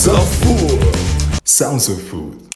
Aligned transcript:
Sounds 0.00 0.18
of 0.18 0.36
Food. 0.38 1.40
Sounds 1.44 1.88
of 1.90 2.00
Food. 2.08 2.48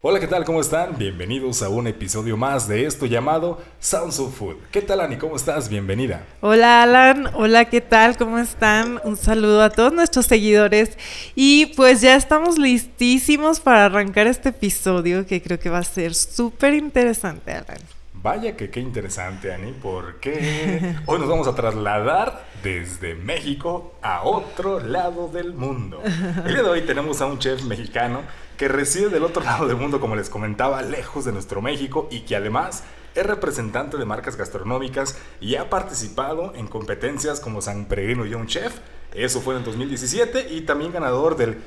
Hola, 0.00 0.18
¿qué 0.18 0.26
tal? 0.26 0.44
¿Cómo 0.44 0.60
están? 0.60 0.98
Bienvenidos 0.98 1.62
a 1.62 1.68
un 1.68 1.86
episodio 1.86 2.36
más 2.36 2.66
de 2.66 2.84
esto 2.84 3.06
llamado 3.06 3.62
Sounds 3.78 4.18
of 4.18 4.36
Food. 4.36 4.56
¿Qué 4.72 4.82
tal, 4.82 5.00
Ani? 5.00 5.16
¿Cómo 5.16 5.36
estás? 5.36 5.68
Bienvenida. 5.68 6.26
Hola, 6.40 6.82
Alan. 6.82 7.30
Hola, 7.34 7.66
¿qué 7.66 7.80
tal? 7.80 8.16
¿Cómo 8.16 8.40
están? 8.40 9.00
Un 9.04 9.16
saludo 9.16 9.62
a 9.62 9.70
todos 9.70 9.92
nuestros 9.92 10.26
seguidores. 10.26 10.98
Y 11.36 11.66
pues 11.76 12.00
ya 12.00 12.16
estamos 12.16 12.58
listísimos 12.58 13.60
para 13.60 13.84
arrancar 13.84 14.26
este 14.26 14.48
episodio 14.48 15.26
que 15.28 15.40
creo 15.40 15.60
que 15.60 15.70
va 15.70 15.78
a 15.78 15.84
ser 15.84 16.12
súper 16.12 16.74
interesante, 16.74 17.52
Alan. 17.52 17.78
Vaya 18.24 18.56
que 18.56 18.70
qué 18.70 18.80
interesante, 18.80 19.52
Ani, 19.52 19.72
porque 19.72 20.96
hoy 21.04 21.18
nos 21.18 21.28
vamos 21.28 21.46
a 21.46 21.54
trasladar 21.54 22.46
desde 22.62 23.14
México 23.14 23.96
a 24.00 24.22
otro 24.22 24.80
lado 24.80 25.28
del 25.28 25.52
mundo. 25.52 26.00
El 26.46 26.54
día 26.54 26.62
de 26.62 26.70
hoy 26.70 26.80
tenemos 26.86 27.20
a 27.20 27.26
un 27.26 27.38
chef 27.38 27.64
mexicano 27.64 28.22
que 28.56 28.68
reside 28.68 29.10
del 29.10 29.24
otro 29.24 29.42
lado 29.42 29.66
del 29.66 29.76
mundo, 29.76 30.00
como 30.00 30.16
les 30.16 30.30
comentaba, 30.30 30.80
lejos 30.80 31.26
de 31.26 31.32
nuestro 31.32 31.60
México 31.60 32.08
y 32.10 32.20
que 32.20 32.34
además 32.34 32.84
es 33.14 33.26
representante 33.26 33.98
de 33.98 34.06
marcas 34.06 34.36
gastronómicas 34.36 35.18
y 35.38 35.56
ha 35.56 35.68
participado 35.68 36.54
en 36.56 36.66
competencias 36.66 37.40
como 37.40 37.60
San 37.60 37.84
Peregrino 37.84 38.24
Young 38.24 38.46
Chef, 38.46 38.72
eso 39.12 39.42
fue 39.42 39.52
en 39.52 39.58
el 39.58 39.66
2017, 39.66 40.48
y 40.50 40.62
también 40.62 40.92
ganador 40.92 41.36
del 41.36 41.58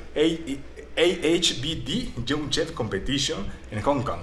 AHBD 0.96 2.26
Young 2.26 2.50
Chef 2.50 2.72
Competition 2.72 3.46
en 3.70 3.80
Hong 3.84 4.02
Kong. 4.02 4.22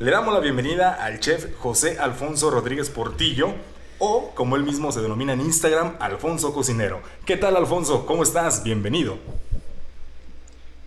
Le 0.00 0.10
damos 0.10 0.32
la 0.32 0.40
bienvenida 0.40 0.94
al 0.94 1.20
chef 1.20 1.54
José 1.58 1.98
Alfonso 1.98 2.50
Rodríguez 2.50 2.88
Portillo, 2.88 3.54
o 3.98 4.34
como 4.34 4.56
él 4.56 4.62
mismo 4.62 4.90
se 4.92 5.02
denomina 5.02 5.34
en 5.34 5.42
Instagram, 5.42 5.96
Alfonso 6.00 6.54
Cocinero. 6.54 7.02
¿Qué 7.26 7.36
tal 7.36 7.54
Alfonso? 7.54 8.06
¿Cómo 8.06 8.22
estás? 8.22 8.64
Bienvenido. 8.64 9.18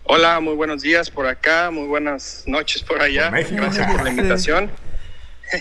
Hola, 0.02 0.40
muy 0.40 0.54
buenos 0.54 0.82
días 0.82 1.10
por 1.10 1.28
acá, 1.28 1.70
muy 1.70 1.86
buenas 1.86 2.42
noches 2.48 2.82
por 2.82 3.00
allá. 3.00 3.30
Gracias 3.30 3.92
por 3.92 4.02
la 4.02 4.10
invitación. 4.10 4.68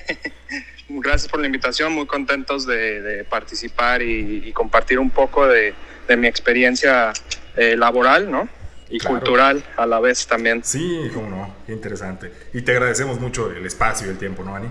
Gracias 0.90 1.30
por 1.30 1.40
la 1.40 1.46
invitación, 1.46 1.94
muy 1.94 2.08
contentos 2.08 2.66
de, 2.66 3.24
participar 3.30 4.02
y, 4.02 4.52
compartir 4.54 4.98
un 4.98 5.12
poco 5.12 5.46
de, 5.46 5.76
mi 6.18 6.26
experiencia 6.26 7.14
eh, 7.56 7.76
laboral, 7.78 8.32
¿no? 8.32 8.50
Y 8.94 9.00
cultural 9.00 9.64
a 9.76 9.88
la 9.88 10.00
vez 10.00 10.28
también. 10.28 10.64
Sí, 10.64 11.10
cómo 11.16 11.28
no, 11.28 11.56
qué 11.66 11.74
interesante. 11.74 12.32
Y 12.54 12.62
te 12.62 12.74
agradecemos 12.74 13.20
mucho 13.20 13.52
el 13.52 13.66
espacio 13.66 14.06
y 14.06 14.12
el 14.12 14.20
tiempo, 14.20 14.44
¿no, 14.44 14.56
Ani? 14.56 14.68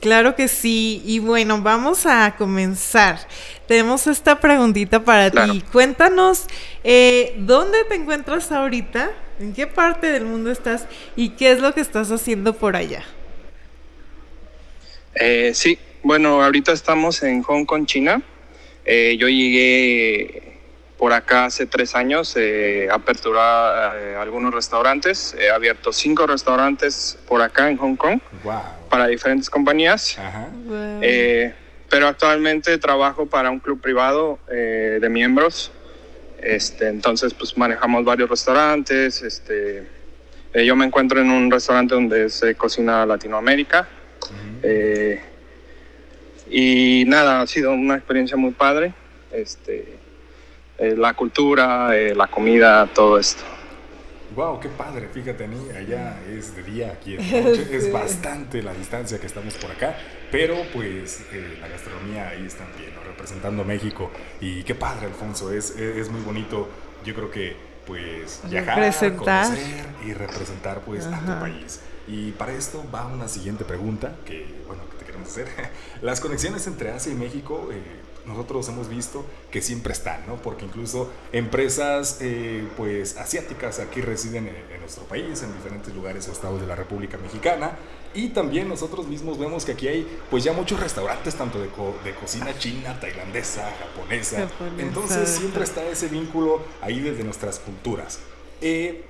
Claro 0.00 0.34
que 0.34 0.48
sí. 0.48 1.02
Y 1.04 1.18
bueno, 1.18 1.60
vamos 1.60 2.06
a 2.06 2.34
comenzar. 2.36 3.18
Tenemos 3.68 4.06
esta 4.06 4.40
preguntita 4.40 5.04
para 5.04 5.30
ti. 5.30 5.62
Cuéntanos, 5.70 6.46
eh, 6.82 7.34
¿dónde 7.40 7.84
te 7.84 7.96
encuentras 7.96 8.50
ahorita? 8.50 9.10
¿En 9.38 9.52
qué 9.52 9.66
parte 9.66 10.06
del 10.06 10.24
mundo 10.24 10.50
estás? 10.50 10.86
¿Y 11.14 11.30
qué 11.30 11.52
es 11.52 11.60
lo 11.60 11.74
que 11.74 11.82
estás 11.82 12.10
haciendo 12.10 12.54
por 12.54 12.74
allá? 12.74 13.04
Eh, 15.14 15.52
sí, 15.54 15.78
bueno, 16.02 16.42
ahorita 16.42 16.72
estamos 16.72 17.22
en 17.22 17.42
Hong 17.42 17.66
Kong, 17.66 17.84
China. 17.84 18.22
Eh, 18.86 19.16
yo 19.18 19.28
llegué 19.28 20.52
por 21.02 21.12
acá 21.12 21.46
hace 21.46 21.66
tres 21.66 21.96
años 21.96 22.36
he 22.36 22.88
aperturado 22.88 23.98
eh, 23.98 24.14
algunos 24.14 24.54
restaurantes. 24.54 25.34
He 25.36 25.50
abierto 25.50 25.92
cinco 25.92 26.28
restaurantes 26.28 27.18
por 27.26 27.42
acá 27.42 27.68
en 27.68 27.76
Hong 27.76 27.96
Kong 27.96 28.20
para 28.88 29.08
diferentes 29.08 29.50
compañías. 29.50 30.16
Eh, 31.00 31.52
pero 31.90 32.06
actualmente 32.06 32.78
trabajo 32.78 33.26
para 33.26 33.50
un 33.50 33.58
club 33.58 33.80
privado 33.80 34.38
eh, 34.48 34.98
de 35.00 35.08
miembros. 35.08 35.72
Este, 36.40 36.86
entonces, 36.86 37.34
pues 37.34 37.58
manejamos 37.58 38.04
varios 38.04 38.30
restaurantes. 38.30 39.22
Este, 39.22 39.84
yo 40.54 40.76
me 40.76 40.86
encuentro 40.86 41.20
en 41.20 41.32
un 41.32 41.50
restaurante 41.50 41.96
donde 41.96 42.30
se 42.30 42.54
cocina 42.54 43.04
Latinoamérica. 43.04 43.88
y 46.48 47.04
nada, 47.08 47.40
ha 47.40 47.46
sido 47.48 47.72
una 47.72 47.96
experiencia 47.96 48.36
muy 48.36 48.52
padre. 48.52 48.94
Este, 49.32 50.01
eh, 50.82 50.96
la 50.96 51.14
cultura, 51.14 51.96
eh, 51.96 52.12
la 52.12 52.26
comida, 52.26 52.88
todo 52.92 53.16
esto. 53.16 53.44
Wow, 54.34 54.58
qué 54.58 54.68
padre, 54.68 55.08
fíjate, 55.12 55.46
ni 55.46 55.70
allá 55.70 56.18
es 56.28 56.56
de 56.56 56.64
día, 56.64 56.92
aquí 56.92 57.14
es 57.14 57.32
noche, 57.44 57.68
es 57.70 57.92
bastante 57.92 58.62
la 58.62 58.74
distancia 58.74 59.20
que 59.20 59.26
estamos 59.28 59.54
por 59.54 59.70
acá, 59.70 59.96
pero 60.32 60.56
pues 60.72 61.24
eh, 61.32 61.58
la 61.60 61.68
gastronomía 61.68 62.30
ahí 62.30 62.46
está 62.46 62.64
bien, 62.76 62.90
representando 63.06 63.62
México 63.62 64.10
y 64.40 64.64
qué 64.64 64.74
padre, 64.74 65.06
Alfonso, 65.06 65.52
es, 65.52 65.76
es, 65.76 66.08
muy 66.08 66.22
bonito, 66.22 66.68
yo 67.04 67.14
creo 67.14 67.30
que 67.30 67.54
pues 67.86 68.40
viajar, 68.50 68.92
conocer 69.16 69.86
y 70.04 70.14
representar 70.14 70.80
pues 70.80 71.06
a 71.06 71.20
tu 71.20 71.40
país. 71.40 71.80
Y 72.08 72.32
para 72.32 72.52
esto 72.52 72.84
va 72.92 73.06
una 73.06 73.28
siguiente 73.28 73.64
pregunta 73.64 74.16
que, 74.24 74.46
bueno, 74.66 74.82
que 74.90 74.96
te 74.96 75.04
queremos 75.04 75.28
hacer. 75.28 75.46
Las 76.02 76.20
conexiones 76.20 76.66
entre 76.66 76.90
Asia 76.90 77.12
y 77.12 77.14
México 77.14 77.68
nosotros 78.26 78.68
hemos 78.68 78.88
visto 78.88 79.24
que 79.50 79.60
siempre 79.60 79.92
están, 79.92 80.26
¿no? 80.26 80.36
Porque 80.36 80.64
incluso 80.64 81.10
empresas 81.32 82.18
eh, 82.20 82.66
pues 82.76 83.16
asiáticas 83.16 83.80
aquí 83.80 84.00
residen 84.00 84.48
en, 84.48 84.80
nuestro 84.80 85.04
país, 85.04 85.42
en 85.42 85.52
diferentes 85.54 85.94
lugares 85.94 86.28
o 86.28 86.32
estados 86.32 86.60
de 86.60 86.66
la 86.66 86.74
República 86.74 87.18
Mexicana. 87.18 87.76
Y 88.14 88.28
también 88.28 88.68
nosotros 88.68 89.06
mismos 89.06 89.38
vemos 89.38 89.64
que 89.64 89.72
aquí 89.72 89.88
hay 89.88 90.18
pues 90.30 90.44
ya 90.44 90.52
muchos 90.52 90.80
restaurantes, 90.80 91.34
tanto 91.34 91.58
de, 91.58 91.68
de 91.68 92.14
cocina 92.14 92.56
china, 92.58 92.98
tailandesa, 93.00 93.72
japonesa. 93.78 94.48
Entonces 94.78 95.28
siempre 95.28 95.64
está 95.64 95.82
ese 95.84 96.08
vínculo 96.08 96.62
ahí 96.80 97.00
desde 97.00 97.24
nuestras 97.24 97.58
culturas. 97.58 98.20
Eh, 98.60 99.04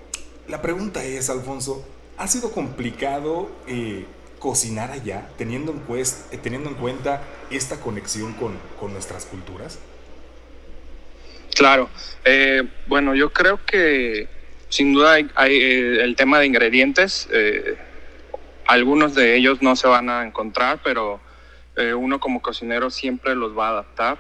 la 0.49 0.63
pregunta 0.63 1.05
es, 1.05 1.31
Alfonso, 1.31 1.85
¿ha 2.19 2.29
sido 2.29 2.53
complicado 2.53 3.51
eh, 3.67 4.07
cocinar 4.43 4.91
allá, 4.91 5.29
teniendo 5.39 5.71
en, 5.71 5.83
eh, 5.97 6.39
teniendo 6.43 6.69
en 6.69 6.75
cuenta 6.75 7.23
esta 7.49 7.79
conexión 7.79 8.33
con, 8.33 8.59
con 8.79 8.93
nuestras 8.93 9.25
culturas? 9.25 9.79
Claro, 11.55 11.89
eh, 12.25 12.65
bueno, 12.89 13.15
yo 13.15 13.33
creo 13.33 13.65
que 13.65 14.29
sin 14.69 14.95
duda 14.95 15.13
hay, 15.13 15.31
eh, 15.37 16.03
el 16.03 16.17
tema 16.17 16.41
de 16.41 16.47
ingredientes, 16.47 17.29
algunos 18.67 19.15
de 19.15 19.37
ellos 19.37 19.63
no 19.63 19.77
se 19.77 19.87
van 19.87 20.11
a 20.11 20.27
encontrar, 20.27 20.81
pero 20.83 21.21
uno 21.97 22.19
como 22.19 22.43
cocinero 22.43 22.91
siempre 22.91 23.37
los 23.37 23.57
va 23.57 23.69
a 23.69 23.71
adaptar 23.71 24.19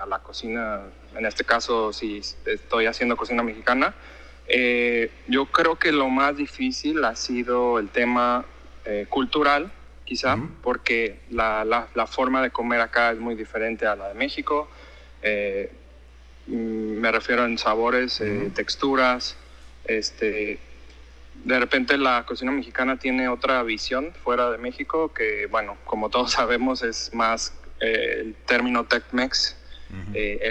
a 0.00 0.06
la 0.06 0.20
cocina, 0.20 0.80
en 1.14 1.26
este 1.26 1.44
caso 1.44 1.92
si 1.92 2.22
estoy 2.46 2.86
haciendo 2.86 3.16
cocina 3.16 3.42
mexicana. 3.42 3.94
yo 5.28 5.46
creo 5.46 5.76
que 5.76 5.92
lo 5.92 6.08
más 6.08 6.36
difícil 6.36 7.04
ha 7.04 7.14
sido 7.14 7.78
el 7.78 7.90
tema 7.90 8.46
eh, 8.84 9.06
cultural, 9.08 9.70
quizá, 10.04 10.38
porque 10.62 11.20
la, 11.30 11.64
la, 11.64 12.06
forma 12.06 12.42
de 12.42 12.50
comer 12.50 12.80
acá 12.80 13.12
es 13.12 13.18
muy 13.18 13.34
diferente 13.34 13.86
a 13.86 13.94
la 13.94 14.08
de 14.08 14.14
México. 14.14 14.68
Eh, 15.22 15.70
mm, 16.46 16.52
me 16.52 17.12
refiero 17.12 17.44
en 17.44 17.58
sabores, 17.58 18.20
eh, 18.20 18.50
texturas. 18.54 19.36
Este, 19.84 20.58
de 21.44 21.58
repente 21.58 21.98
la 21.98 22.24
cocina 22.26 22.52
mexicana 22.52 22.98
tiene 22.98 23.28
otra 23.28 23.62
visión 23.62 24.12
fuera 24.24 24.50
de 24.50 24.58
México 24.58 25.12
que, 25.12 25.46
bueno, 25.46 25.76
como 25.84 26.08
todos 26.08 26.32
sabemos, 26.38 26.82
es 26.82 27.12
más 27.14 27.54
el 27.80 28.34
término 28.46 28.84
Tex-Mex, 28.84 29.56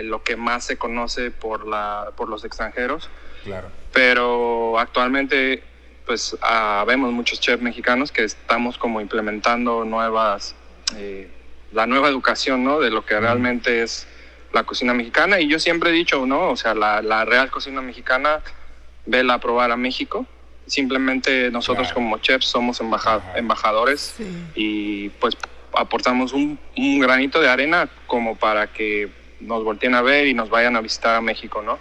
lo 0.04 0.24
que 0.24 0.36
más 0.36 0.66
se 0.66 0.78
conoce 0.78 1.32
por, 1.32 1.68
la, 1.68 2.12
por 2.16 2.30
los 2.30 2.46
extranjeros. 2.46 3.10
Claro. 3.44 3.70
Pero 3.92 4.78
actualmente 4.80 5.64
pues 6.10 6.36
ah, 6.42 6.84
vemos 6.88 7.14
muchos 7.14 7.40
chefs 7.40 7.62
mexicanos 7.62 8.12
que 8.12 8.24
estamos 8.24 8.80
como 8.80 9.00
implementando 9.00 9.86
nuevas, 9.86 10.56
eh, 10.98 11.30
la 11.72 11.86
nueva 11.86 12.08
educación, 12.10 12.64
¿no? 12.64 12.80
De 12.80 12.90
lo 12.90 13.06
que 13.06 13.20
realmente 13.20 13.84
es 13.84 14.08
la 14.52 14.64
cocina 14.64 14.96
mexicana. 14.96 15.40
Y 15.40 15.48
yo 15.48 15.60
siempre 15.60 15.92
he 15.92 15.94
dicho, 15.94 16.26
¿no? 16.26 16.50
O 16.50 16.56
sea, 16.56 16.74
la, 16.74 17.04
la 17.04 17.26
real 17.26 17.52
cocina 17.52 17.84
mexicana, 17.84 18.42
vela 19.06 19.36
a 19.36 19.40
probar 19.40 19.72
a 19.72 19.78
México. 19.78 20.26
Simplemente 20.66 21.52
nosotros 21.52 21.94
como 21.94 22.18
chefs 22.18 22.48
somos 22.48 22.82
embajadores 23.36 24.16
y 24.56 25.10
pues 25.10 25.38
aportamos 25.74 26.34
un, 26.34 26.58
un 26.76 27.00
granito 27.00 27.40
de 27.40 27.50
arena 27.50 27.88
como 28.08 28.36
para 28.36 28.66
que 28.74 29.12
nos 29.42 29.64
volteen 29.64 29.94
a 29.94 30.02
ver 30.02 30.26
y 30.26 30.34
nos 30.34 30.50
vayan 30.50 30.76
a 30.76 30.82
visitar 30.82 31.14
a 31.14 31.22
México, 31.22 31.62
¿no? 31.62 31.78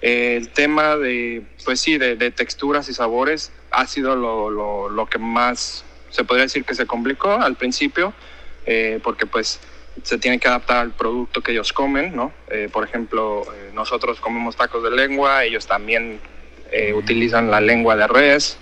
El 0.00 0.50
tema 0.50 0.96
de, 0.96 1.42
pues 1.64 1.80
sí, 1.80 1.98
de, 1.98 2.30
texturas 2.30 2.88
y 2.88 2.94
sabores 2.94 3.52
ha 3.70 3.86
sido 3.86 4.14
lo, 4.14 4.50
lo, 4.88 5.06
que 5.06 5.18
más 5.18 5.84
se 6.10 6.24
podría 6.24 6.44
decir 6.44 6.64
que 6.64 6.74
se 6.74 6.86
complicó 6.86 7.32
al 7.32 7.56
principio, 7.56 8.12
eh, 8.66 9.00
porque 9.02 9.26
pues 9.26 9.60
se 10.02 10.18
tiene 10.18 10.38
que 10.38 10.48
adaptar 10.48 10.78
al 10.78 10.90
producto 10.92 11.40
que 11.40 11.52
ellos 11.52 11.72
comen, 11.72 12.14
¿no? 12.14 12.32
Eh, 12.48 12.68
por 12.70 12.84
ejemplo, 12.84 13.42
eh, 13.42 13.70
nosotros 13.74 14.20
comemos 14.20 14.56
tacos 14.56 14.82
de 14.82 14.90
lengua, 14.90 15.44
ellos 15.44 15.66
también 15.66 16.20
utilizan 16.94 17.50
la 17.50 17.60
lengua 17.60 17.96
de 17.96 18.06
res, 18.06 18.58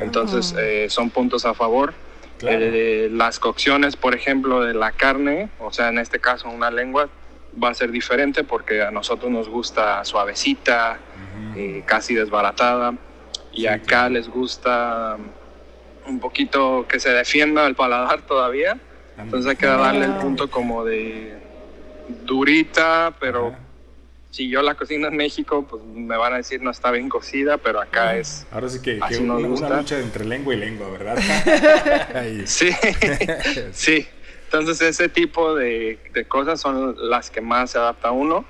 entonces 0.00 0.54
son 0.88 1.10
puntos 1.10 1.44
a 1.44 1.54
favor. 1.54 1.94
las 2.40 3.38
cocciones, 3.38 3.94
por 3.94 4.16
ejemplo, 4.16 4.62
de 4.64 4.74
la 4.74 4.90
carne, 4.90 5.48
o 5.60 5.70
sea, 5.70 5.90
en 5.90 5.98
este 5.98 6.18
caso 6.18 6.48
una 6.48 6.70
lengua, 6.72 7.08
va 7.62 7.70
a 7.70 7.74
ser 7.74 7.90
diferente 7.90 8.44
porque 8.44 8.82
a 8.82 8.90
nosotros 8.90 9.30
nos 9.30 9.48
gusta 9.48 10.04
suavecita, 10.04 10.98
eh, 11.56 11.82
casi 11.86 12.14
desbaratada, 12.14 12.94
y 13.52 13.66
acá 13.66 14.08
les 14.08 14.28
gusta 14.28 15.16
un 16.06 16.20
poquito 16.20 16.86
que 16.88 16.98
se 16.98 17.10
defienda 17.10 17.66
el 17.66 17.74
paladar 17.74 18.22
todavía. 18.22 18.78
Entonces 19.18 19.50
hay 19.50 19.56
que 19.56 19.66
darle 19.66 20.06
el 20.06 20.14
punto 20.14 20.50
como 20.50 20.84
de 20.84 21.38
durita, 22.24 23.14
pero 23.20 23.54
si 24.30 24.48
yo 24.48 24.62
la 24.62 24.74
cocino 24.74 25.08
en 25.08 25.16
México, 25.16 25.66
pues 25.68 25.82
me 25.84 26.16
van 26.16 26.32
a 26.32 26.36
decir 26.38 26.62
no 26.62 26.70
está 26.70 26.90
bien 26.90 27.08
cocida, 27.10 27.58
pero 27.58 27.80
acá 27.80 28.16
es. 28.16 28.46
Ahora 28.50 28.68
sí 28.70 28.80
que, 28.80 28.98
que 29.08 29.18
una, 29.18 29.38
lucha 29.38 30.00
entre 30.00 30.24
lengua 30.24 30.54
y 30.54 30.56
lengua, 30.56 30.88
¿verdad? 30.90 31.18
sí, 32.46 32.70
sí. 33.72 34.06
Entonces 34.52 34.82
ese 34.82 35.08
tipo 35.08 35.54
de, 35.54 35.98
de, 36.12 36.24
cosas 36.26 36.60
son 36.60 36.94
las 37.08 37.30
que 37.30 37.40
más 37.40 37.70
se 37.70 37.78
adapta 37.78 38.08
a 38.08 38.10
uno. 38.12 38.44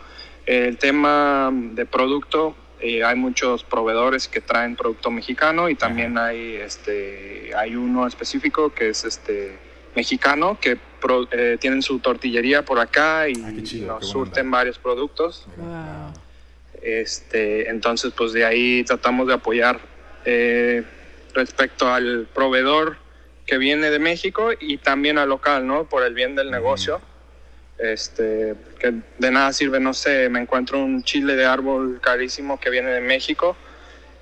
El 0.47 0.77
tema 0.77 1.51
de 1.53 1.87
producto, 1.87 2.57
eh, 2.81 3.05
hay 3.05 3.15
muchos 3.15 3.63
proveedores 3.63 4.27
que 4.27 4.41
traen 4.41 4.75
producto 4.75 5.13
mexicano 5.13 5.69
y 5.69 5.77
también 5.77 6.19
hay, 6.19 6.57
este, 6.57 7.53
hay 7.57 7.77
uno 7.77 8.09
específico 8.09 8.75
que 8.75 8.89
es 8.89 9.05
este 9.05 9.57
mexicano 9.95 10.59
que 10.61 10.77
eh, 11.31 11.57
tienen 11.61 11.83
su 11.83 12.01
tortillería 12.01 12.65
por 12.65 12.81
acá 12.81 13.29
y 13.29 13.35
ah, 13.41 13.53
nos 13.87 14.09
surten 14.09 14.51
varios 14.51 14.81
productos. 14.81 15.47
Este, 16.83 17.71
entonces, 17.71 18.13
pues 18.17 18.33
de 18.33 18.45
ahí 18.45 18.83
tratamos 18.83 19.29
de 19.29 19.35
apoyar 19.35 19.79
eh, 20.25 20.83
respecto 21.33 21.89
al 21.89 22.27
proveedor 22.35 23.02
que 23.47 23.59
viene 23.59 23.91
de 23.91 23.99
México 23.99 24.51
y 24.59 24.79
también 24.79 25.19
al 25.19 25.29
local, 25.29 25.67
¿no? 25.67 25.89
Por 25.89 26.05
el 26.05 26.15
bien 26.15 26.35
del 26.35 26.51
negocio. 26.51 27.01
Este, 27.79 28.55
que 28.79 28.95
de 29.19 29.31
nada 29.31 29.53
sirve, 29.53 29.81
no 29.81 29.93
sé, 29.93 30.29
me 30.29 30.41
encuentro 30.41 30.79
un 30.79 31.03
chile 31.03 31.35
de 31.35 31.45
árbol 31.45 32.01
carísimo 32.01 32.61
que 32.61 32.71
viene 32.71 32.91
de 32.91 33.01
México, 33.01 33.57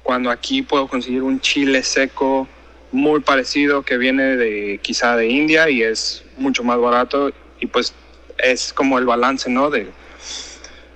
cuando 0.03 0.31
aquí 0.31 0.63
puedo 0.63 0.89
conseguir 0.89 1.23
un 1.23 1.41
chile 1.41 1.83
seco 1.83 2.49
muy 2.91 3.21
parecido 3.21 3.83
que 3.83 3.99
viene 3.99 4.37
de 4.37 4.81
quizá 4.83 5.15
de 5.17 5.29
India 5.29 5.69
y 5.69 5.83
es 5.83 6.25
mucho 6.37 6.65
más 6.65 6.79
barato 6.81 7.33
y 7.61 7.67
pues 7.67 7.93
es 8.39 8.73
como 8.73 8.99
el 8.99 9.05
balance, 9.05 9.51
¿no? 9.51 9.69
De, 9.69 9.89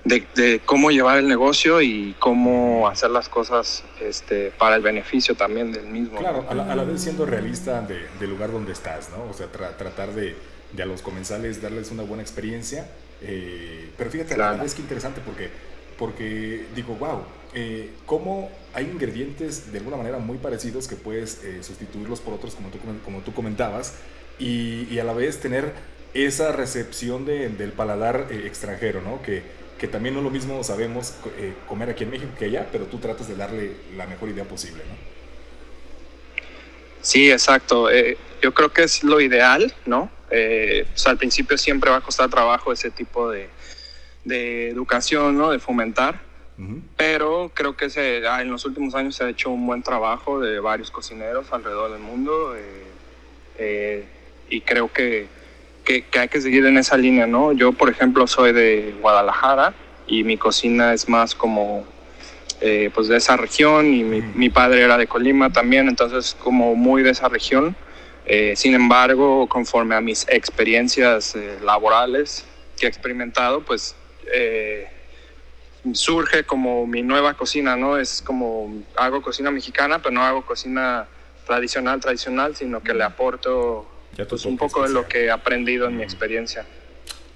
de, 0.05 0.61
cómo 0.65 0.91
llevar 0.91 1.17
el 1.17 1.27
negocio 1.27 1.81
y 1.81 2.15
cómo 2.19 2.87
hacer 2.87 3.09
las 3.09 3.27
cosas 3.27 3.83
este, 3.99 4.51
para 4.51 4.75
el 4.75 4.81
beneficio 4.81 5.35
también 5.35 5.71
del 5.71 5.87
mismo. 5.87 6.19
Claro, 6.19 6.45
a 6.47 6.53
la, 6.53 6.83
vez 6.83 7.01
siendo 7.01 7.25
realista 7.25 7.81
del 7.81 8.29
lugar 8.29 8.51
donde 8.51 8.71
estás, 8.71 9.09
¿no? 9.09 9.29
O 9.29 9.33
sea, 9.33 9.47
tratar 9.47 10.13
de, 10.13 10.35
de, 10.71 10.83
a 10.83 10.85
los 10.85 11.01
comensales 11.01 11.61
darles 11.61 11.91
una 11.91 12.03
buena 12.03 12.23
experiencia. 12.23 12.87
Eh, 13.21 13.89
pero 13.97 14.11
fíjate, 14.11 14.37
la 14.37 14.51
verdad 14.51 14.65
es 14.65 14.75
que 14.75 14.81
interesante 14.81 15.21
porque, 15.25 15.49
porque 15.97 16.65
digo, 16.75 16.95
wow, 16.95 17.23
eh, 17.57 17.91
cómo 18.05 18.51
hay 18.73 18.85
ingredientes 18.85 19.71
de 19.71 19.77
alguna 19.79 19.95
manera 19.95 20.19
muy 20.19 20.37
parecidos 20.37 20.89
que 20.89 20.97
puedes 20.97 21.41
eh, 21.43 21.63
sustituirlos 21.63 22.19
por 22.19 22.33
otros, 22.33 22.53
como 22.53 22.69
tú, 22.69 22.77
como 23.03 23.21
tú 23.21 23.33
comentabas, 23.33 23.95
y, 24.37 24.99
a 24.99 25.05
la 25.05 25.13
vez 25.13 25.39
tener 25.39 25.71
esa 26.13 26.51
recepción 26.51 27.25
del 27.25 27.71
paladar 27.71 28.27
eh, 28.29 28.43
extranjero, 28.45 29.01
¿no? 29.01 29.21
Que, 29.21 29.43
que, 29.79 29.87
también 29.87 30.13
no 30.13 30.21
es 30.21 30.23
lo 30.23 30.31
mismo 30.31 30.63
sabemos 30.63 31.15
comer 31.67 31.89
aquí 31.89 32.03
en 32.03 32.11
México 32.11 32.31
que 32.37 32.45
allá, 32.45 32.67
pero 32.71 32.85
tú 32.85 32.97
tratas 32.97 33.27
de 33.27 33.35
darle 33.35 33.71
la 33.95 34.07
mejor 34.07 34.29
idea 34.29 34.43
posible, 34.43 34.83
¿no? 34.87 34.95
Sí, 37.01 37.31
exacto. 37.31 37.87
yo 38.41 38.53
creo 38.53 38.73
que 38.73 38.83
es 38.83 39.03
lo 39.03 39.21
ideal, 39.21 39.73
¿no? 39.85 40.09
al 41.05 41.17
principio 41.17 41.57
siempre 41.57 41.91
va 41.91 41.97
a 41.97 42.01
costar 42.01 42.29
trabajo 42.29 42.73
ese 42.73 42.89
tipo 42.89 43.29
de, 43.29 43.47
de 44.23 44.69
educación, 44.69 45.37
¿no? 45.37 45.51
De 45.51 45.59
fomentar 45.59 46.19
pero 46.95 47.51
creo 47.53 47.75
que 47.75 47.89
se, 47.89 48.25
ah, 48.27 48.41
en 48.41 48.49
los 48.49 48.65
últimos 48.65 48.95
años 48.95 49.15
se 49.15 49.25
ha 49.25 49.29
hecho 49.29 49.49
un 49.49 49.67
buen 49.67 49.83
trabajo 49.83 50.39
de 50.39 50.59
varios 50.59 50.89
cocineros 50.89 51.51
alrededor 51.51 51.91
del 51.91 51.99
mundo 51.99 52.55
eh, 52.55 52.83
eh, 53.57 54.05
y 54.49 54.61
creo 54.61 54.91
que, 54.91 55.27
que, 55.85 56.05
hay 56.19 56.27
que 56.27 56.41
seguir 56.41 56.65
en 56.65 56.77
esa 56.77 56.97
línea, 56.97 57.27
¿no? 57.27 57.53
Yo, 57.53 57.71
por 57.71 57.89
ejemplo, 57.89 58.27
soy 58.27 58.51
de 58.51 58.95
Guadalajara 59.01 59.73
y 60.07 60.23
mi 60.23 60.37
cocina 60.37 60.93
es 60.93 61.07
más 61.07 61.35
como 61.35 61.85
eh, 62.61 62.89
pues 62.93 63.07
de 63.07 63.17
esa 63.17 63.37
región 63.37 63.93
y 63.93 64.03
mi, 64.03 64.21
mi, 64.21 64.49
padre 64.49 64.81
era 64.81 64.97
de 64.97 65.07
Colima 65.07 65.51
también, 65.51 65.87
entonces 65.87 66.35
como 66.43 66.75
muy 66.75 67.03
de 67.03 67.11
esa 67.11 67.29
región. 67.29 67.75
sin 68.55 68.73
embargo, 68.73 69.47
conforme 69.47 69.95
a 69.95 70.01
mis 70.01 70.25
experiencias 70.27 71.35
laborales 71.63 72.43
que 72.77 72.87
he 72.87 72.89
experimentado, 72.89 73.61
pues 73.61 73.95
surge 75.93 76.43
como 76.45 76.87
mi 76.87 77.03
nueva 77.03 77.35
cocina, 77.35 77.75
¿no? 77.75 77.97
Es 77.97 78.21
como 78.21 78.83
hago 78.95 79.21
cocina 79.21 79.51
mexicana, 79.51 79.99
pero 79.99 80.11
no 80.11 80.23
hago 80.23 80.45
cocina 80.45 81.07
tradicional, 81.45 81.99
tradicional, 81.99 82.55
sino 82.55 82.81
que 82.81 82.93
le 82.93 83.03
aporto 83.03 83.85
pues, 84.23 84.45
un 84.45 84.57
poco 84.57 84.83
de 84.83 84.89
lo 84.89 85.07
que 85.07 85.25
he 85.25 85.31
aprendido 85.31 85.87
en 85.87 85.97
mi 85.97 86.03
experiencia. 86.03 86.65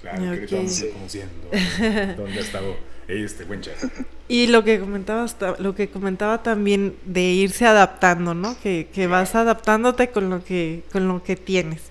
Claro, 0.01 0.31
que 0.31 0.45
estamos 0.45 0.85
conociendo 0.93 1.49
dónde 2.17 2.37
ha 2.37 2.41
estado 2.41 2.77
este 3.07 3.43
buen 3.43 3.61
chef. 3.61 3.83
Y 4.27 4.47
lo 4.47 4.63
que 4.63 4.79
comentaba 4.79 5.25
lo 5.57 5.73
que 5.73 5.89
comentaba 5.89 6.43
también 6.43 6.95
de 7.03 7.21
irse 7.21 7.65
adaptando, 7.65 8.35
¿no? 8.35 8.55
Que, 8.61 8.87
que 8.93 9.07
vas 9.07 9.33
adaptándote 9.33 10.11
con 10.11 10.29
lo 10.29 10.43
que 10.43 10.83
con 10.91 11.07
lo 11.07 11.23
que 11.23 11.35
tienes. 11.35 11.81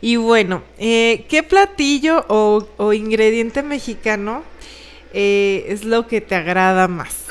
Y 0.00 0.16
bueno, 0.16 0.62
eh, 0.78 1.26
¿qué 1.28 1.42
platillo 1.42 2.24
o, 2.28 2.68
o 2.76 2.92
ingrediente 2.92 3.62
mexicano 3.62 4.44
eh, 5.12 5.66
es 5.68 5.84
lo 5.84 6.06
que 6.06 6.20
te 6.20 6.36
agrada 6.36 6.86
más? 6.86 7.26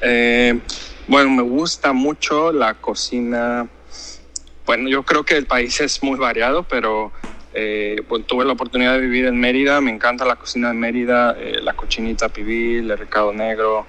Eh, 0.00 0.60
bueno, 1.08 1.30
me 1.30 1.42
gusta 1.42 1.92
mucho 1.92 2.52
la 2.52 2.74
cocina. 2.74 3.68
Bueno, 4.72 4.88
yo 4.88 5.02
creo 5.02 5.22
que 5.22 5.36
el 5.36 5.44
país 5.44 5.78
es 5.82 6.02
muy 6.02 6.18
variado, 6.18 6.62
pero 6.62 7.12
eh, 7.52 8.02
pues, 8.08 8.26
tuve 8.26 8.46
la 8.46 8.54
oportunidad 8.54 8.94
de 8.94 9.00
vivir 9.00 9.26
en 9.26 9.38
Mérida. 9.38 9.82
Me 9.82 9.90
encanta 9.90 10.24
la 10.24 10.36
cocina 10.36 10.68
de 10.68 10.74
Mérida, 10.74 11.36
la 11.60 11.74
cochinita 11.74 12.30
pibil, 12.30 12.90
el 12.90 12.96
recado 12.96 13.34
negro. 13.34 13.86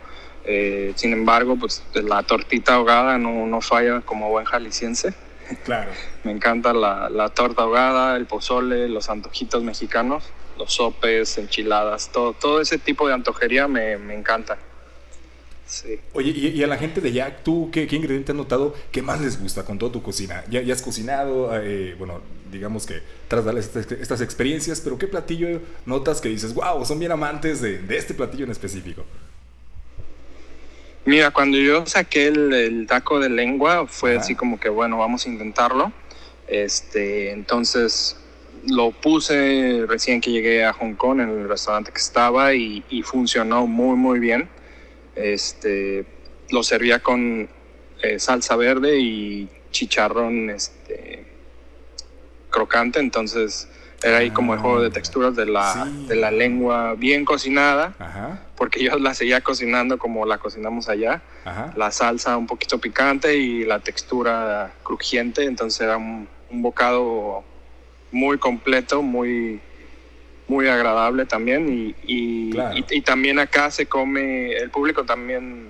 sin 0.96 1.14
embargo, 1.14 1.56
pues 1.56 1.82
la 1.94 2.22
tortita 2.24 2.74
ahogada 2.74 3.18
no, 3.18 3.48
no 3.48 3.62
falla 3.62 4.02
como 4.02 4.28
buen 4.28 4.44
jalisciense. 4.44 5.14
Claro. 5.64 5.90
me 6.26 6.34
encanta 6.34 6.74
la, 6.74 7.10
la 7.10 7.30
torta 7.30 7.62
ahogada, 7.62 8.18
el 8.18 8.26
pozole, 8.26 8.90
los 8.90 9.10
antojitos 9.10 9.64
mexicanos 9.64 10.34
los 10.58 10.74
sopes, 10.74 11.38
enchiladas, 11.38 12.12
todo, 12.12 12.34
todo 12.34 12.62
ese 12.62 12.78
tipo 12.78 13.08
de 13.08 13.14
antojería 13.14 13.70
me, 13.70 13.98
me 13.98 14.16
encanta. 14.16 14.58
Sí. 15.74 16.00
Oye, 16.14 16.30
y, 16.30 16.62
a 16.62 16.68
la 16.68 16.78
gente 16.78 17.02
de 17.02 17.10
allá, 17.10 17.40
¿tú 17.44 17.72
qué, 17.72 17.88
qué, 17.88 17.96
ingrediente 17.96 18.32
has 18.32 18.38
notado 18.38 18.76
que 18.92 19.02
más 19.02 19.20
les 19.20 19.42
gusta 19.42 19.66
con 19.66 19.80
toda 19.80 19.92
tu 19.92 20.04
cocina? 20.04 20.44
¿Ya, 20.48 20.62
ya 20.62 20.72
has 20.72 20.84
cocinado? 20.84 21.50
Eh, 21.60 21.96
bueno, 21.98 22.22
digamos 22.52 22.86
que 22.86 23.02
tras 23.28 23.44
darles 23.44 23.66
estas, 23.66 23.92
estas, 23.92 24.22
experiencias, 24.22 24.82
pero 24.82 25.00
¿qué 25.00 25.08
platillo 25.08 25.62
notas 25.88 26.22
que 26.22 26.30
dices, 26.30 26.54
wow, 26.54 26.86
son 26.86 27.00
bien 27.00 27.12
amantes 27.12 27.60
de, 27.60 27.80
de 27.80 27.98
este 27.98 28.14
platillo 28.14 28.46
en 28.46 28.52
específico? 28.52 29.04
Mira, 31.06 31.32
cuando 31.32 31.58
yo 31.58 31.88
saqué 31.88 32.28
el, 32.28 32.54
el 32.54 32.86
taco 32.86 33.20
de 33.20 33.30
lengua, 33.30 33.88
fue 33.88 34.16
así 34.16 34.36
como 34.36 34.60
que, 34.60 34.70
bueno, 34.70 35.00
vamos 35.00 35.26
a 35.26 35.30
intentarlo. 35.30 35.92
Este, 36.48 37.32
entonces, 37.32 38.16
lo 38.68 38.92
puse 38.92 39.86
recién 39.88 40.22
que 40.22 40.32
llegué 40.32 40.64
a 40.64 40.74
Hong 40.74 40.94
Kong 40.94 41.20
en 41.20 41.30
el 41.30 41.50
restaurante 41.50 41.92
que 41.92 42.00
estaba 42.00 42.54
y, 42.54 42.84
funcionó 43.04 43.68
muy 43.68 43.96
muy 43.96 44.20
bien. 44.20 44.48
Este, 45.16 46.06
lo 46.50 46.64
servía 46.64 47.00
con 47.00 47.50
eh, 48.02 48.20
salsa 48.20 48.56
verde 48.56 49.00
y 49.00 49.50
chicharrón 49.72 50.50
este, 50.50 51.26
crocante, 52.50 53.00
entonces 53.00 53.68
era 54.04 54.18
ahí 54.18 54.32
como 54.32 54.54
el 54.54 54.60
juego 54.60 54.82
de 54.82 54.90
ah, 54.90 54.92
texturas 54.92 55.36
de 55.36 55.46
la, 55.46 55.88
de 56.08 56.16
la 56.16 56.30
lengua 56.30 56.96
bien 56.96 57.24
cocinada, 57.24 58.42
porque 58.58 58.84
yo 58.84 58.98
la 59.00 59.14
seguía 59.14 59.42
cocinando 59.42 59.98
como 59.98 60.26
la 60.26 60.38
cocinamos 60.38 60.90
allá. 60.90 61.22
La 61.76 61.90
salsa 61.92 62.36
un 62.38 62.46
poquito 62.46 62.80
picante 62.80 63.38
y 63.38 63.64
la 63.64 63.80
textura 63.80 64.74
crujiente, 64.84 65.46
entonces 65.46 65.82
era 65.82 65.98
un 65.98 66.28
bocado 66.52 67.46
muy 68.12 68.38
completo, 68.38 69.02
muy, 69.02 69.62
muy 70.48 70.68
agradable 70.68 71.26
también. 71.26 71.96
Y, 72.06 72.54
y, 72.92 73.02
también 73.02 73.40
acá 73.40 73.72
se 73.72 73.86
come, 73.86 74.54
el 74.54 74.70
público 74.70 75.04
también 75.04 75.70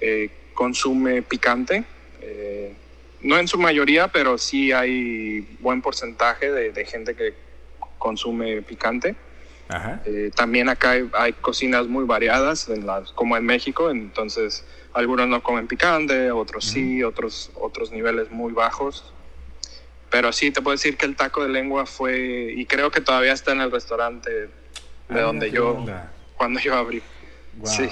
eh, 0.00 0.30
consume 0.54 1.22
picante. 1.22 1.84
Eh, 2.20 2.74
no 3.22 3.38
en 3.38 3.48
su 3.48 3.58
mayoría, 3.58 4.08
pero 4.08 4.38
sí 4.38 4.72
hay 4.72 5.56
buen 5.60 5.82
porcentaje 5.82 6.50
de, 6.50 6.84
gente 6.84 7.14
que 7.14 7.34
consume 7.98 8.62
picante. 8.62 9.14
Eh, 10.04 10.30
también 10.34 10.68
acá 10.68 10.96
hay, 11.12 11.32
cocinas 11.34 11.86
muy 11.86 12.04
variadas, 12.04 12.68
en 12.68 12.86
las, 12.86 13.12
como 13.12 13.36
en 13.36 13.44
México, 13.44 13.90
entonces 13.90 14.64
algunos 14.92 15.28
no 15.28 15.42
comen 15.42 15.68
picante, 15.68 16.32
otros 16.32 16.64
sí, 16.64 17.04
otros, 17.04 17.52
otros 17.54 17.92
niveles 17.92 18.30
muy 18.32 18.52
bajos. 18.52 19.12
Pero 20.10 20.32
sí, 20.32 20.50
te 20.50 20.60
puedo 20.60 20.76
decir 20.76 20.96
que 20.96 21.06
el 21.06 21.16
taco 21.16 21.42
de 21.42 21.48
lengua 21.48 21.86
fue, 21.86 22.52
y 22.56 22.66
creo 22.66 22.90
que 22.90 23.00
todavía 23.00 23.32
está 23.32 23.52
en 23.52 23.60
el 23.60 23.70
restaurante 23.70 24.30
de 24.30 24.50
ah, 25.08 25.20
donde 25.20 25.50
yo, 25.50 25.84
cuando 26.36 26.60
yo 26.60 26.74
abrí. 26.74 27.02
Sí. 27.64 27.88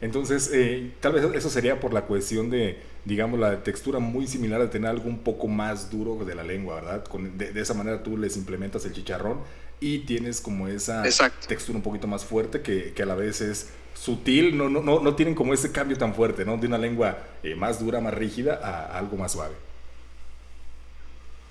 Entonces, 0.00 0.50
eh, 0.52 0.92
tal 1.00 1.14
vez 1.14 1.24
eso 1.34 1.48
sería 1.48 1.80
por 1.80 1.94
la 1.94 2.02
cuestión 2.02 2.50
de, 2.50 2.78
digamos, 3.04 3.40
la 3.40 3.62
textura 3.62 3.98
muy 3.98 4.26
similar 4.26 4.60
de 4.60 4.68
tener 4.68 4.90
algo 4.90 5.08
un 5.08 5.20
poco 5.20 5.48
más 5.48 5.90
duro 5.90 6.24
de 6.24 6.34
la 6.34 6.42
lengua, 6.42 6.76
¿verdad? 6.76 7.04
Con, 7.04 7.38
de, 7.38 7.58
esa 7.58 7.72
manera 7.72 8.02
tú 8.02 8.18
les 8.18 8.36
implementas 8.36 8.84
el 8.84 8.92
chicharrón 8.92 9.40
y 9.80 10.00
tienes 10.00 10.40
como 10.40 10.68
esa 10.68 11.02
textura 11.48 11.76
un 11.76 11.82
poquito 11.82 12.06
más 12.06 12.24
fuerte 12.24 12.60
que, 12.60 12.92
que, 12.92 13.02
a 13.02 13.06
la 13.06 13.14
vez 13.14 13.40
es 13.40 13.70
sutil, 13.94 14.56
no, 14.58 14.68
no, 14.68 14.82
no, 14.82 15.00
no 15.00 15.14
tienen 15.14 15.34
como 15.34 15.54
ese 15.54 15.72
cambio 15.72 15.96
tan 15.96 16.14
fuerte, 16.14 16.44
¿no? 16.44 16.58
De 16.58 16.66
una 16.66 16.78
lengua 16.78 17.18
eh, 17.42 17.54
más 17.54 17.80
dura, 17.80 18.00
más 18.00 18.12
rígida 18.12 18.60
a 18.62 18.98
algo 18.98 19.16
más 19.16 19.32
suave. 19.32 19.54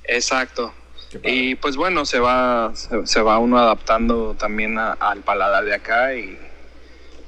Exacto. 0.07 0.73
Y 1.23 1.55
pues 1.55 1.75
bueno, 1.77 2.05
se 2.05 2.19
va, 2.19 2.73
se, 2.75 3.21
va 3.21 3.39
uno 3.39 3.57
adaptando 3.57 4.35
también 4.37 4.77
al 4.77 5.21
paladar 5.21 5.63
de 5.63 5.73
acá 5.73 6.13
y, 6.15 6.37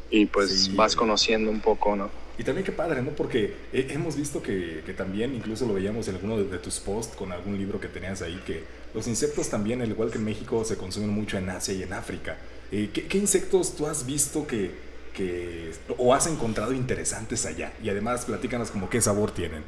y 0.10 0.26
pues 0.26 0.76
vas 0.76 0.96
conociendo 0.96 1.50
un 1.52 1.62
poco, 1.62 1.96
¿no? 1.96 2.10
Y 2.38 2.44
también 2.44 2.64
qué 2.64 2.72
padre, 2.72 3.02
¿no? 3.02 3.12
Porque 3.12 3.56
hemos 3.74 4.16
visto 4.16 4.44
que, 4.44 4.84
que, 4.86 4.94
también, 4.94 5.34
incluso 5.34 5.66
lo 5.66 5.74
veíamos 5.74 6.08
en 6.08 6.16
alguno 6.16 6.38
de, 6.38 6.58
tus 6.60 6.80
posts 6.80 7.16
con 7.16 7.32
algún 7.32 7.58
libro 7.58 7.80
que 7.80 7.88
tenías 7.88 8.22
ahí, 8.22 8.40
que 8.46 8.64
los 8.94 9.08
insectos 9.08 9.50
también, 9.50 9.82
al 9.82 9.90
igual 9.90 10.12
que 10.12 10.20
en 10.20 10.26
México, 10.26 10.64
se 10.64 10.78
consumen 10.78 11.10
mucho 11.10 11.38
en 11.38 11.50
Asia 11.50 11.74
y 11.74 11.82
en 11.82 11.94
África. 11.94 12.38
Eh, 12.72 12.92
¿qué, 12.94 13.08
¿qué, 13.08 13.18
insectos 13.18 13.76
tú 13.76 13.88
has 13.88 14.06
visto 14.06 14.46
que, 14.46 14.70
que, 15.16 15.72
o 15.98 16.14
has 16.14 16.28
encontrado 16.28 16.74
interesantes 16.74 17.44
allá? 17.48 17.74
Y 17.82 17.90
además, 17.90 18.26
platícanos 18.26 18.70
como 18.70 18.88
qué 18.88 19.02
sabor 19.02 19.32
tienen. 19.32 19.64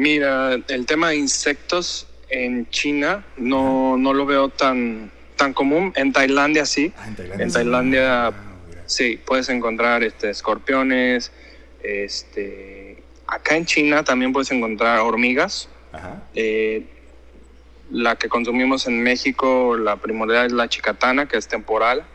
Mira, 0.00 0.54
el 0.68 0.86
tema 0.86 1.10
de 1.10 1.16
insectos 1.16 2.06
en 2.30 2.66
China 2.70 3.22
no, 3.36 3.98
no 3.98 4.14
lo 4.14 4.24
veo 4.24 4.48
tan, 4.48 5.10
tan 5.36 5.52
común. 5.52 5.92
En 5.94 6.10
Tailandia 6.10 6.64
sí. 6.64 6.90
Ah, 6.96 7.08
en 7.38 7.52
Tailandia, 7.52 8.28
ah, 8.28 8.32
sí. 8.86 9.20
puedes 9.22 9.50
encontrar 9.50 10.02
este, 10.02 10.30
escorpiones. 10.30 11.32
Este, 11.82 13.02
acá 13.26 13.56
en 13.56 13.66
China 13.66 14.02
también 14.02 14.32
puedes 14.32 14.50
encontrar 14.50 15.00
hormigas. 15.00 15.68
Eh, 16.34 16.82
la 17.90 18.16
que 18.16 18.30
consumimos 18.30 18.86
en 18.86 19.02
México, 19.02 19.76
la 19.76 19.96
primordial 19.96 20.46
es 20.46 20.52
la 20.52 20.66
chicatana, 20.66 21.26
que 21.26 21.36
es 21.36 21.46
temporal. 21.46 22.06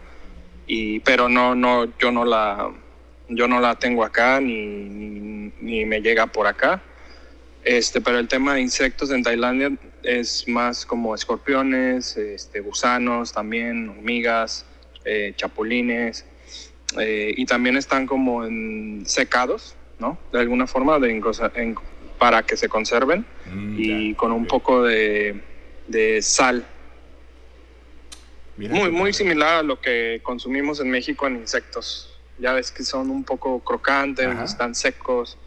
Y, 0.65 1.01
pero 1.01 1.29
no, 1.29 1.53
no, 1.53 1.85
yo 1.99 2.11
no 2.11 2.25
la, 2.25 2.67
yo 3.29 3.47
no 3.47 3.59
la 3.59 3.75
tengo 3.75 4.03
acá 4.03 4.41
ni, 4.41 5.51
ni 5.61 5.85
me 5.85 6.01
llega 6.01 6.25
por 6.25 6.47
acá. 6.47 6.81
Este, 7.65 7.99
pero 7.99 8.19
el 8.19 8.27
tema 8.27 8.53
de 8.53 8.61
insectos 8.61 9.09
en 9.09 9.23
Tailandia 9.23 9.71
es 10.03 10.47
más 10.47 10.85
como 10.85 11.15
escorpiones, 11.15 12.15
este, 12.15 12.59
gusanos 12.59 13.33
también, 13.33 13.89
hormigas, 13.89 14.67
eh, 15.03 15.33
chapulines, 15.35 16.25
eh, 16.99 17.33
y 17.35 17.45
también 17.47 17.75
están 17.75 18.05
como 18.05 18.45
en 18.45 19.03
secados, 19.07 19.75
¿no? 19.97 20.19
De 20.31 20.39
alguna 20.39 20.67
forma, 20.67 20.99
de, 20.99 21.75
para 22.19 22.43
que 22.43 22.55
se 22.55 22.69
conserven, 22.69 23.25
mm, 23.51 23.75
y 23.79 24.13
con 24.13 24.31
un 24.31 24.45
poco 24.45 24.83
de, 24.83 25.41
sal. 26.21 26.67
muy, 28.57 28.91
muy 28.91 29.11
similar 29.11 29.55
a 29.55 29.63
lo 29.63 29.81
que 29.81 30.19
consumimos 30.21 30.79
en 30.81 30.91
México 30.91 31.25
en 31.25 31.37
insectos. 31.37 32.15
Ya 32.37 32.53
ves 32.53 32.71
que 32.71 32.83
son 32.83 33.09
un 33.09 33.23
poco 33.23 33.59
crocantes, 33.61 34.27
están 34.43 34.75
secos. 34.75 35.39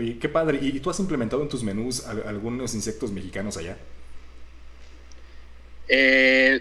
Oye, 0.00 0.18
qué 0.18 0.30
padre. 0.30 0.58
¿Y 0.62 0.80
tú 0.80 0.88
has 0.88 0.98
implementado 0.98 1.42
en 1.42 1.50
tus 1.50 1.62
menús 1.62 2.06
algunos 2.06 2.74
insectos 2.74 3.12
mexicanos 3.12 3.58
allá? 3.58 3.76
Eh, 5.88 6.58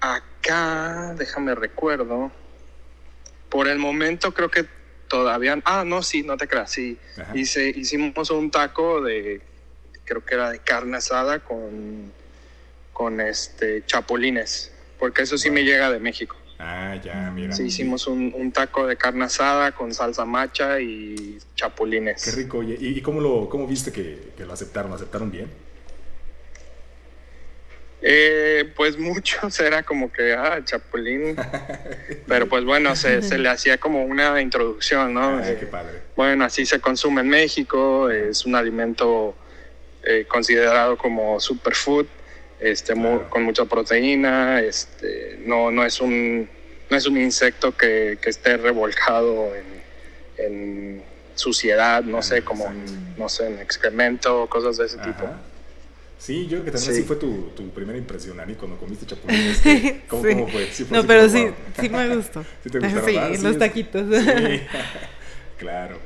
acá, 0.00 1.14
déjame 1.18 1.54
recuerdo. 1.54 2.32
Por 3.50 3.68
el 3.68 3.78
momento 3.78 4.32
creo 4.32 4.50
que 4.50 4.64
todavía... 5.06 5.60
Ah, 5.66 5.84
no, 5.84 6.02
sí, 6.02 6.22
no 6.22 6.38
te 6.38 6.48
creas, 6.48 6.72
sí. 6.72 6.96
Hice, 7.34 7.68
hicimos 7.68 8.30
un 8.30 8.50
taco 8.50 9.02
de, 9.02 9.42
creo 10.06 10.24
que 10.24 10.34
era 10.34 10.48
de 10.48 10.60
carne 10.60 10.96
asada 10.96 11.40
con, 11.40 12.10
con 12.94 13.20
este, 13.20 13.84
chapulines, 13.84 14.72
porque 14.98 15.24
eso 15.24 15.36
sí 15.36 15.50
me 15.50 15.62
llega 15.62 15.90
de 15.90 15.98
México. 15.98 16.37
Ah, 16.58 16.96
ya, 16.96 17.30
mira. 17.30 17.52
Sí, 17.52 17.64
hicimos 17.64 18.06
un, 18.08 18.50
taco 18.52 18.86
de 18.86 18.96
carne 18.96 19.24
asada 19.24 19.72
con 19.72 19.94
salsa 19.94 20.24
macha 20.24 20.80
y 20.80 21.38
chapulines. 21.54 22.24
Qué 22.24 22.32
rico. 22.32 22.62
¿Y, 22.62 22.76
y 22.80 23.00
cómo, 23.00 23.20
lo, 23.20 23.48
cómo 23.48 23.66
viste 23.66 23.92
que, 23.92 24.32
lo 24.44 24.52
aceptaron? 24.52 24.92
aceptaron 24.92 25.30
bien? 25.30 25.48
Eh, 28.02 28.72
pues 28.76 28.98
muchos 28.98 29.58
era 29.60 29.84
como 29.84 30.12
que, 30.12 30.34
ah, 30.34 30.60
chapulín. 30.64 31.36
Pero 32.26 32.48
pues 32.48 32.64
bueno, 32.64 32.96
se, 32.96 33.20
le 33.38 33.48
hacía 33.48 33.78
como 33.78 34.04
una 34.04 34.40
introducción, 34.40 35.14
¿no? 35.14 35.40
qué 35.42 35.66
padre. 35.66 36.02
Bueno, 36.16 36.44
así 36.44 36.66
se 36.66 36.80
consume 36.80 37.20
en 37.20 37.28
México, 37.28 38.10
es 38.10 38.44
un 38.44 38.56
alimento 38.56 39.36
eh, 40.02 40.26
considerado 40.28 40.98
como 40.98 41.38
superfood 41.38 42.06
este, 42.60 42.94
con 43.28 43.42
mucha 43.44 43.64
proteína, 43.64 44.60
este, 44.60 45.38
no, 45.44 45.70
no, 45.70 45.84
es 45.84 46.00
un, 46.00 46.48
no 46.90 46.96
es 46.96 47.06
un 47.06 47.18
insecto 47.18 47.76
que, 47.76 48.18
que 48.20 48.30
esté 48.30 48.56
revolcado 48.56 49.52
en, 49.54 50.44
en, 50.44 51.02
suciedad, 51.34 52.02
no 52.02 52.20
sé, 52.20 52.42
como 52.42 52.66
no 53.16 53.28
sé, 53.28 53.46
en 53.46 53.60
excremento, 53.60 54.48
cosas 54.48 54.76
de 54.76 54.86
ese 54.86 54.98
tipo. 54.98 55.24
Sí, 56.18 56.48
yo 56.48 56.48
creo 56.48 56.64
que 56.64 56.70
también 56.72 56.94
sí. 56.94 56.98
así 56.98 57.06
fue 57.06 57.14
tu, 57.14 57.50
tu, 57.50 57.70
primera 57.70 57.96
impresión, 57.96 58.40
Ani, 58.40 58.54
cuando 58.54 58.76
comiste 58.76 59.06
chapulines. 59.06 59.62
¿cómo, 60.08 60.22
¿cómo, 60.22 60.48
fue? 60.48 60.66
¿Sí 60.72 60.84
no, 60.90 61.06
pero 61.06 61.28
sí, 61.28 61.48
sí 61.80 61.88
me 61.88 62.16
gustó. 62.16 62.44
¿Sí 62.64 62.70
te 62.70 62.80
gustaron 62.80 63.36
Sí, 63.36 63.42
los 63.44 63.56
taquitos. 63.56 64.04
claro. 65.58 65.96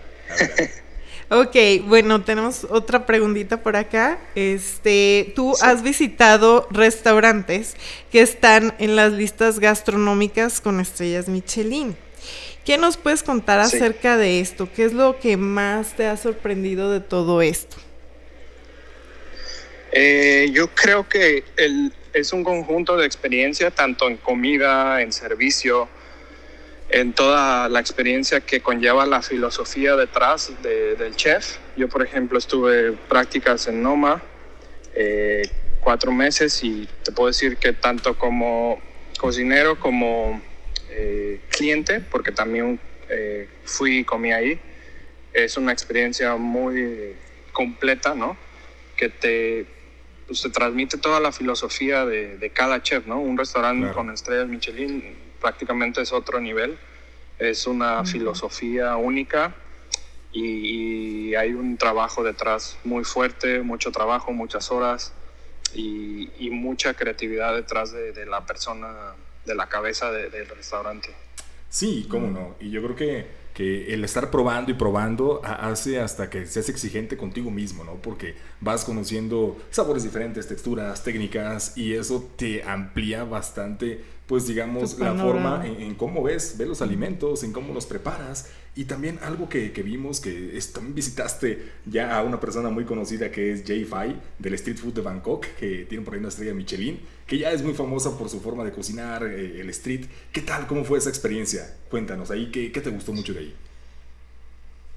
Ok, 1.34 1.56
bueno, 1.86 2.22
tenemos 2.22 2.66
otra 2.68 3.06
preguntita 3.06 3.62
por 3.62 3.74
acá. 3.74 4.18
Este, 4.34 5.32
tú 5.34 5.54
has 5.62 5.82
visitado 5.82 6.68
restaurantes 6.70 7.74
que 8.10 8.20
están 8.20 8.74
en 8.78 8.96
las 8.96 9.14
listas 9.14 9.58
gastronómicas 9.58 10.60
con 10.60 10.78
estrellas 10.78 11.30
Michelin. 11.30 11.96
¿Qué 12.66 12.76
nos 12.76 12.98
puedes 12.98 13.22
contar 13.22 13.60
acerca 13.60 14.18
de 14.18 14.40
esto? 14.40 14.68
¿Qué 14.76 14.84
es 14.84 14.92
lo 14.92 15.18
que 15.18 15.38
más 15.38 15.96
te 15.96 16.06
ha 16.06 16.18
sorprendido 16.18 16.92
de 16.92 17.00
todo 17.00 17.40
esto? 17.40 17.78
Eh, 19.90 20.50
yo 20.52 20.68
creo 20.68 21.08
que 21.08 21.44
el, 21.56 21.94
es 22.12 22.34
un 22.34 22.44
conjunto 22.44 22.98
de 22.98 23.06
experiencia, 23.06 23.70
tanto 23.70 24.06
en 24.06 24.18
comida, 24.18 25.00
en 25.00 25.10
servicio, 25.12 25.88
en 26.92 27.14
toda 27.14 27.70
la 27.70 27.80
experiencia 27.80 28.42
que 28.42 28.60
conlleva 28.60 29.06
la 29.06 29.22
filosofía 29.22 29.96
detrás 29.96 30.52
del 30.62 31.16
chef. 31.16 31.56
Yo, 31.74 31.88
por 31.88 32.02
ejemplo, 32.02 32.38
estuve 32.38 32.92
prácticas 32.92 33.66
en 33.66 33.82
Noma 33.82 34.22
eh, 34.94 35.42
cuatro 35.80 36.12
meses 36.12 36.62
y 36.62 36.86
te 37.02 37.10
puedo 37.10 37.28
decir 37.28 37.56
que 37.56 37.72
tanto 37.72 38.18
como 38.18 38.78
cocinero 39.18 39.80
como 39.80 40.42
eh, 40.90 41.40
cliente, 41.48 42.00
porque 42.00 42.30
también 42.30 42.78
eh, 43.08 43.48
fui 43.64 44.00
y 44.00 44.04
comí 44.04 44.32
ahí, 44.32 44.60
es 45.32 45.56
una 45.56 45.72
experiencia 45.72 46.36
muy 46.36 47.16
completa, 47.52 48.14
¿no? 48.14 48.36
Que 48.96 49.08
te, 49.08 49.64
pues, 50.26 50.46
transmite 50.52 50.98
toda 50.98 51.20
la 51.20 51.32
filosofía 51.32 52.04
de, 52.04 52.52
cada 52.54 52.82
chef, 52.82 53.06
¿no? 53.06 53.18
Un 53.18 53.38
restaurante 53.38 53.90
con 53.94 54.10
estrellas 54.10 54.46
Michelin 54.46 55.31
prácticamente 55.42 56.00
es 56.00 56.12
otro 56.12 56.40
nivel. 56.40 56.78
Es 57.38 57.66
una 57.66 58.04
filosofía 58.04 58.96
única 58.96 59.54
y, 60.32 61.34
hay 61.34 61.54
un 61.54 61.78
trabajo 61.78 62.22
detrás 62.22 62.78
muy 62.84 63.04
fuerte, 63.04 63.62
mucho 63.62 63.90
trabajo, 63.90 64.32
muchas 64.32 64.70
horas 64.70 65.12
y, 65.74 66.28
mucha 66.50 66.94
creatividad 66.94 67.54
detrás 67.54 67.92
de, 67.92 68.26
la 68.26 68.46
persona, 68.46 69.14
de 69.44 69.54
la 69.54 69.68
cabeza 69.68 70.10
del 70.10 70.48
restaurante. 70.48 71.08
Sí, 71.68 72.06
cómo 72.08 72.28
no. 72.28 72.56
Y 72.60 72.70
yo 72.70 72.82
creo 72.82 72.96
que 72.96 73.41
que 73.54 73.92
el 73.92 74.04
estar 74.04 74.30
probando 74.30 74.70
y 74.70 74.74
probando 74.74 75.40
hace 75.44 76.00
hasta 76.00 76.30
que 76.30 76.46
seas 76.46 76.68
exigente 76.68 77.16
contigo 77.16 77.50
mismo, 77.50 77.84
¿no? 77.84 77.94
Porque 77.96 78.34
vas 78.60 78.84
conociendo 78.84 79.56
sabores 79.70 80.02
diferentes, 80.02 80.48
texturas, 80.48 81.04
técnicas 81.04 81.76
y 81.76 81.92
eso 81.94 82.28
te 82.36 82.62
amplía 82.62 83.24
bastante 83.24 84.02
pues 84.26 84.46
digamos, 84.46 84.98
la 84.98 85.14
forma 85.14 85.62
en, 85.66 85.94
cómo 85.94 86.22
ves, 86.22 86.54
ves 86.56 86.66
los 86.66 86.80
alimentos, 86.80 87.42
en 87.42 87.52
cómo 87.52 87.74
los 87.74 87.84
preparas. 87.84 88.48
Y 88.74 88.86
también 88.86 89.18
algo 89.22 89.50
que, 89.50 89.68
vimos, 89.84 90.18
que 90.20 90.58
también 90.72 90.94
visitaste 90.94 91.72
ya 91.84 92.16
a 92.16 92.22
una 92.22 92.40
persona 92.40 92.70
muy 92.70 92.84
conocida 92.84 93.30
que 93.30 93.52
es 93.52 93.64
Jay 93.66 93.84
Fai, 93.84 94.18
del 94.38 94.54
Street 94.54 94.78
Food 94.78 94.94
de 94.94 95.00
Bangkok, 95.02 95.46
que 95.58 95.84
tiene 95.84 96.02
por 96.02 96.14
ahí 96.14 96.20
una 96.20 96.30
estrella 96.30 96.54
Michelin, 96.54 96.98
que 97.26 97.36
ya 97.36 97.50
es 97.52 97.62
muy 97.62 97.74
famosa 97.74 98.16
por 98.16 98.30
su 98.30 98.40
forma 98.40 98.64
de 98.64 98.72
cocinar, 98.72 99.24
eh, 99.24 99.60
el 99.60 99.68
street. 99.70 100.06
¿Qué 100.32 100.40
tal? 100.40 100.66
¿Cómo 100.66 100.84
fue 100.84 100.98
esa 100.98 101.10
experiencia? 101.10 101.76
Cuéntanos 101.90 102.30
ahí, 102.30 102.50
¿qué, 102.50 102.72
qué 102.72 102.80
te 102.80 102.88
gustó 102.88 103.12
mucho 103.12 103.34
de 103.34 103.40
ahí? 103.40 103.54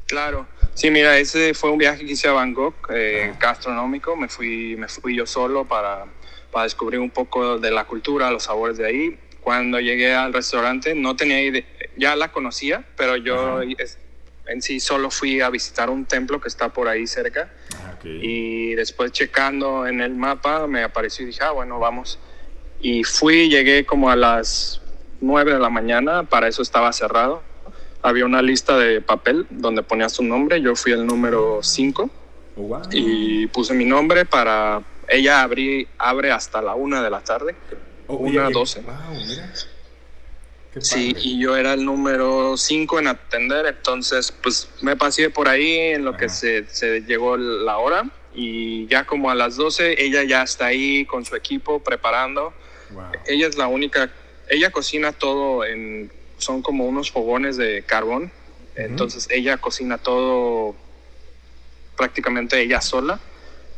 Claro, 0.07 0.47
sí, 0.75 0.91
mira, 0.91 1.17
ese 1.17 1.53
fue 1.53 1.71
un 1.71 1.79
viaje 1.79 2.05
que 2.05 2.11
hice 2.11 2.27
a 2.27 2.31
Bangkok, 2.31 2.91
eh, 2.93 3.33
gastronómico, 3.39 4.15
me 4.15 4.29
fui, 4.29 4.75
me 4.77 4.87
fui 4.87 5.17
yo 5.17 5.25
solo 5.25 5.65
para, 5.65 6.05
para 6.51 6.63
descubrir 6.63 6.99
un 6.99 7.09
poco 7.09 7.57
de 7.57 7.71
la 7.71 7.85
cultura, 7.85 8.29
los 8.29 8.43
sabores 8.43 8.77
de 8.77 8.85
ahí. 8.85 9.19
Cuando 9.45 9.79
llegué 9.79 10.11
al 10.11 10.33
restaurante 10.33 10.95
no 10.95 11.15
tenía 11.15 11.39
idea, 11.39 11.63
ya 11.95 12.15
la 12.15 12.31
conocía, 12.31 12.83
pero 12.97 13.15
yo 13.15 13.61
en 13.61 14.61
sí 14.63 14.79
solo 14.79 15.11
fui 15.11 15.39
a 15.39 15.51
visitar 15.51 15.91
un 15.91 16.05
templo 16.05 16.41
que 16.41 16.47
está 16.47 16.69
por 16.69 16.87
ahí 16.87 17.05
cerca. 17.05 17.53
Ah, 17.75 17.95
y 18.03 18.73
después 18.73 19.11
checando 19.11 19.85
en 19.85 20.01
el 20.01 20.15
mapa 20.15 20.65
me 20.65 20.81
apareció 20.81 21.21
y 21.21 21.27
dije, 21.27 21.43
ah, 21.43 21.51
bueno, 21.51 21.77
vamos. 21.77 22.17
Y 22.81 23.03
fui, 23.03 23.47
llegué 23.47 23.85
como 23.85 24.09
a 24.09 24.15
las 24.15 24.81
9 25.21 25.53
de 25.53 25.59
la 25.59 25.69
mañana, 25.69 26.23
para 26.23 26.47
eso 26.47 26.63
estaba 26.63 26.91
cerrado. 26.91 27.43
Había 28.01 28.25
una 28.25 28.41
lista 28.41 28.79
de 28.79 28.99
papel 28.99 29.45
donde 29.51 29.83
ponías 29.83 30.13
tu 30.13 30.23
nombre, 30.23 30.59
yo 30.59 30.75
fui 30.75 30.91
el 30.91 31.05
número 31.05 31.59
5 31.61 32.09
y 32.91 33.45
puse 33.45 33.75
mi 33.75 33.85
nombre 33.85 34.25
para... 34.25 34.81
Ella 35.07 35.43
abrí, 35.43 35.87
abre 35.99 36.31
hasta 36.31 36.63
la 36.63 36.73
1 36.73 37.03
de 37.03 37.09
la 37.11 37.21
tarde, 37.21 37.55
oh, 38.07 38.15
una 38.15 38.49
12. 38.49 38.83
Sí, 40.81 41.15
y 41.17 41.39
yo 41.39 41.55
era 41.55 41.73
el 41.73 41.85
número 41.85 42.57
5 42.57 42.99
en 42.99 43.07
atender, 43.07 43.65
entonces 43.65 44.33
pues 44.43 44.67
me 44.81 44.97
pasé 44.97 45.29
por 45.29 45.47
ahí 45.47 45.77
en 45.77 46.03
lo 46.03 46.17
que 46.17 46.27
se, 46.27 46.67
se, 46.67 47.01
llegó 47.01 47.37
la 47.37 47.77
hora 47.77 48.09
y 48.33 48.85
ya 48.87 49.05
como 49.05 49.31
a 49.31 49.35
las 49.35 49.55
12 49.55 50.03
ella 50.03 50.23
ya 50.23 50.43
está 50.43 50.65
ahí 50.65 51.05
con 51.05 51.23
su 51.23 51.35
equipo 51.35 51.79
preparando. 51.79 52.53
Ella 53.25 53.47
es 53.47 53.57
la 53.57 53.67
única, 53.67 54.11
ella 54.49 54.69
cocina 54.69 55.13
todo 55.13 55.63
en, 55.63 56.11
son 56.37 56.61
como 56.61 56.85
unos 56.85 57.09
fogones 57.09 57.55
de 57.55 57.83
carbón, 57.83 58.31
entonces 58.75 59.27
ella 59.31 59.57
cocina 59.57 59.97
todo 59.97 60.75
prácticamente 61.95 62.59
ella 62.59 62.81
sola 62.81 63.19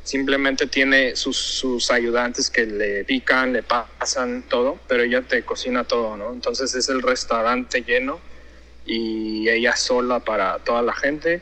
simplemente 0.08 0.68
tiene 0.68 1.18
sus, 1.18 1.36
sus, 1.36 1.92
ayudantes 1.92 2.50
que 2.50 2.66
le 2.66 3.04
pican, 3.04 3.52
le 3.52 3.62
pasan 3.62 4.44
todo, 4.48 4.80
pero 4.88 5.04
ella 5.04 5.22
te 5.22 5.44
cocina 5.44 5.84
todo, 5.84 6.16
¿no? 6.16 6.32
Entonces 6.32 6.74
es 6.76 6.88
el 6.88 7.02
restaurante 7.02 7.82
lleno 7.82 8.22
y 8.86 9.50
ella 9.50 9.76
sola 9.76 10.22
para 10.22 10.60
toda 10.60 10.82
la 10.82 10.94
gente. 10.94 11.42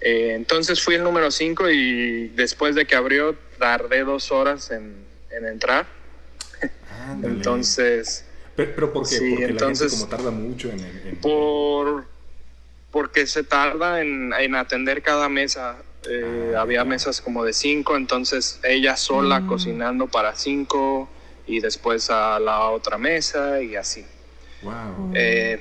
Eh, 0.00 0.32
entonces 0.34 0.82
fui 0.82 0.96
el 0.96 1.04
número 1.04 1.30
5 1.30 1.70
y 1.70 2.28
después 2.30 2.74
de 2.74 2.84
que 2.84 2.96
abrió 2.96 3.36
tardé 3.60 4.02
dos 4.02 4.32
horas 4.32 4.72
en, 4.72 4.96
en 5.30 5.46
entrar. 5.46 5.86
entonces... 7.22 8.24
Pero, 8.56 8.92
¿por 8.92 9.08
qué? 9.08 9.18
porque 9.18 9.44
entonces, 9.44 9.92
la 9.92 9.98
gente 9.98 10.12
como 10.12 10.16
tarda 10.16 10.30
mucho 10.30 10.70
en... 10.70 11.18
Por, 11.20 12.06
porque 12.90 13.28
se 13.28 13.44
tarda 13.44 14.00
en, 14.00 14.32
en 14.32 14.54
atender 14.56 15.00
cada 15.02 15.28
mesa 15.28 15.76
eh, 16.08 16.54
había 16.56 16.84
mesas 16.84 17.20
como 17.20 17.44
de 17.44 17.52
cinco, 17.52 17.96
entonces 17.96 18.60
ella 18.62 18.96
sola 18.96 19.40
mm. 19.40 19.46
cocinando 19.46 20.06
para 20.06 20.34
cinco 20.34 21.08
y 21.46 21.60
después 21.60 22.10
a 22.10 22.38
la 22.38 22.68
otra 22.70 22.98
mesa 22.98 23.62
y 23.62 23.76
así. 23.76 24.04
Wow. 24.62 25.12
Eh, 25.14 25.60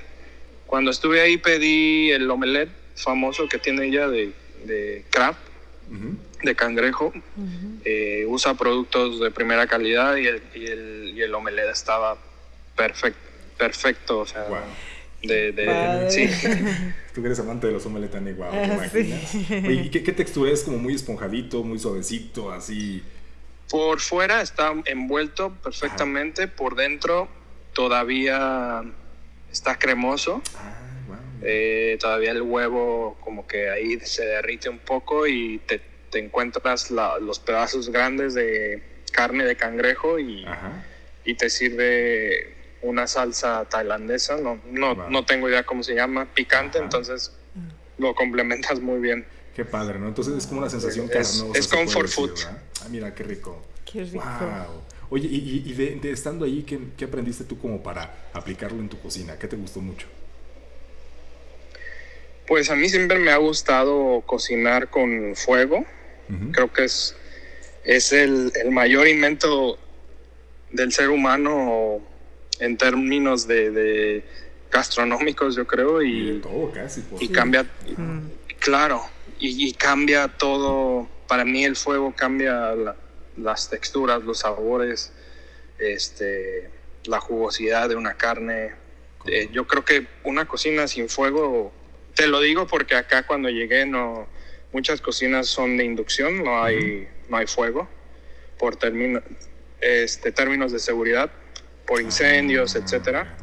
cuando 0.65 0.91
estuve 0.91 1.21
ahí 1.21 1.37
pedí 1.37 2.11
el 2.11 2.29
omelette 2.29 2.71
famoso 2.95 3.47
que 3.47 3.59
tiene 3.59 3.85
ella 3.85 4.07
de, 4.07 4.33
de 4.65 5.05
crab, 5.09 5.35
de 6.41 6.55
cangrejo. 6.55 7.13
Eh, 7.85 8.25
usa 8.27 8.53
productos 8.55 9.19
de 9.19 9.31
primera 9.31 9.67
calidad 9.67 10.15
y 10.15 10.27
el, 10.27 10.41
y 10.53 10.65
el, 10.65 11.13
y 11.15 11.21
el 11.21 11.33
omelette 11.33 11.71
estaba 11.71 12.17
perfecto, 12.75 13.19
perfecto, 13.57 14.19
o 14.19 14.25
sea, 14.25 14.47
de, 15.23 16.07
sí. 16.09 16.29
Tú 17.13 17.25
eres 17.25 17.39
amante 17.39 17.67
de 17.67 17.73
los 17.73 17.83
tan 17.83 18.27
igual, 18.27 18.51
¿te 18.91 20.03
¿qué, 20.03 20.11
textura 20.11 20.51
es? 20.51 20.63
Como 20.63 20.77
muy 20.77 20.95
esponjadito, 20.95 21.63
muy 21.63 21.79
suavecito, 21.79 22.51
así. 22.51 23.03
Por 23.69 23.99
fuera 23.99 24.41
está 24.41 24.73
envuelto 24.85 25.53
perfectamente, 25.63 26.47
por 26.47 26.75
dentro 26.75 27.27
todavía 27.73 28.83
está 29.51 29.77
cremoso. 29.77 30.41
Ah, 30.55 30.79
eh, 31.41 31.97
todavía 31.99 32.31
el 32.31 32.41
huevo 32.41 33.17
como 33.19 33.45
que 33.45 33.69
ahí 33.69 33.99
se 33.99 34.25
derrite 34.25 34.69
un 34.69 34.79
poco 34.79 35.27
y 35.27 35.59
te, 35.59 35.81
encuentras 36.15 36.91
los 36.91 37.39
pedazos 37.39 37.89
grandes 37.89 38.35
de 38.35 38.83
carne 39.11 39.45
de 39.45 39.55
cangrejo 39.55 40.19
y, 40.19 40.45
y 41.25 41.33
te 41.33 41.49
sirve 41.49 42.53
una 42.83 43.07
salsa 43.07 43.65
tailandesa, 43.65 44.37
no, 44.37 44.59
no, 44.69 45.09
no 45.09 45.25
tengo 45.25 45.49
idea 45.49 45.63
cómo 45.63 45.83
se 45.83 45.95
llama, 45.95 46.25
picante, 46.33 46.77
entonces 46.77 47.31
lo 47.97 48.13
complementas 48.13 48.79
muy 48.79 48.99
bien. 48.99 49.25
Qué 49.55 49.65
padre, 49.65 49.99
¿no? 49.99 50.07
Entonces 50.07 50.35
es 50.35 50.47
como 50.47 50.59
una 50.59 50.69
sensación 50.69 51.07
carnosa. 51.07 51.45
Es, 51.53 51.67
comfort 51.67 52.09
food. 52.09 52.31
ah, 52.47 52.87
mira, 52.89 53.13
qué 53.13 53.23
rico. 53.23 53.61
Qué 53.85 54.03
rico. 54.03 54.23
Oye, 55.09 55.27
y, 55.29 55.63
y 55.65 55.73
de, 55.73 56.11
estando 56.11 56.45
ahí, 56.45 56.63
¿qué, 56.63 56.79
¿qué, 56.97 57.05
aprendiste 57.05 57.43
tú 57.43 57.59
como 57.59 57.83
para 57.83 58.29
aplicarlo 58.33 58.79
en 58.79 58.89
tu 58.89 58.99
cocina? 58.99 59.37
¿Qué 59.37 59.47
te 59.47 59.55
gustó 59.55 59.79
mucho? 59.79 60.07
Pues 62.47 62.69
a 62.71 62.75
mí 62.75 62.89
siempre 62.89 63.19
me 63.19 63.31
ha 63.31 63.37
gustado 63.37 64.21
cocinar 64.25 64.89
con 64.89 65.35
fuego. 65.35 65.85
Creo 66.51 66.73
que 66.73 66.85
es, 66.85 67.15
es 67.83 68.11
el, 68.11 68.51
el 68.55 68.71
mayor 68.71 69.07
invento 69.07 69.77
del 70.71 70.91
ser 70.91 71.09
humano 71.09 72.01
en 72.63 72.77
términos 72.77 73.45
de, 73.45 74.23
gastronómicos, 74.71 75.55
yo 75.55 75.67
creo, 75.67 76.01
y, 76.01 76.41
y 77.19 77.27
cambia, 77.27 77.65
claro, 78.59 79.03
y, 79.37 79.73
cambia 79.73 80.29
todo, 80.29 81.07
para 81.27 81.43
mí 81.43 81.65
el 81.65 81.75
fuego 81.75 82.13
cambia 82.15 82.73
las 83.37 83.69
texturas, 83.69 84.23
los 84.23 84.39
sabores, 84.39 85.11
este, 85.77 86.69
la 87.03 87.19
jugosidad 87.19 87.89
de 87.89 87.95
una 87.95 88.15
carne. 88.15 88.71
Eh, 89.25 89.49
yo 89.51 89.67
creo 89.67 89.83
que 89.83 90.07
una 90.23 90.45
cocina 90.45 90.87
sin 90.87 91.09
fuego, 91.09 91.73
te 92.15 92.27
lo 92.27 92.39
digo 92.39 92.65
porque 92.65 92.95
acá 92.95 93.27
cuando 93.27 93.49
llegué 93.49 93.85
no, 93.85 94.27
muchas 94.71 95.01
cocinas 95.01 95.47
son 95.47 95.75
de 95.75 95.83
inducción, 95.83 96.43
no 96.43 96.63
hay, 96.63 97.09
no 97.27 97.37
hay 97.37 97.45
fuego 97.45 97.89
por 98.57 98.77
término, 98.77 99.21
este, 99.81 100.31
términos 100.31 100.71
de 100.71 100.79
seguridad 100.79 101.29
por 101.85 102.01
incendios, 102.01 102.75
etcétera. 102.75 103.37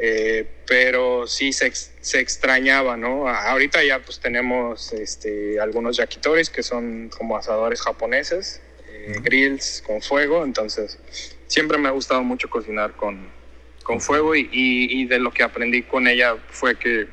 Eh, 0.00 0.46
pero 0.66 1.26
sí 1.26 1.52
se, 1.52 1.72
se, 1.72 2.20
extrañaba, 2.20 2.96
¿no? 2.96 3.28
Ahorita 3.28 3.82
ya 3.82 3.98
pues 3.98 4.20
tenemos 4.20 4.92
este, 4.92 5.58
algunos 5.58 5.96
yakitori 5.96 6.44
que 6.46 6.62
son 6.62 7.08
como 7.08 7.36
asadores 7.36 7.82
japoneses, 7.82 8.62
eh, 8.86 9.16
grills 9.20 9.82
con 9.84 10.00
fuego, 10.00 10.44
entonces 10.44 11.00
siempre 11.48 11.78
me 11.78 11.88
ha 11.88 11.90
gustado 11.90 12.22
mucho 12.22 12.48
cocinar 12.48 12.92
con, 12.92 13.28
con 13.82 14.00
fuego 14.00 14.36
y, 14.36 14.48
y, 14.52 15.04
de 15.06 15.18
lo 15.18 15.32
que 15.32 15.42
aprendí 15.42 15.82
con 15.82 16.06
ella 16.06 16.36
fue 16.48 16.78
que 16.78 17.08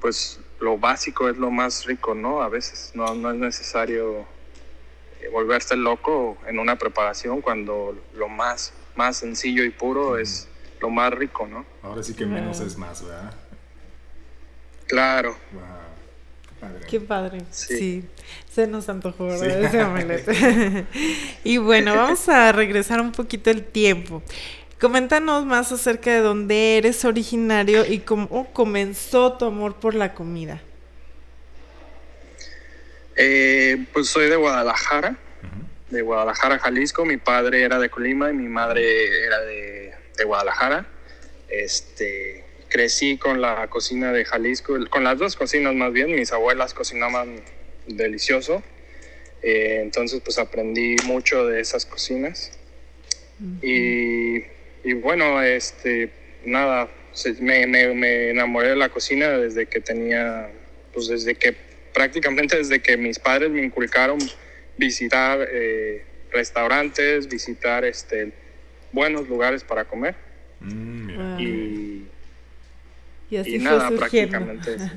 pues 0.00 0.40
lo 0.58 0.78
básico 0.78 1.28
es 1.28 1.36
lo 1.36 1.52
más 1.52 1.84
rico, 1.84 2.16
¿no? 2.16 2.42
A 2.42 2.48
veces 2.48 2.90
no, 2.94 3.14
no 3.14 3.30
es 3.30 3.36
necesario 3.36 4.26
eh, 5.20 5.28
volverse 5.28 5.76
loco 5.76 6.38
en 6.48 6.58
una 6.58 6.76
preparación 6.76 7.40
cuando 7.40 7.96
lo 8.14 8.28
más 8.28 8.72
más 8.96 9.16
sencillo 9.16 9.64
y 9.64 9.70
puro 9.70 10.18
es 10.18 10.48
lo 10.80 10.90
más 10.90 11.12
rico, 11.12 11.46
¿no? 11.46 11.64
Ahora 11.82 12.02
sí 12.02 12.14
que 12.14 12.26
menos 12.26 12.60
es 12.60 12.76
más, 12.76 13.04
¿verdad? 13.04 13.34
Claro. 14.86 15.36
Wow. 15.52 15.84
Qué 16.88 17.00
padre. 17.00 17.42
Sí. 17.50 18.04
Se 18.50 18.66
nos 18.66 18.88
antojó, 18.88 19.26
¿verdad? 19.26 19.64
Ese 19.64 20.86
y 21.44 21.58
bueno, 21.58 21.94
vamos 21.94 22.28
a 22.28 22.52
regresar 22.52 23.00
un 23.00 23.12
poquito 23.12 23.50
el 23.50 23.64
tiempo. 23.64 24.22
Coméntanos 24.80 25.46
más 25.46 25.72
acerca 25.72 26.10
de 26.10 26.20
dónde 26.20 26.78
eres 26.78 27.04
originario 27.04 27.86
y 27.86 28.00
cómo 28.00 28.52
comenzó 28.52 29.34
tu 29.34 29.46
amor 29.46 29.76
por 29.76 29.94
la 29.94 30.14
comida. 30.14 30.60
Eh, 33.16 33.86
pues 33.92 34.08
soy 34.08 34.28
de 34.28 34.36
Guadalajara 34.36 35.16
de 35.94 36.02
Guadalajara, 36.02 36.58
Jalisco. 36.58 37.06
Mi 37.06 37.16
padre 37.16 37.62
era 37.62 37.78
de 37.78 37.88
Colima 37.88 38.30
y 38.30 38.34
mi 38.34 38.48
madre 38.48 39.24
era 39.24 39.40
de, 39.40 39.94
Guadalajara. 40.24 40.86
Este, 41.48 42.44
crecí 42.68 43.16
con 43.16 43.40
la 43.40 43.68
cocina 43.68 44.12
de 44.12 44.24
Jalisco, 44.24 44.76
con 44.90 45.04
las 45.04 45.18
dos 45.18 45.36
cocinas 45.36 45.74
más 45.74 45.92
bien. 45.92 46.14
Mis 46.14 46.32
abuelas 46.32 46.74
cocinaban 46.74 47.40
delicioso. 47.86 48.62
Eh, 49.42 49.80
entonces 49.82 50.20
pues 50.24 50.38
aprendí 50.38 50.96
mucho 51.04 51.46
de 51.46 51.60
esas 51.60 51.86
cocinas. 51.86 52.58
y, 53.62 54.38
y, 54.84 54.92
bueno, 54.94 55.42
este, 55.42 56.10
nada, 56.44 56.88
me, 57.40 57.66
me, 57.66 57.94
me, 57.94 58.30
enamoré 58.30 58.70
de 58.70 58.76
la 58.76 58.88
cocina 58.88 59.30
desde 59.30 59.66
que 59.66 59.80
tenía, 59.80 60.50
pues 60.92 61.08
desde 61.08 61.34
que 61.34 61.54
prácticamente 61.92 62.56
desde 62.56 62.80
que 62.80 62.96
mis 62.96 63.18
padres 63.18 63.50
me 63.50 63.62
inculcaron 63.62 64.18
visitar 64.76 65.46
eh, 65.50 66.04
restaurantes, 66.30 67.28
visitar 67.28 67.84
este, 67.84 68.32
buenos 68.92 69.28
lugares 69.28 69.64
para 69.64 69.84
comer. 69.84 70.14
Mm, 70.60 71.40
y, 71.40 72.08
y, 73.30 73.36
así 73.36 73.58
nada, 73.58 73.90
prácticamente. 73.90 74.76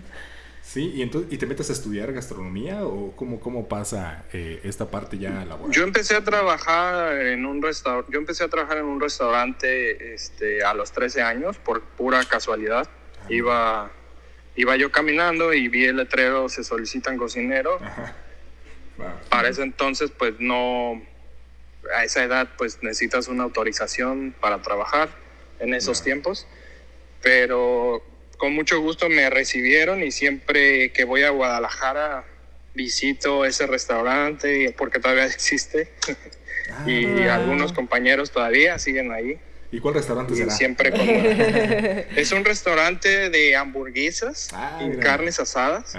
Sí, 0.68 0.92
y 0.96 1.02
entonces, 1.02 1.32
¿y 1.32 1.38
te 1.38 1.46
metes 1.46 1.70
a 1.70 1.74
estudiar 1.74 2.12
gastronomía 2.12 2.86
o 2.86 3.16
cómo, 3.16 3.40
cómo 3.40 3.70
pasa 3.70 4.26
eh, 4.34 4.60
esta 4.66 4.92
parte 4.92 5.18
ya 5.18 5.46
laboral? 5.46 5.72
Yo 5.72 5.84
empecé 5.84 6.13
a 6.13 6.26
trabajar 6.26 7.22
en 7.22 7.46
un 7.46 7.62
restaurante, 7.62 8.12
yo 8.12 8.20
empecé 8.20 8.44
a 8.44 8.50
trabajar 8.50 8.80
en 8.80 8.84
un 8.84 9.00
restaurante 9.00 10.13
este, 10.13 10.66
a 10.66 10.74
los 10.74 10.92
13 10.92 11.22
años 11.22 11.58
por 11.58 11.82
pura 11.82 12.22
casualidad. 12.26 12.86
Iba, 13.30 13.90
iba 14.58 14.76
yo 14.76 14.92
caminando 14.92 15.54
y 15.54 15.70
vi 15.70 15.86
el 15.86 15.96
letrero 15.96 16.50
se 16.50 16.66
solicitan 16.66 17.18
cocinero. 17.18 17.80
Para 19.30 19.50
ese 19.50 19.64
entonces, 19.64 20.12
pues 20.18 20.36
no, 20.40 21.02
a 21.96 22.04
esa 22.04 22.24
edad, 22.24 22.50
pues 22.58 22.82
necesitas 22.82 23.28
una 23.28 23.44
autorización 23.44 24.34
para 24.40 24.62
trabajar 24.62 25.10
en 25.60 25.74
esos 25.74 26.04
tiempos. 26.04 26.48
Pero 27.22 28.04
con 28.38 28.54
mucho 28.54 28.80
gusto 28.80 29.10
me 29.10 29.30
recibieron 29.30 30.04
y 30.04 30.12
siempre 30.12 30.92
que 30.92 31.04
voy 31.04 31.24
a 31.24 31.30
Guadalajara 31.32 32.26
visito 32.74 33.44
ese 33.44 33.66
restaurante 33.66 34.74
porque 34.78 35.00
todavía 35.00 35.26
existe 35.34 35.90
y 36.86 37.06
ah. 37.06 37.36
algunos 37.36 37.74
compañeros 37.74 38.32
todavía 38.32 38.78
siguen 38.80 39.12
ahí. 39.12 39.40
¿Y 39.72 39.80
cuál 39.80 39.96
restaurante 39.96 40.36
será? 40.36 40.52
Siempre 40.52 42.08
es 42.16 42.32
un 42.32 42.46
restaurante 42.46 43.30
de 43.30 43.56
hamburguesas 43.56 44.50
ah, 44.54 44.80
y 44.82 44.98
carnes 44.98 45.40
asadas. 45.40 45.94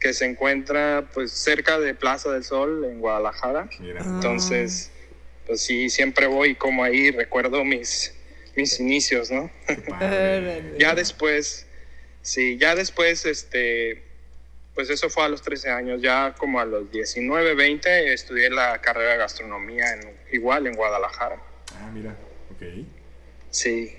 Que 0.00 0.14
se 0.14 0.24
encuentra 0.24 1.10
pues 1.12 1.30
cerca 1.30 1.78
de 1.78 1.94
Plaza 1.94 2.32
del 2.32 2.42
Sol 2.42 2.84
en 2.84 3.00
Guadalajara. 3.00 3.68
Entonces, 4.14 4.90
pues 5.46 5.60
sí, 5.60 5.90
siempre 5.90 6.26
voy 6.26 6.54
como 6.54 6.82
ahí, 6.82 7.10
recuerdo 7.10 7.64
mis 7.64 8.14
mis 8.56 8.80
inicios, 8.80 9.30
¿no? 9.30 9.50
ya 10.78 10.94
después, 10.94 11.66
sí, 12.22 12.58
ya 12.58 12.74
después, 12.74 13.24
este, 13.26 14.02
pues 14.74 14.90
eso 14.90 15.08
fue 15.10 15.24
a 15.24 15.28
los 15.28 15.42
13 15.42 15.70
años, 15.70 16.02
ya 16.02 16.34
como 16.36 16.60
a 16.60 16.64
los 16.64 16.90
19, 16.90 17.54
20 17.54 18.12
estudié 18.12 18.50
la 18.50 18.80
carrera 18.80 19.12
de 19.12 19.18
gastronomía 19.18 19.94
en, 19.94 20.16
igual 20.32 20.66
en 20.66 20.74
Guadalajara. 20.74 21.40
Ah, 21.76 21.90
mira, 21.92 22.16
ok. 22.52 22.86
Sí. 23.50 23.96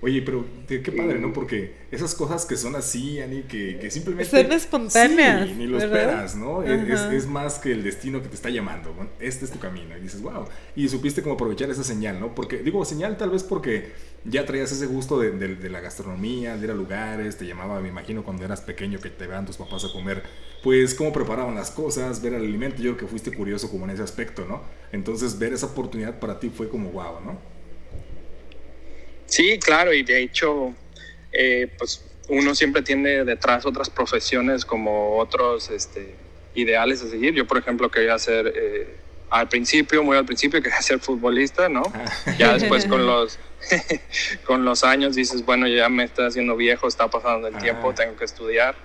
Oye, 0.00 0.22
pero 0.22 0.44
qué 0.68 0.92
padre, 0.92 1.18
¿no? 1.18 1.32
Porque 1.32 1.74
esas 1.90 2.14
cosas 2.14 2.46
que 2.46 2.56
son 2.56 2.76
así, 2.76 3.20
Ani, 3.20 3.42
que, 3.42 3.78
que 3.80 3.90
simplemente... 3.90 4.30
Son 4.30 4.52
espontáneas. 4.52 5.48
Sí, 5.48 5.54
ni 5.56 5.66
lo 5.66 5.78
esperas, 5.78 6.36
¿no? 6.36 6.62
Es, 6.62 7.00
es, 7.00 7.26
más 7.26 7.58
que 7.58 7.72
el 7.72 7.82
destino 7.82 8.22
que 8.22 8.28
te 8.28 8.36
está 8.36 8.48
llamando. 8.48 8.94
Este 9.18 9.44
es 9.44 9.50
tu 9.50 9.58
camino. 9.58 9.96
Y 9.96 10.00
dices, 10.00 10.22
wow. 10.22 10.44
Y 10.76 10.88
supiste 10.88 11.20
cómo 11.20 11.34
aprovechar 11.34 11.68
esa 11.70 11.82
señal, 11.82 12.20
¿no? 12.20 12.32
Porque, 12.32 12.58
digo, 12.58 12.84
señal 12.84 13.16
tal 13.16 13.30
vez 13.30 13.42
porque 13.42 13.90
ya 14.24 14.46
traías 14.46 14.70
ese 14.70 14.86
gusto 14.86 15.18
de, 15.18 15.32
de, 15.32 15.68
la 15.68 15.80
gastronomía, 15.80 16.56
de 16.56 16.64
ir 16.64 16.70
a 16.70 16.74
lugares, 16.74 17.36
te 17.36 17.44
llamaba, 17.44 17.80
me 17.80 17.88
imagino, 17.88 18.22
cuando 18.22 18.44
eras 18.44 18.60
pequeño 18.60 19.00
que 19.00 19.10
te 19.10 19.26
vean 19.26 19.46
tus 19.46 19.56
papás 19.56 19.84
a 19.84 19.90
comer, 19.90 20.22
pues 20.62 20.94
cómo 20.94 21.12
preparaban 21.12 21.56
las 21.56 21.72
cosas, 21.72 22.22
ver 22.22 22.34
el 22.34 22.42
alimento. 22.42 22.76
Yo 22.76 22.92
creo 22.92 22.98
que 22.98 23.06
fuiste 23.08 23.32
curioso 23.32 23.68
como 23.68 23.84
en 23.84 23.90
ese 23.90 24.04
aspecto, 24.04 24.46
¿no? 24.46 24.62
Entonces, 24.92 25.40
ver 25.40 25.52
esa 25.52 25.66
oportunidad 25.66 26.20
para 26.20 26.38
ti 26.38 26.50
fue 26.50 26.68
como 26.68 26.90
wow, 26.90 27.20
¿no? 27.24 27.57
Sí, 29.28 29.58
claro, 29.58 29.92
y 29.92 30.02
de 30.02 30.22
hecho, 30.22 30.74
eh, 31.32 31.70
pues 31.78 32.02
uno 32.28 32.54
siempre 32.54 32.82
tiene 32.82 33.24
detrás 33.24 33.66
otras 33.66 33.90
profesiones 33.90 34.64
como 34.64 35.18
otros 35.18 35.70
este, 35.70 36.14
ideales 36.54 37.02
a 37.02 37.10
seguir. 37.10 37.34
Yo, 37.34 37.46
por 37.46 37.58
ejemplo, 37.58 37.90
quería 37.90 38.18
ser, 38.18 38.52
eh, 38.56 38.96
al 39.30 39.48
principio, 39.48 40.02
muy 40.02 40.16
al 40.16 40.24
principio, 40.24 40.62
quería 40.62 40.80
ser 40.80 40.98
futbolista, 40.98 41.68
¿no? 41.68 41.82
Ah. 41.94 42.34
Ya 42.38 42.52
después 42.58 42.86
con 42.86 43.06
los, 43.06 43.38
con 44.44 44.64
los 44.64 44.82
años 44.82 45.14
dices, 45.14 45.44
bueno, 45.44 45.68
ya 45.68 45.90
me 45.90 46.04
estoy 46.04 46.26
haciendo 46.26 46.56
viejo, 46.56 46.88
está 46.88 47.08
pasando 47.08 47.48
el 47.48 47.58
tiempo, 47.58 47.90
ah. 47.90 47.94
tengo 47.94 48.16
que 48.16 48.24
estudiar. 48.24 48.76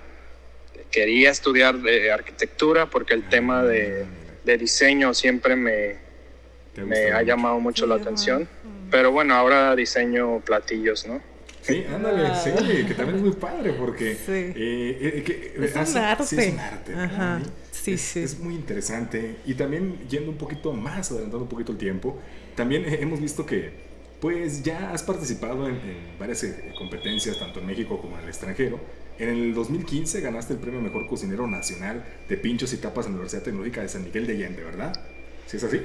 Quería 0.90 1.30
estudiar 1.30 1.78
de 1.78 2.12
arquitectura 2.12 2.86
porque 2.86 3.14
el 3.14 3.28
tema 3.28 3.64
de, 3.64 4.04
de 4.44 4.58
diseño 4.58 5.14
siempre 5.14 5.56
me, 5.56 5.96
me 6.76 7.12
ha 7.12 7.22
llamado 7.22 7.58
mucho 7.60 7.86
la 7.86 7.96
atención. 7.96 8.48
Pero 8.90 9.12
bueno, 9.12 9.34
ahora 9.34 9.74
diseño 9.76 10.40
platillos, 10.40 11.06
¿no? 11.06 11.20
Sí, 11.64 11.82
ándale, 11.90 12.28
sí, 12.36 12.50
que 12.86 12.94
también 12.94 13.16
es 13.16 13.22
muy 13.22 13.32
padre 13.32 13.72
porque 13.72 14.14
sí. 14.14 14.32
eh, 14.32 15.24
eh 15.26 15.54
es, 15.56 15.74
un 15.90 15.96
arte. 15.96 16.24
Sí, 16.24 16.36
es 16.38 16.52
un 16.52 16.58
arte. 16.58 16.94
Ajá. 16.94 17.40
Sí, 17.70 17.96
sí. 17.96 18.20
Es 18.20 18.38
muy 18.38 18.54
interesante. 18.54 19.36
Y 19.46 19.54
también 19.54 19.98
yendo 20.08 20.30
un 20.30 20.36
poquito 20.36 20.74
más, 20.74 21.10
adelantando 21.10 21.44
un 21.44 21.48
poquito 21.48 21.72
el 21.72 21.78
tiempo, 21.78 22.18
también 22.54 22.84
hemos 22.86 23.18
visto 23.18 23.46
que 23.46 23.72
pues 24.20 24.62
ya 24.62 24.90
has 24.92 25.02
participado 25.02 25.66
en, 25.68 25.80
varias 26.18 26.44
eh, 26.44 26.72
competencias, 26.76 27.38
tanto 27.38 27.60
en 27.60 27.66
México 27.66 27.98
como 27.98 28.16
en 28.18 28.24
el 28.24 28.28
extranjero. 28.28 28.78
En 29.18 29.28
el 29.30 29.54
2015 29.54 30.20
ganaste 30.20 30.54
el 30.54 30.58
premio 30.58 30.80
Mejor 30.82 31.06
Cocinero 31.06 31.46
Nacional 31.46 32.04
de 32.28 32.36
Pinchos 32.36 32.72
y 32.74 32.78
Tapas 32.78 33.06
en 33.06 33.12
la 33.12 33.16
Universidad 33.16 33.42
Tecnológica 33.42 33.80
de 33.80 33.88
San 33.88 34.04
Miguel 34.04 34.26
de 34.26 34.34
Allende, 34.34 34.64
¿verdad? 34.64 34.92
¿Sí 35.46 35.56
es 35.56 35.64
así? 35.64 35.80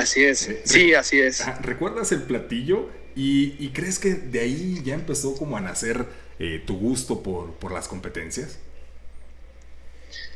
Así 0.00 0.24
es, 0.24 0.48
sí, 0.64 0.94
así 0.94 1.20
es. 1.20 1.44
¿Recuerdas 1.60 2.10
el 2.12 2.22
platillo 2.22 2.88
y, 3.14 3.68
crees 3.74 3.98
que 3.98 4.14
de 4.14 4.40
ahí 4.40 4.80
ya 4.82 4.94
empezó 4.94 5.36
como 5.36 5.58
a 5.58 5.60
nacer 5.60 6.06
eh, 6.38 6.62
tu 6.66 6.78
gusto 6.78 7.22
por, 7.22 7.70
las 7.70 7.86
competencias? 7.86 8.58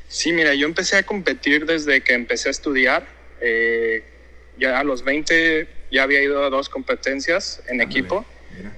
Sí, 0.09 0.33
mira, 0.33 0.55
yo 0.55 0.67
empecé 0.67 0.99
a 0.99 1.03
competir 1.03 1.65
desde 1.65 2.03
que 2.03 2.13
empecé 2.13 2.49
a 2.49 2.51
estudiar. 2.51 3.07
Eh, 3.41 4.05
ya 4.59 4.79
a 4.79 4.85
los 4.85 5.03
20 5.03 5.67
ya 5.91 6.03
había 6.03 6.23
ido 6.23 6.45
a 6.45 6.51
dos 6.51 6.69
competencias 6.69 7.63
en 7.67 7.81
equipo. 7.81 8.25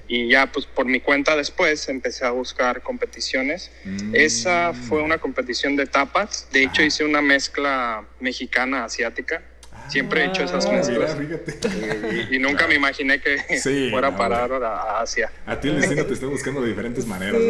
Y 0.07 0.29
ya 0.29 0.51
pues 0.51 0.65
por 0.65 0.87
mi 0.87 1.01
cuenta 1.01 1.35
después 1.35 1.87
empecé 1.89 2.25
a 2.25 2.31
buscar 2.31 2.81
competiciones. 2.81 3.71
Mm. 3.83 4.15
Esa 4.15 4.73
fue 4.73 5.03
una 5.03 5.19
competición 5.19 5.75
de 5.75 5.85
tapas. 5.85 6.47
De 6.51 6.63
hecho 6.63 6.81
hice 6.81 7.03
una 7.03 7.21
mezcla 7.21 8.07
mexicana 8.19 8.85
asiática 8.85 9.43
Siempre 9.87 10.23
he 10.23 10.27
hecho 10.27 10.43
esas 10.43 10.65
ah, 10.65 10.71
mezclas. 10.71 11.17
y, 12.31 12.39
nunca 12.39 12.67
me 12.67 12.75
imaginé 12.75 13.21
que 13.21 13.37
fuera 13.91 14.09
a 14.09 14.17
parar 14.17 14.51
a 14.63 15.01
Asia. 15.01 15.31
A 15.45 15.59
ti 15.59 15.69
el 15.69 15.79
destino 15.79 16.05
te 16.05 16.13
está 16.13 16.27
buscando 16.27 16.61
de 16.61 16.69
diferentes 16.69 17.05
maneras, 17.05 17.41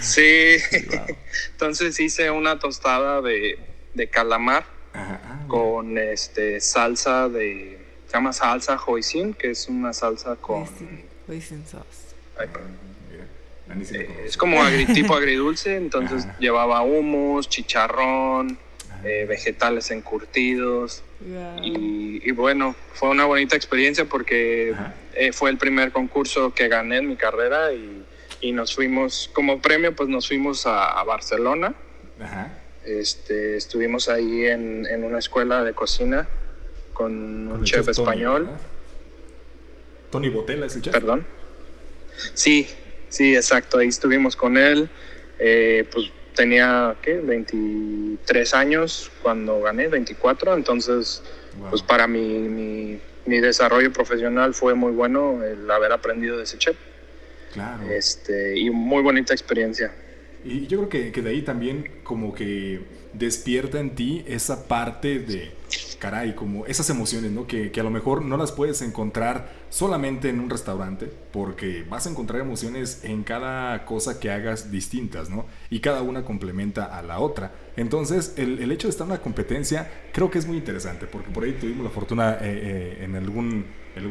Sí. 0.00 0.56
Entonces 1.52 1.98
hice 2.00 2.30
una 2.30 2.58
tostada 2.58 3.20
de, 3.22 3.58
de 3.94 4.08
calamar 4.08 4.64
ah, 4.94 5.44
con 5.48 5.98
este 5.98 6.60
salsa 6.60 7.28
de. 7.28 7.78
Se 8.06 8.12
llama 8.14 8.32
salsa 8.32 8.78
hoisin, 8.86 9.34
que 9.34 9.50
es 9.50 9.68
una 9.68 9.92
salsa 9.92 10.36
con. 10.36 10.66
Hoisin 11.28 11.64
sauce. 11.66 12.04
Eh, 13.92 14.24
es 14.26 14.36
como 14.36 14.60
tipo 14.92 15.14
agridulce, 15.14 15.76
entonces 15.76 16.26
llevaba 16.38 16.82
humus, 16.82 17.48
chicharrón, 17.48 18.58
eh, 19.04 19.26
vegetales 19.28 19.90
encurtidos. 19.90 21.02
Y, 21.62 22.30
bueno, 22.32 22.74
fue 22.92 23.10
una 23.10 23.24
bonita 23.24 23.56
experiencia 23.56 24.04
porque 24.04 24.74
eh, 25.14 25.32
fue 25.32 25.50
el 25.50 25.58
primer 25.58 25.92
concurso 25.92 26.54
que 26.54 26.68
gané 26.68 26.98
en 26.98 27.08
mi 27.08 27.16
carrera 27.16 27.72
y, 27.72 28.04
nos 28.52 28.74
fuimos, 28.74 29.30
como 29.32 29.62
premio, 29.62 29.96
pues 29.96 30.10
nos 30.10 30.28
fuimos 30.28 30.66
a, 30.66 31.02
Barcelona. 31.04 31.74
Este, 32.84 33.56
estuvimos 33.56 34.08
ahí 34.08 34.44
en, 34.44 35.04
una 35.04 35.18
escuela 35.18 35.64
de 35.64 35.72
cocina 35.72 36.28
con, 36.92 37.48
un 37.48 37.64
chef, 37.64 37.88
español. 37.88 38.50
Tony 40.10 40.28
Botella 40.28 40.66
es 40.66 40.76
el 40.76 40.82
chef. 40.82 40.92
Perdón. 40.92 41.26
Sí, 42.34 42.68
sí, 43.08 43.34
exacto. 43.34 43.78
Ahí 43.78 43.88
estuvimos 43.88 44.36
con 44.36 44.56
él. 44.58 44.88
Eh, 45.38 45.88
pues 45.92 46.10
tenía, 46.34 46.96
¿qué? 47.02 47.14
23 47.14 48.54
años 48.54 49.10
cuando 49.22 49.60
gané, 49.60 49.88
24, 49.88 50.54
entonces, 50.54 51.22
pues 51.70 51.82
para 51.82 52.06
mi, 52.06 53.00
mi, 53.26 53.40
desarrollo 53.40 53.92
profesional 53.92 54.54
fue 54.54 54.74
muy 54.74 54.92
bueno 54.92 55.42
el 55.42 55.70
haber 55.70 55.92
aprendido 55.92 56.36
de 56.36 56.44
ese 56.44 56.58
chef. 56.58 56.76
Claro. 57.52 57.88
Este, 57.88 58.58
y 58.58 58.70
muy 58.70 59.02
bonita 59.02 59.32
experiencia. 59.32 59.94
Y 60.44 60.66
yo 60.66 60.78
creo 60.78 60.88
que, 60.88 61.12
que 61.12 61.22
de 61.22 61.30
ahí 61.30 61.42
también 61.42 62.00
como 62.02 62.34
que 62.34 62.80
despierta 63.12 63.78
en 63.78 63.94
ti 63.94 64.24
esa 64.26 64.66
parte 64.68 65.20
de 65.20 65.52
caray, 65.98 66.34
como 66.34 66.66
esas 66.66 66.90
emociones, 66.90 67.30
¿no? 67.32 67.46
Que, 67.46 67.70
que, 67.70 67.80
a 67.80 67.82
lo 67.82 67.90
mejor 67.90 68.22
no 68.22 68.36
las 68.36 68.52
puedes 68.52 68.82
encontrar 68.82 69.50
solamente 69.70 70.28
en 70.28 70.40
un 70.40 70.50
restaurante, 70.50 71.10
porque 71.32 71.84
vas 71.88 72.06
a 72.06 72.10
encontrar 72.10 72.40
emociones 72.40 73.00
en 73.04 73.24
cada 73.24 73.84
cosa 73.84 74.20
que 74.20 74.30
hagas 74.30 74.70
distintas, 74.70 75.30
¿no? 75.30 75.46
Y 75.70 75.80
cada 75.80 76.02
una 76.02 76.24
complementa 76.24 76.84
a 76.84 77.02
la 77.02 77.18
otra. 77.20 77.52
Entonces, 77.76 78.34
el, 78.36 78.58
el, 78.60 78.70
hecho 78.72 78.88
de 78.88 78.92
estar 78.92 79.06
en 79.06 79.12
una 79.12 79.22
competencia 79.22 79.90
creo 80.12 80.30
que 80.30 80.38
es 80.38 80.46
muy 80.46 80.56
interesante, 80.56 81.06
porque 81.06 81.30
por 81.30 81.44
ahí 81.44 81.52
tuvimos 81.52 81.84
la 81.84 81.90
fortuna 81.90 82.34
eh, 82.34 82.38
eh, 82.42 83.04
en 83.04 83.16
algún, 83.16 83.66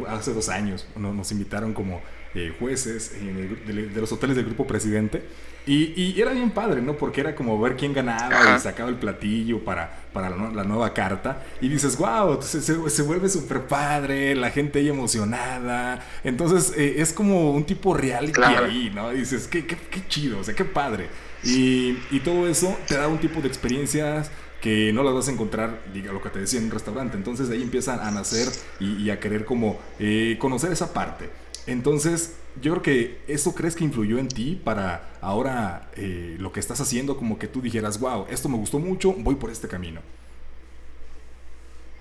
hace 0.07 0.33
dos 0.33 0.49
años, 0.49 0.87
nos 0.95 1.31
invitaron 1.31 1.73
como 1.73 2.01
eh, 2.35 2.53
jueces 2.59 3.11
de, 3.13 4.01
los 4.01 4.11
hoteles 4.11 4.35
del 4.35 4.45
Grupo 4.45 4.65
Presidente. 4.65 5.23
Y, 5.65 5.93
y, 5.95 6.19
era 6.19 6.31
bien 6.31 6.51
padre, 6.51 6.81
¿no? 6.81 6.97
Porque 6.97 7.21
era 7.21 7.35
como 7.35 7.59
ver 7.59 7.77
quién 7.77 7.93
ganaba 7.93 8.55
y 8.55 8.59
sacaba 8.59 8.89
el 8.89 8.95
platillo 8.95 9.63
para, 9.63 10.03
para 10.11 10.29
la, 10.29 10.63
nueva 10.63 10.93
carta. 10.93 11.41
Y 11.61 11.69
dices, 11.69 11.97
wow, 11.97 12.41
se, 12.41 12.61
se, 12.61 13.01
vuelve 13.01 13.29
súper 13.29 13.61
padre, 13.61 14.35
la 14.35 14.51
gente 14.51 14.79
ahí 14.79 14.89
emocionada. 14.89 16.05
Entonces 16.23 16.73
eh, 16.77 16.95
es 16.97 17.13
como 17.13 17.51
un 17.51 17.63
tipo 17.63 17.93
reality 17.93 18.41
ahí, 18.41 18.91
¿no? 18.93 19.13
Y 19.13 19.19
dices, 19.19 19.47
qué, 19.47 19.65
qué, 19.65 19.77
qué, 19.89 20.05
chido, 20.07 20.39
o 20.39 20.43
sea, 20.43 20.53
qué 20.53 20.65
padre. 20.65 21.07
Y, 21.45 21.97
y 22.11 22.19
todo 22.21 22.47
eso 22.47 22.77
te 22.87 22.95
da 22.95 23.07
un 23.07 23.19
tipo 23.19 23.39
de 23.39 23.47
experiencias 23.47 24.31
que 24.63 24.93
no 24.93 25.03
las 25.03 25.13
vas 25.13 25.27
a 25.27 25.31
encontrar, 25.31 25.81
diga 25.93 26.13
lo 26.13 26.21
que 26.21 26.29
te 26.29 26.39
decía, 26.39 26.57
en 26.57 26.65
un 26.65 26.71
restaurante. 26.71 27.17
Entonces 27.17 27.49
de 27.49 27.55
ahí 27.55 27.61
empiezan 27.61 27.99
a 27.99 28.11
nacer 28.11 28.47
y, 28.79 29.09
a 29.09 29.19
querer 29.19 29.43
como 29.43 29.77
eh, 29.99 30.37
conocer 30.39 30.71
esa 30.71 30.93
parte. 30.93 31.29
Entonces, 31.65 32.35
yo 32.61 32.71
creo 32.73 32.83
que 32.83 33.21
eso 33.27 33.55
crees 33.55 33.75
que 33.75 33.83
influyó 33.83 34.17
en 34.17 34.27
ti 34.27 34.59
para 34.63 35.13
ahora 35.21 35.89
eh, 35.95 36.35
lo 36.39 36.51
que 36.51 36.59
estás 36.59 36.81
haciendo, 36.81 37.17
como 37.17 37.39
que 37.39 37.47
tú 37.47 37.61
dijeras, 37.61 37.99
wow, 37.99 38.27
esto 38.29 38.49
me 38.49 38.57
gustó 38.57 38.79
mucho, 38.79 39.13
voy 39.13 39.35
por 39.35 39.49
este 39.49 39.67
camino. 39.67 40.01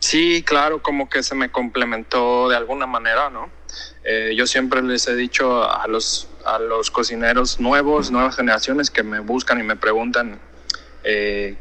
Sí, 0.01 0.43
claro, 0.43 0.83
como 0.83 1.09
que 1.09 1.23
se 1.23 1.37
me 1.37 1.51
complementó 1.51 2.49
de 2.49 2.57
alguna 2.57 2.87
manera, 2.87 3.31
¿no? 3.31 3.49
Eh, 4.03 4.35
yo 4.37 4.49
siempre 4.49 4.83
les 4.83 5.07
he 5.07 5.15
dicho 5.15 5.63
a 5.63 5.87
los, 5.87 6.29
a 6.45 6.59
los 6.59 6.91
cocineros 6.91 7.61
nuevos, 7.61 8.11
nuevas 8.11 8.35
generaciones 8.35 8.91
que 8.91 9.05
me 9.05 9.21
buscan 9.21 9.61
y 9.61 9.63
me 9.63 9.77
preguntan 9.77 10.41
eh, 11.05 11.57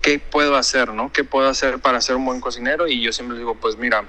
qué 0.00 0.18
puedo 0.18 0.56
hacer, 0.56 0.92
¿no? 0.92 1.12
¿Qué 1.12 1.22
puedo 1.22 1.48
hacer 1.48 1.78
para 1.78 2.00
ser 2.00 2.16
un 2.16 2.24
buen 2.24 2.40
cocinero? 2.40 2.88
Y 2.88 3.00
yo 3.00 3.12
siempre 3.12 3.36
les 3.36 3.42
digo, 3.42 3.54
pues 3.54 3.76
mira, 3.76 4.04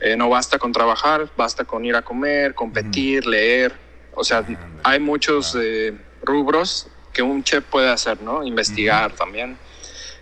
eh, 0.00 0.16
no 0.16 0.30
basta 0.30 0.58
con 0.58 0.72
trabajar, 0.72 1.28
basta 1.36 1.64
con 1.64 1.84
ir 1.84 1.94
a 1.94 2.02
comer, 2.02 2.54
competir, 2.54 3.26
leer. 3.26 3.74
O 4.14 4.24
sea, 4.24 4.44
hay 4.82 4.98
muchos 4.98 5.56
eh, 5.60 5.94
rubros 6.22 6.88
que 7.12 7.22
un 7.22 7.44
chef 7.44 7.64
puede 7.64 7.90
hacer, 7.90 8.22
¿no? 8.22 8.42
Investigar 8.42 9.12
también. 9.12 9.58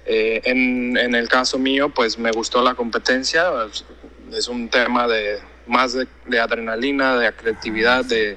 Eh, 0.05 0.41
en, 0.45 0.97
en, 0.97 1.15
el 1.15 1.29
caso 1.29 1.59
mío, 1.59 1.91
pues 1.91 2.19
me 2.19 2.33
gustó 2.33 2.63
la 2.63 2.75
competencia. 2.75 3.51
Es 4.33 4.49
un 4.49 4.69
tema 4.69 5.07
de 5.07 5.39
más 5.69 5.93
de, 5.93 6.41
adrenalina, 6.41 7.17
de 7.17 7.33
creatividad, 7.33 8.05
de, 8.05 8.37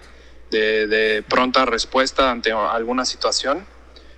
de, 0.51 1.23
pronta 1.27 1.65
respuesta 1.65 2.29
ante 2.29 2.51
alguna 2.51 3.03
situación. 3.03 3.65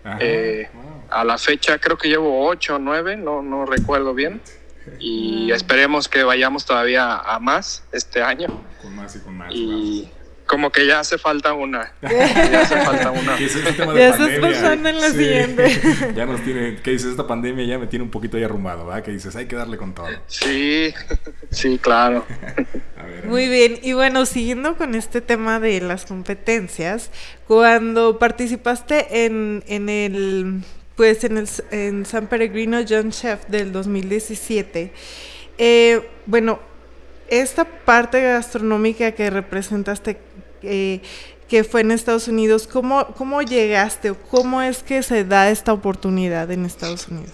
A 0.04 1.24
la 1.24 1.38
fecha 1.38 1.78
creo 1.78 1.98
que 1.98 2.10
llevo 2.10 2.48
ocho 2.48 2.76
o 2.76 2.80
nueve, 2.80 3.16
no, 3.16 3.42
no 3.44 3.66
recuerdo 3.66 4.14
bien 4.14 4.42
y 5.00 5.52
esperemos 5.52 6.08
que 6.08 6.24
vayamos 6.24 6.66
todavía 6.66 7.18
a 7.18 7.40
más 7.40 7.84
este 7.92 8.22
año. 8.22 8.64
Con 8.82 8.96
más 8.96 9.16
y 9.16 9.20
con 9.20 9.38
más. 9.38 9.54
Y 9.54 10.10
como 10.46 10.72
que 10.72 10.86
ya 10.86 11.00
hace 11.00 11.18
falta 11.18 11.54
una. 11.54 11.94
ya 12.02 12.62
hace 12.62 12.80
falta 12.82 13.12
una. 13.12 13.40
ya 13.40 14.10
estás 14.10 14.40
pasando 14.40 14.90
en 14.90 15.02
la 15.02 15.10
siguiente. 15.10 16.14
ya 16.16 16.26
nos 16.26 16.44
tiene, 16.44 16.78
¿qué 16.82 16.92
dices? 16.92 17.12
Esta 17.12 17.26
pandemia 17.26 17.66
ya 17.66 17.80
me 17.80 17.88
tiene 17.88 18.04
un 18.04 18.12
poquito 18.12 18.38
ahí 18.38 18.44
arrumbado, 18.44 18.86
¿verdad? 18.86 19.04
Que 19.04 19.12
dices, 19.12 19.36
hay 19.36 19.46
que 19.46 19.56
darle 19.56 19.78
con 19.78 19.94
todo. 19.94 20.08
Sí, 20.28 20.94
sí, 21.50 21.78
claro. 21.78 22.26
Muy 23.26 23.48
bien, 23.48 23.80
y 23.82 23.94
bueno, 23.94 24.26
siguiendo 24.26 24.76
con 24.76 24.96
este 24.96 25.22
tema 25.22 25.60
de 25.60 25.82
las 25.82 26.06
competencias, 26.06 27.10
cuando 27.48 28.20
participaste 28.20 29.26
en, 29.26 29.64
en 29.68 29.90
el 29.90 30.64
pues 30.96 31.24
en, 31.24 31.38
el, 31.38 31.50
en 31.72 32.06
San 32.06 32.28
Peregrino 32.28 32.80
John 32.88 33.12
Chef 33.12 33.46
del 33.48 33.72
2017. 33.72 34.94
Eh, 35.58 36.10
bueno, 36.26 36.60
esta 37.30 37.66
parte 37.66 38.22
gastronómica 38.22 39.12
que 39.14 39.30
representaste, 39.30 40.18
eh, 40.62 41.02
que 41.48 41.64
fue 41.64 41.82
en 41.82 41.92
Estados 41.92 42.28
Unidos, 42.28 42.68
¿cómo, 42.68 43.08
¿cómo 43.18 43.42
llegaste 43.42 44.12
o 44.12 44.16
cómo 44.16 44.62
es 44.62 44.84
que 44.84 45.04
se 45.04 45.24
da 45.24 45.50
esta 45.50 45.74
oportunidad 45.74 46.52
en 46.52 46.66
Estados 46.66 47.08
Unidos? 47.08 47.34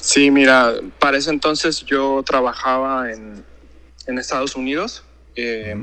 Sí, 0.00 0.30
mira, 0.30 0.74
para 0.98 1.18
ese 1.18 1.30
entonces 1.30 1.84
yo 1.84 2.22
trabajaba 2.24 3.10
en, 3.10 3.44
en 4.06 4.18
Estados 4.18 4.54
Unidos. 4.54 5.02
Eh, 5.34 5.74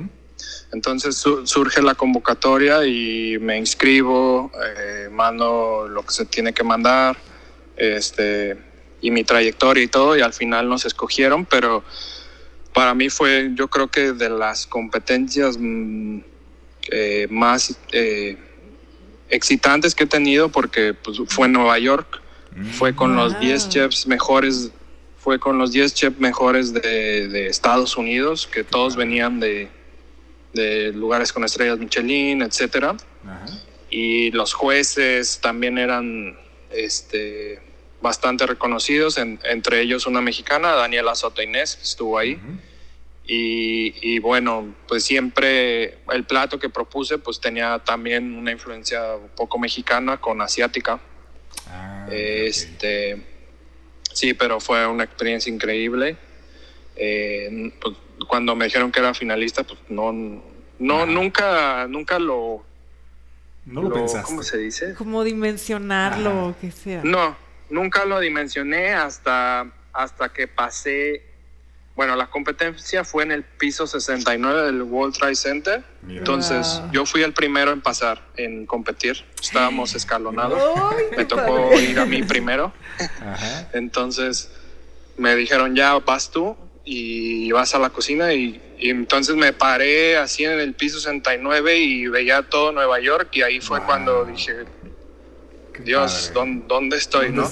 entonces 0.73 1.15
surge 1.15 1.82
la 1.84 1.93
convocatoria 1.93 2.86
y 2.86 3.38
me 3.39 3.58
inscribo, 3.58 4.51
eh, 4.77 5.08
mando 5.12 5.88
lo 5.88 6.01
que 6.03 6.12
se 6.12 6.25
tiene 6.25 6.51
que 6.51 6.63
mandar, 6.63 7.15
este, 7.77 8.58
y 8.99 9.12
mi 9.12 9.23
trayectoria 9.23 9.84
y 9.84 9.88
todo, 9.88 10.17
y 10.17 10.21
al 10.21 10.34
final 10.34 10.67
nos 10.67 10.86
escogieron, 10.86 11.45
pero 11.45 11.84
para 12.73 12.95
mí 12.95 13.10
fue, 13.10 13.51
yo 13.53 13.67
creo 13.67 13.88
que 13.88 14.13
de 14.13 14.29
las 14.29 14.65
competencias 14.65 15.58
mm, 15.60 16.19
eh, 16.89 17.27
más 17.29 17.77
eh, 17.91 18.38
excitantes 19.29 19.93
que 19.93 20.06
he 20.06 20.08
tenido, 20.08 20.49
porque 20.49 20.95
pues, 20.95 21.19
fue 21.27 21.45
en 21.45 21.53
Nueva 21.53 21.77
York, 21.77 22.19
fue 22.71 22.95
con 22.95 23.15
los 23.15 23.39
10 23.39 23.69
chefs 23.69 24.06
mejores 24.06 24.71
fue 25.17 25.39
con 25.39 25.58
los 25.58 25.71
10 25.71 25.93
chefs 25.93 26.19
mejores 26.19 26.73
de, 26.73 27.29
de 27.29 27.47
Estados 27.47 27.95
Unidos, 27.95 28.45
que 28.45 28.63
todos 28.65 28.97
venían 28.97 29.39
de, 29.39 29.69
de 30.54 30.92
lugares 30.92 31.34
con 31.34 31.44
estrellas 31.44 31.80
Michelin, 31.80 32.42
etcétera. 32.42 32.96
Y 33.89 34.32
los 34.32 34.54
jueces 34.54 35.39
también 35.42 35.78
eran 35.78 36.38
este, 36.72 37.60
bastante 38.02 38.48
reconocidos, 38.48 39.18
entre 39.18 39.82
ellos 39.82 40.08
una 40.08 40.22
mexicana, 40.22 40.72
Daniela 40.72 41.16
Soto 41.16 41.42
Inés, 41.42 41.80
estuvo 41.82 42.18
ahí. 42.18 42.39
y, 43.26 44.20
bueno, 44.20 44.76
pues 44.88 45.04
siempre 45.04 46.00
el 46.12 46.26
plato 46.26 46.60
que 46.60 46.70
propuse 46.70 47.18
pues 47.18 47.39
tenía 47.39 47.80
también 47.80 48.36
una 48.36 48.52
influencia 48.52 49.16
un 49.16 49.30
poco 49.30 49.60
mexicana 49.60 50.20
con 50.20 50.42
asiática. 50.42 51.00
Ah, 51.68 52.08
este, 52.12 53.34
Sí, 54.13 54.36
pero 54.36 54.60
fue 54.60 54.86
una 54.88 55.04
experiencia 55.04 55.52
increíble. 55.52 56.16
Eh, 56.96 57.72
pues, 57.82 57.98
cuando 58.28 58.56
me 58.56 58.66
dijeron 58.66 58.92
que 58.92 59.00
era 59.00 59.14
finalista, 59.14 59.64
pues 59.64 59.80
no, 59.90 60.12
no, 60.80 61.06
nunca, 61.06 61.88
nunca 61.88 62.20
lo... 62.20 62.66
No 63.66 63.84
lo, 63.84 63.94
pensaste. 63.94 64.26
¿Cómo 64.26 64.44
se 64.44 64.58
dice? 64.58 64.94
Como 64.94 65.24
dimensionarlo 65.24 66.48
o 66.48 66.56
que 66.60 66.72
sea. 66.72 67.02
No, 67.04 67.36
nunca 67.70 68.04
lo 68.06 68.20
dimensioné 68.20 68.94
hasta, 68.94 69.72
hasta 69.94 70.30
que 70.30 70.48
pasé... 70.48 71.30
Bueno, 71.96 72.16
la 72.16 72.28
competencia 72.28 73.04
fue 73.04 73.22
en 73.22 73.32
el 73.32 73.44
piso 73.44 73.86
69 73.86 74.64
del 74.64 74.82
World 74.82 75.16
Trade 75.16 75.36
Center. 75.36 75.84
Entonces, 76.10 76.82
yo 76.92 77.06
fui 77.06 77.22
el 77.22 77.34
primero 77.34 77.72
en 77.72 77.82
pasar, 77.82 78.20
en 78.36 78.66
competir. 78.66 79.24
Estábamos 79.40 79.94
escalonados. 79.94 80.60
me 81.16 81.24
tocó 81.26 81.72
ir 81.80 82.00
a 82.00 82.06
mí 82.06 82.24
primero. 82.24 82.74
Entonces, 83.74 84.50
me 85.18 85.36
dijeron, 85.36 85.76
ya 85.76 86.00
vas 86.00 86.32
tú 86.32 86.58
y 86.86 87.52
vas 87.52 87.74
a 87.76 87.80
la 87.80 87.89
cocina 87.89 88.34
y, 88.34 88.62
entonces 88.80 89.38
me 89.38 89.54
paré 89.54 90.17
así 90.17 90.43
en 90.43 90.60
el 90.60 90.74
piso 90.74 91.00
69 91.00 91.78
y 91.78 92.08
veía 92.08 92.41
todo 92.41 92.74
Nueva 92.74 93.00
York 93.00 93.30
y 93.32 93.41
ahí 93.41 93.62
fue 93.62 93.82
cuando 93.86 94.26
dije, 94.26 94.65
Dios, 95.86 96.34
¿dónde, 96.34 96.98
estoy? 96.98 97.32
¿no? 97.32 97.43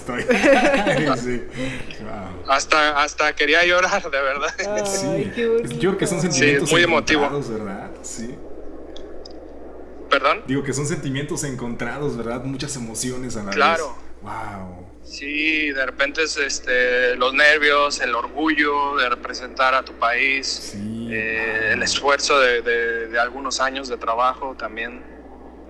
hasta, 2.49 3.01
hasta 3.01 3.33
quería 3.33 3.65
llorar, 3.65 4.03
de 4.03 4.21
verdad. 4.21 4.85
sí. 4.85 5.31
Yo 5.79 5.91
creo 5.91 5.97
que 5.97 6.07
son 6.07 6.19
sentimientos 6.19 6.69
muy 6.69 6.83
emotivo. 6.83 7.29
¿verdad? 7.29 7.91
Sí. 8.01 8.35
¿Perdón? 10.09 10.43
Digo 10.45 10.63
que 10.63 10.73
son 10.73 10.85
sentimientos 10.85 11.45
encontrados, 11.45 12.17
¿verdad? 12.17 12.43
Muchas 12.43 12.75
emociones 12.75 13.37
a 13.37 13.43
la 13.43 13.51
claro. 13.51 13.87
vez. 13.87 13.95
Wow. 14.23 14.90
Sí, 15.11 15.71
de 15.71 15.85
repente 15.85 16.23
es 16.23 16.37
este, 16.37 17.17
los 17.17 17.33
nervios, 17.33 17.99
el 17.99 18.15
orgullo 18.15 18.95
de 18.95 19.09
representar 19.09 19.75
a 19.75 19.83
tu 19.83 19.91
país, 19.95 20.73
eh, 20.77 21.71
el 21.73 21.83
esfuerzo 21.83 22.39
de, 22.39 23.19
algunos 23.19 23.59
años 23.59 23.89
de 23.89 23.97
trabajo 23.97 24.55
también. 24.57 25.03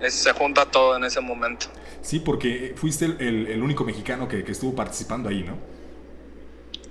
se 0.08 0.32
junta 0.32 0.66
todo 0.66 0.96
en 0.96 1.02
ese 1.02 1.20
momento. 1.20 1.66
Sí, 2.02 2.20
porque 2.20 2.74
fuiste 2.76 3.06
el, 3.06 3.60
único 3.60 3.82
mexicano 3.82 4.28
que, 4.28 4.44
estuvo 4.46 4.76
participando 4.76 5.28
ahí, 5.28 5.42
¿no? 5.42 5.58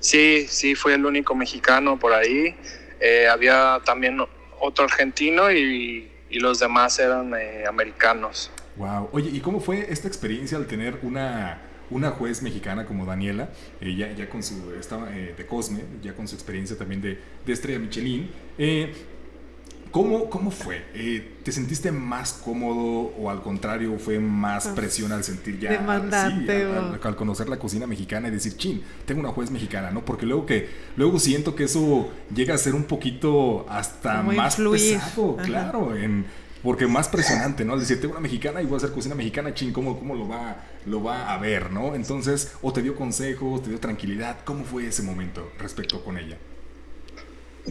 Sí, 0.02 0.46
sí, 0.50 0.76
fui 0.76 0.92
el 0.92 1.06
único 1.06 1.34
mexicano 1.34 1.98
por 1.98 2.12
ahí. 2.12 2.54
Eh, 3.00 3.30
había 3.30 3.80
también 3.86 4.18
otro 4.60 4.84
argentino 4.84 5.50
y, 5.54 6.10
los 6.32 6.60
demás 6.60 7.00
eran 7.00 7.34
eh, 7.34 7.64
americanos. 7.68 8.52
Wow. 8.76 9.10
Oye, 9.14 9.30
¿y 9.32 9.40
cómo 9.40 9.62
fue 9.62 9.88
esta 9.90 10.08
experiencia 10.08 10.58
al 10.58 10.66
tener 10.66 11.00
una 11.02 11.71
una 11.92 12.12
juez 12.12 12.42
mexicana 12.42 12.86
como 12.86 13.06
Daniela, 13.06 13.50
eh, 13.80 13.96
ya, 13.96 14.30
con 14.30 14.42
su, 14.42 14.74
estaba 14.80 15.16
eh, 15.16 15.36
de 15.38 15.46
Cosme, 15.46 15.82
ya 16.02 16.14
con 16.14 16.28
su 16.28 16.36
experiencia 16.36 16.78
también 16.78 17.02
de, 17.02 17.20
de 17.46 17.54
Estrella 17.54 17.80
Michelin. 17.80 18.30
Eh, 18.58 18.94
¿cómo, 19.92 20.30
cómo 20.30 20.52
fue? 20.52 20.84
Eh, 20.94 21.38
¿Te 21.44 21.52
sentiste 21.52 21.92
más 21.92 22.34
cómodo 22.34 23.14
o 23.18 23.30
al 23.30 23.42
contrario 23.42 24.00
fue 24.00 24.20
más 24.20 24.64
pues, 24.64 24.76
presión 24.76 25.12
al 25.12 25.24
sentir 25.24 25.60
ya... 25.60 25.72
Demandante. 25.72 26.66
Sí, 26.66 27.00
al, 27.04 27.16
conocer 27.16 27.50
la 27.50 27.60
cocina 27.60 27.86
mexicana 27.86 28.30
y 28.30 28.32
decir, 28.32 28.56
chin, 28.56 28.82
tengo 29.06 29.20
una 29.20 29.30
juez 29.30 29.52
mexicana, 29.52 29.92
¿no? 29.92 30.04
Porque 30.04 30.26
luego 30.26 30.46
que, 30.46 30.70
luego 30.96 31.20
siento 31.20 31.56
que 31.56 31.66
eso 31.66 32.10
llega 32.34 32.56
a 32.56 32.58
ser 32.58 32.74
un 32.74 32.86
poquito 32.86 33.66
hasta 33.70 34.24
más 34.24 34.56
pesado, 34.56 35.38
claro, 35.38 35.96
en 35.96 36.26
porque 36.64 36.86
más 36.86 37.08
presionante, 37.08 37.66
¿no? 37.66 37.74
Al 37.74 37.80
decir, 37.80 38.00
tengo 38.00 38.14
una 38.14 38.22
mexicana 38.22 38.62
y 38.62 38.66
voy 38.66 38.76
a 38.76 38.78
hacer 38.78 38.92
cocina 38.92 39.16
mexicana, 39.16 39.54
ching, 39.54 39.74
¿cómo, 39.74 39.98
cómo 39.98 40.16
lo, 40.16 40.28
va, 40.28 40.56
lo 40.86 41.04
va 41.04 41.34
a 41.34 41.38
ver, 41.38 41.72
¿no? 41.72 41.96
Entonces, 41.96 42.54
o 42.62 42.74
te 42.74 42.82
dio 42.82 42.96
consejos, 42.96 43.64
te 43.64 43.70
dio 43.70 43.80
tranquilidad, 43.80 44.38
¿cómo 44.44 44.64
fue 44.64 44.88
ese 44.88 45.04
momento 45.04 45.52
respecto 45.60 46.04
con 46.04 46.18
ella? 46.18 46.38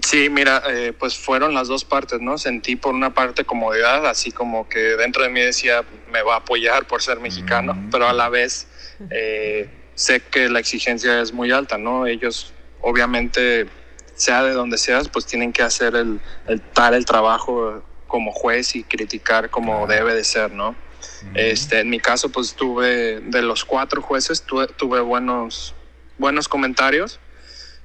Sí, 0.02 0.28
mira, 0.30 0.62
eh, 0.68 0.92
pues 0.96 1.18
fueron 1.18 1.52
las 1.52 1.66
dos 1.66 1.84
partes, 1.84 2.20
¿no? 2.20 2.38
Sentí 2.38 2.76
por 2.76 2.94
una 2.94 3.12
parte 3.12 3.44
comodidad, 3.44 4.06
así 4.06 4.30
como 4.30 4.68
que 4.68 4.78
dentro 4.78 5.24
de 5.24 5.30
mí 5.30 5.40
decía, 5.40 5.84
me 6.12 6.22
va 6.22 6.34
a 6.34 6.38
apoyar 6.38 6.86
por 6.86 7.02
ser 7.02 7.18
mexicano, 7.18 7.74
mm. 7.74 7.90
pero 7.90 8.08
a 8.08 8.12
la 8.12 8.28
vez 8.28 8.68
eh, 9.10 9.68
sé 9.94 10.20
que 10.20 10.48
la 10.48 10.60
exigencia 10.60 11.20
es 11.20 11.32
muy 11.32 11.50
alta, 11.50 11.76
¿no? 11.76 12.06
Ellos, 12.06 12.52
obviamente, 12.80 13.66
sea 14.14 14.44
de 14.44 14.52
donde 14.52 14.78
seas, 14.78 15.08
pues 15.08 15.26
tienen 15.26 15.52
que 15.52 15.62
hacer 15.62 15.96
el, 15.96 16.20
el 16.46 16.60
tal 16.60 16.94
el 16.94 17.04
trabajo 17.04 17.82
como 18.06 18.32
juez 18.32 18.76
y 18.76 18.84
criticar 18.84 19.50
como 19.50 19.88
debe 19.88 20.14
de 20.14 20.22
ser, 20.22 20.52
¿no? 20.52 20.76
Este, 21.34 21.80
en 21.80 21.90
mi 21.90 22.00
caso, 22.00 22.30
pues 22.30 22.54
tuve, 22.54 23.20
de 23.20 23.42
los 23.42 23.64
cuatro 23.64 24.02
jueces, 24.02 24.42
tuve, 24.42 24.66
tuve 24.68 25.00
buenos, 25.00 25.74
buenos 26.18 26.48
comentarios, 26.48 27.20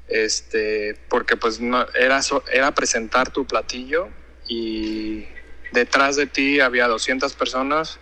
este, 0.07 0.97
porque 1.09 1.35
pues 1.35 1.59
no, 1.59 1.85
era, 1.93 2.19
era 2.51 2.73
presentar 2.73 3.31
tu 3.31 3.45
platillo 3.45 4.09
y 4.47 5.25
detrás 5.71 6.15
de 6.15 6.27
ti 6.27 6.59
había 6.59 6.87
200 6.87 7.33
personas 7.33 7.99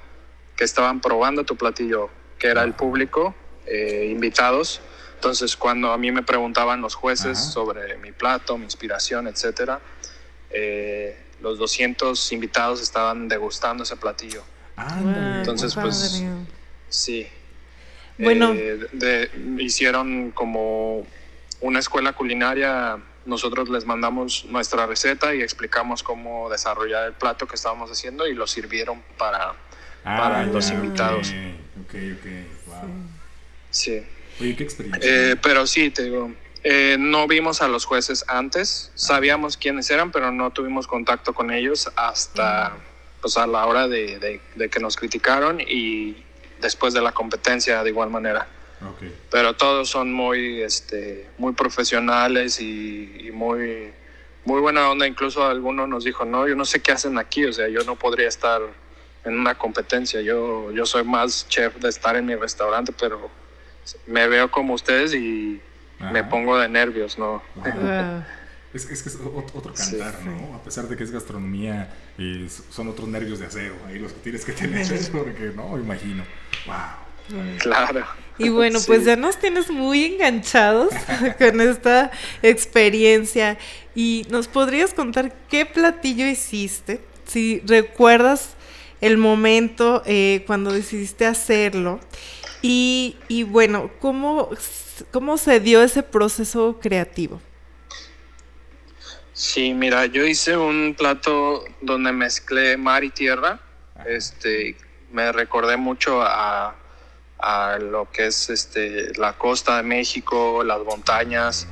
que 0.56 0.64
estaban 0.64 1.02
probando 1.02 1.44
tu 1.44 1.56
platillo, 1.56 2.10
que 2.38 2.48
era 2.48 2.64
el 2.64 2.74
público, 2.74 3.36
eh, 3.66 4.08
invitados. 4.12 4.82
Entonces, 5.16 5.56
cuando 5.56 5.92
a 5.92 5.98
mí 5.98 6.12
me 6.12 6.22
preguntaban 6.22 6.82
los 6.82 6.96
jueces 6.96 7.40
sobre 7.40 7.98
mi 7.98 8.12
plato, 8.12 8.58
mi 8.58 8.66
inspiración, 8.66 9.28
etcétera, 9.28 9.80
eh, 10.50 11.18
los 11.42 11.58
200 11.58 12.32
invitados 12.32 12.82
estaban 12.82 13.28
degustando 13.28 13.84
ese 13.84 13.96
platillo. 13.96 14.44
Ah, 14.78 15.36
Entonces, 15.38 15.76
pues, 15.76 16.26
sí. 16.90 17.28
Bueno. 18.18 18.54
Eh, 18.54 19.30
hicieron 19.58 20.32
como 20.32 21.06
una 21.62 21.80
escuela 21.80 22.14
culinaria. 22.14 22.98
Nosotros 23.26 23.70
les 23.70 23.86
mandamos 23.86 24.46
nuestra 24.46 24.86
receta 24.86 25.34
y 25.34 25.42
explicamos 25.42 26.04
cómo 26.04 26.50
desarrollar 26.50 27.08
el 27.08 27.14
plato 27.14 27.48
que 27.48 27.56
estábamos 27.56 27.90
haciendo 27.90 28.28
y 28.28 28.34
lo 28.34 28.48
sirvieron 28.48 29.02
para, 29.18 29.50
ah, 29.50 29.56
para 30.04 30.46
los 30.46 30.72
invitados. 30.72 31.34
Ok, 31.84 31.96
ok, 32.18 32.68
wow. 32.68 32.90
Sí. 33.70 34.04
Oye, 34.42 34.56
qué 34.56 34.64
experiencia. 34.64 35.32
Eh, 35.32 35.36
pero 35.42 35.66
sí, 35.66 35.90
te 35.90 36.04
digo, 36.04 36.34
eh, 36.64 36.98
no 37.00 37.28
vimos 37.28 37.62
a 37.62 37.68
los 37.68 37.86
jueces 37.86 38.26
antes, 38.28 38.92
sabíamos 38.96 39.58
quiénes 39.58 39.90
eran, 39.90 40.12
pero 40.12 40.32
no 40.32 40.52
tuvimos 40.52 40.88
contacto 40.88 41.34
con 41.34 41.52
ellos 41.52 41.90
hasta 41.96 42.78
pues, 43.24 43.38
a 43.38 43.48
la 43.48 43.66
hora 43.66 43.88
de, 43.88 44.42
que 44.70 44.80
nos 44.82 44.98
criticaron 44.98 45.62
y 45.62 46.26
después 46.60 46.94
de 46.94 47.02
la 47.02 47.14
competencia 47.14 47.82
de 47.82 47.90
igual 47.90 48.10
manera. 48.10 48.46
Pero 49.32 49.56
todos 49.56 49.88
son 49.88 50.12
muy, 50.12 50.62
este, 50.62 51.30
muy 51.38 51.54
profesionales 51.54 52.60
y, 52.60 53.30
muy, 53.34 53.94
muy 54.44 54.60
buena 54.60 54.90
onda. 54.90 55.08
Incluso 55.08 55.46
alguno 55.46 55.88
nos 55.88 56.04
dijo, 56.04 56.26
no, 56.26 56.50
yo 56.50 56.56
no 56.58 56.66
sé 56.66 56.82
qué 56.82 56.92
hacen 56.92 57.18
aquí, 57.18 57.46
o 57.46 57.54
sea, 57.54 57.70
yo 57.70 57.86
no 57.86 57.96
podría 57.96 58.28
estar 58.28 58.62
en 59.24 59.40
una 59.40 59.56
competencia. 59.56 60.20
Yo, 60.20 60.70
yo 60.74 60.86
soy 60.86 61.06
más 61.06 61.48
chef 61.48 61.78
de 61.78 61.88
estar 61.88 62.18
en 62.18 62.26
mi 62.26 62.36
restaurante, 62.36 62.92
pero 62.92 63.30
me 64.06 64.28
veo 64.28 64.52
como 64.52 64.74
ustedes 64.74 65.14
y 65.14 65.62
me 66.12 66.26
pongo 66.26 66.58
de 66.58 66.68
nervios, 66.68 67.18
¿no? 67.18 67.42
Es, 68.74 68.90
es, 68.90 69.04
que 69.04 69.10
es 69.10 69.16
otro 69.16 69.74
cantar, 69.74 70.24
¿no? 70.26 70.56
A 70.56 70.64
pesar 70.64 70.88
de 70.88 70.96
que 70.96 71.04
es 71.04 71.12
gastronomía, 71.12 71.94
y 72.18 72.48
son 72.70 72.88
otros 72.88 73.08
nervios 73.08 73.40
de 73.40 73.46
acero, 73.46 73.76
ahí 73.88 74.00
los 74.00 74.14
que 74.14 74.20
tienes 74.20 74.46
que 74.46 74.54
tener, 74.54 74.88
porque 75.12 75.52
no, 75.56 75.78
imagino. 75.78 76.24
Wow. 76.66 77.54
Claro. 77.60 78.06
Y 78.38 78.50
bueno, 78.50 78.80
pues 78.86 79.06
ya 79.06 79.16
nos 79.16 79.38
tienes 79.38 79.70
muy 79.70 80.04
enganchados 80.06 80.94
con 81.38 81.62
esta 81.62 82.12
experiencia. 82.42 83.58
Y 83.96 84.26
nos 84.30 84.48
podrías 84.48 84.94
contar 84.94 85.34
qué 85.50 85.66
platillo 85.66 86.26
hiciste, 86.26 87.00
si 87.28 87.62
recuerdas 87.66 88.56
el 89.02 89.18
momento 89.18 90.02
eh, 90.06 90.44
cuando 90.48 90.74
decidiste 90.74 91.26
hacerlo. 91.26 92.00
Y, 92.62 93.18
y 93.28 93.44
bueno, 93.44 93.92
¿cómo 94.00 94.50
¿Cómo 95.12 95.38
se 95.38 95.60
dio 95.60 95.82
ese 95.82 96.04
proceso 96.04 96.80
creativo? 96.82 97.42
Sí, 99.34 99.74
mira, 99.74 100.06
yo 100.06 100.28
hice 100.28 100.56
un 100.56 100.94
plato 100.96 101.66
donde 101.82 102.12
mezclé 102.12 102.78
mar 102.78 103.04
y 103.04 103.10
tierra. 103.10 103.60
Este, 104.06 104.78
me 105.12 105.32
recordé 105.32 105.76
mucho 105.76 106.22
a, 106.22 106.76
lo 107.82 108.10
que 108.12 108.28
es 108.28 108.52
este, 108.52 109.12
la 109.18 109.34
costa 109.34 109.78
de 109.78 109.84
México, 109.84 110.64
las 110.64 110.82
montañas, 110.84 111.68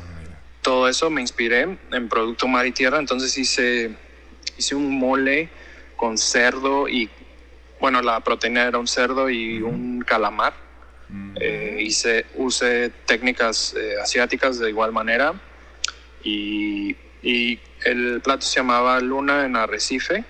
todo 0.63 0.89
eso 0.89 1.09
me 1.09 1.21
inspiré 1.21 1.77
en 1.91 2.09
producto 2.09 2.47
mar 2.47 2.65
y 2.65 2.71
tierra. 2.71 2.97
Entonces 2.97 3.37
hice, 3.37 3.95
hice 4.57 4.73
un 4.73 4.97
mole 4.97 5.49
con 5.95 6.17
cerdo 6.17 6.89
y, 6.89 7.11
bueno, 7.79 8.01
la 8.01 8.21
proteína 8.21 8.63
era 8.63 8.79
un 8.79 8.87
cerdo 8.87 9.29
y 9.29 9.61
un 9.61 10.01
calamar. 10.01 10.53
Eh, 11.35 11.77
hice, 11.79 12.25
usé 12.35 12.89
técnicas 13.05 13.75
eh, 13.77 13.95
asiáticas 14.01 14.57
de 14.57 14.69
igual 14.69 14.91
manera 14.91 15.33
y, 16.23 16.95
el 17.23 18.21
plato 18.21 18.45
se 18.45 18.59
llamaba 18.59 18.99
Luna 18.99 19.45
en 19.45 19.55
Arrecife. 19.55 20.23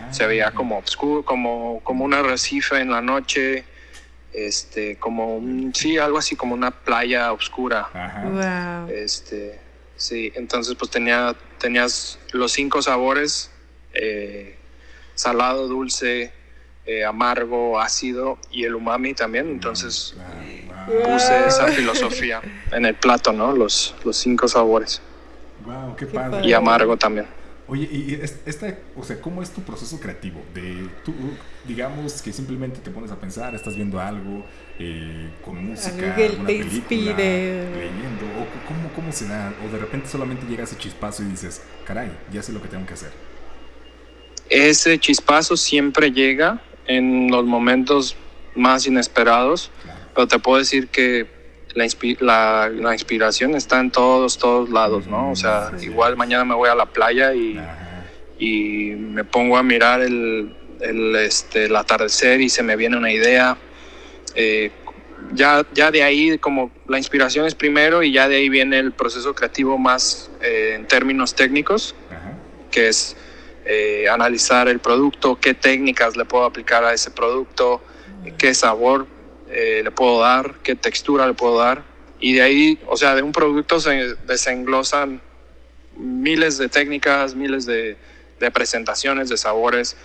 Ah, 0.00 0.12
se 0.12 0.26
veía 0.26 0.50
como 0.50 0.78
oscuro, 0.78 1.24
como, 1.24 1.80
como 1.82 2.04
un 2.04 2.12
arrecife 2.12 2.78
en 2.78 2.90
la 2.90 3.00
noche, 3.00 3.64
este, 4.32 4.96
como 4.96 5.36
un, 5.36 5.74
sí, 5.74 5.96
algo 5.98 6.18
así 6.18 6.36
como 6.36 6.54
una 6.54 6.70
playa 6.70 7.32
oscura. 7.32 7.88
Este, 8.92 9.58
sí, 9.96 10.32
entonces 10.34 10.74
pues 10.74 10.90
tenía, 10.90 11.34
tenías 11.58 12.18
los 12.32 12.52
cinco 12.52 12.82
sabores, 12.82 13.50
eh, 13.94 14.56
salado, 15.14 15.68
dulce, 15.68 16.32
eh, 16.84 17.04
amargo, 17.04 17.80
ácido 17.80 18.38
y 18.50 18.64
el 18.64 18.74
umami 18.74 19.14
también. 19.14 19.48
Entonces 19.48 20.14
puse 20.86 21.46
esa 21.46 21.68
filosofía 21.68 22.42
en 22.72 22.84
el 22.84 22.94
plato, 22.94 23.32
¿no? 23.32 23.52
Los, 23.52 23.94
los 24.04 24.16
cinco 24.16 24.48
sabores. 24.48 25.00
Wow, 25.68 25.96
qué 25.96 26.06
padre. 26.06 26.46
Y 26.46 26.52
amargo 26.54 26.96
también. 26.96 27.26
Oye, 27.70 27.86
y 27.92 28.18
esta, 28.46 28.74
o 28.96 29.04
sea, 29.04 29.20
¿cómo 29.20 29.42
es 29.42 29.50
tu 29.50 29.60
proceso 29.60 30.00
creativo? 30.00 30.40
De 30.54 30.88
tú, 31.04 31.12
digamos 31.66 32.22
que 32.22 32.32
simplemente 32.32 32.80
te 32.80 32.90
pones 32.90 33.10
a 33.10 33.20
pensar, 33.20 33.54
estás 33.54 33.76
viendo 33.76 34.00
algo 34.00 34.42
eh, 34.78 35.28
con 35.44 35.62
música, 35.62 36.16
te 36.16 36.56
inspire. 36.56 37.70
leyendo, 37.70 38.24
o 38.40 38.66
cómo, 38.66 38.88
cómo 38.96 39.12
se 39.12 39.28
da, 39.28 39.52
o 39.62 39.70
de 39.70 39.78
repente 39.78 40.08
solamente 40.08 40.46
llega 40.46 40.64
ese 40.64 40.78
chispazo 40.78 41.22
y 41.22 41.26
dices, 41.26 41.60
caray, 41.86 42.10
ya 42.32 42.42
sé 42.42 42.54
lo 42.54 42.62
que 42.62 42.68
tengo 42.68 42.86
que 42.86 42.94
hacer. 42.94 43.10
Ese 44.48 44.98
chispazo 44.98 45.54
siempre 45.54 46.10
llega 46.10 46.62
en 46.86 47.30
los 47.30 47.44
momentos 47.44 48.16
más 48.54 48.86
inesperados, 48.86 49.70
pero 50.14 50.26
te 50.26 50.38
puedo 50.38 50.56
decir 50.56 50.88
que 50.88 51.37
la, 51.74 52.68
la, 52.68 52.92
inspiración 52.92 53.54
está 53.54 53.80
en 53.80 53.90
todos, 53.90 54.38
todos 54.38 54.70
lados, 54.70 55.06
¿no? 55.06 55.30
O 55.30 55.36
sea, 55.36 55.70
igual 55.80 56.16
mañana 56.16 56.44
me 56.44 56.54
voy 56.54 56.68
a 56.68 56.74
la 56.74 56.86
playa 56.86 57.34
y, 57.34 57.58
y 58.38 58.94
me 58.96 59.24
pongo 59.24 59.56
a 59.56 59.62
mirar 59.62 60.00
el, 60.00 60.54
el, 60.80 61.16
este, 61.16 61.66
el 61.66 61.76
atardecer 61.76 62.40
y 62.40 62.48
se 62.48 62.62
me 62.62 62.76
viene 62.76 62.96
una 62.96 63.12
idea. 63.12 63.56
Eh, 64.34 64.70
ya, 65.32 65.66
ya 65.74 65.90
de 65.90 66.02
ahí, 66.02 66.38
como 66.38 66.70
la 66.86 66.98
inspiración 66.98 67.46
es 67.46 67.54
primero 67.54 68.02
y 68.02 68.12
ya 68.12 68.28
de 68.28 68.36
ahí 68.36 68.48
viene 68.48 68.78
el 68.78 68.92
proceso 68.92 69.34
creativo 69.34 69.76
más 69.76 70.30
eh, 70.40 70.74
en 70.76 70.86
términos 70.86 71.34
técnicos, 71.34 71.94
que 72.70 72.88
es 72.88 73.16
eh, 73.64 74.06
analizar 74.08 74.68
el 74.68 74.78
producto, 74.78 75.38
qué 75.40 75.54
técnicas 75.54 76.16
le 76.16 76.24
puedo 76.24 76.44
aplicar 76.44 76.84
a 76.84 76.92
ese 76.92 77.10
producto, 77.10 77.82
qué 78.36 78.54
sabor 78.54 79.06
eh, 79.50 79.80
le 79.82 79.90
puedo 79.90 80.20
dar, 80.20 80.56
qué 80.62 80.74
textura 80.74 81.26
le 81.26 81.34
puedo 81.34 81.58
dar. 81.58 81.82
Y 82.20 82.34
de 82.34 82.42
ahí, 82.42 82.78
o 82.86 82.96
sea, 82.96 83.14
de 83.14 83.22
un 83.22 83.32
producto 83.32 83.80
se 83.80 84.14
desenglosan 84.26 85.20
miles 85.96 86.58
de 86.58 86.68
técnicas, 86.68 87.34
miles 87.34 87.66
de, 87.66 87.96
presentaciones, 88.52 89.28
de 89.28 89.36
sabores. 89.36 89.96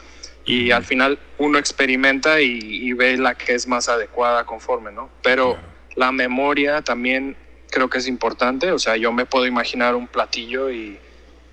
Y 0.45 0.71
al 0.71 0.84
final 0.84 1.19
uno 1.37 1.58
experimenta 1.58 2.41
y, 2.41 2.91
ve 2.94 3.17
la 3.17 3.35
que 3.35 3.54
es 3.54 3.67
más 3.67 3.89
adecuada 3.89 4.46
conforme, 4.46 4.91
¿no? 4.91 5.10
Pero 5.21 5.58
la 5.96 6.12
memoria 6.12 6.81
también 6.81 7.35
creo 7.69 7.89
que 7.89 7.98
es 7.98 8.08
importante. 8.08 8.71
O 8.71 8.79
sea, 8.79 8.98
yo 8.98 9.12
me 9.12 9.25
puedo 9.25 9.46
imaginar 9.48 9.96
un 9.96 10.08
platillo 10.08 10.69
y, 10.69 11.00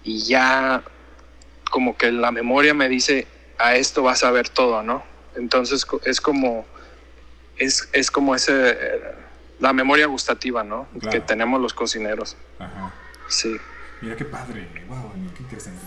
y 0.04 0.22
ya 0.24 0.82
como 1.70 1.96
que 1.96 2.10
la 2.10 2.32
memoria 2.32 2.74
me 2.74 2.88
dice, 2.88 3.26
a 3.58 3.76
esto 3.76 4.02
vas 4.02 4.24
a 4.24 4.30
ver 4.30 4.48
todo, 4.48 4.82
¿no? 4.82 5.04
Entonces 5.36 5.86
es 6.04 6.20
como, 6.20 6.66
es, 7.60 7.88
es 7.92 8.10
como 8.10 8.34
ese, 8.34 8.76
la 9.60 9.72
memoria 9.72 10.06
gustativa, 10.06 10.64
¿no? 10.64 10.88
Que 11.10 11.20
tenemos 11.20 11.60
los 11.60 11.74
cocineros. 11.74 12.36
Ajá. 12.58 12.92
Sí. 13.28 13.56
Mira 14.00 14.16
qué 14.16 14.24
padre, 14.24 14.66
wow, 14.88 15.12
qué 15.36 15.42
interesante. 15.42 15.80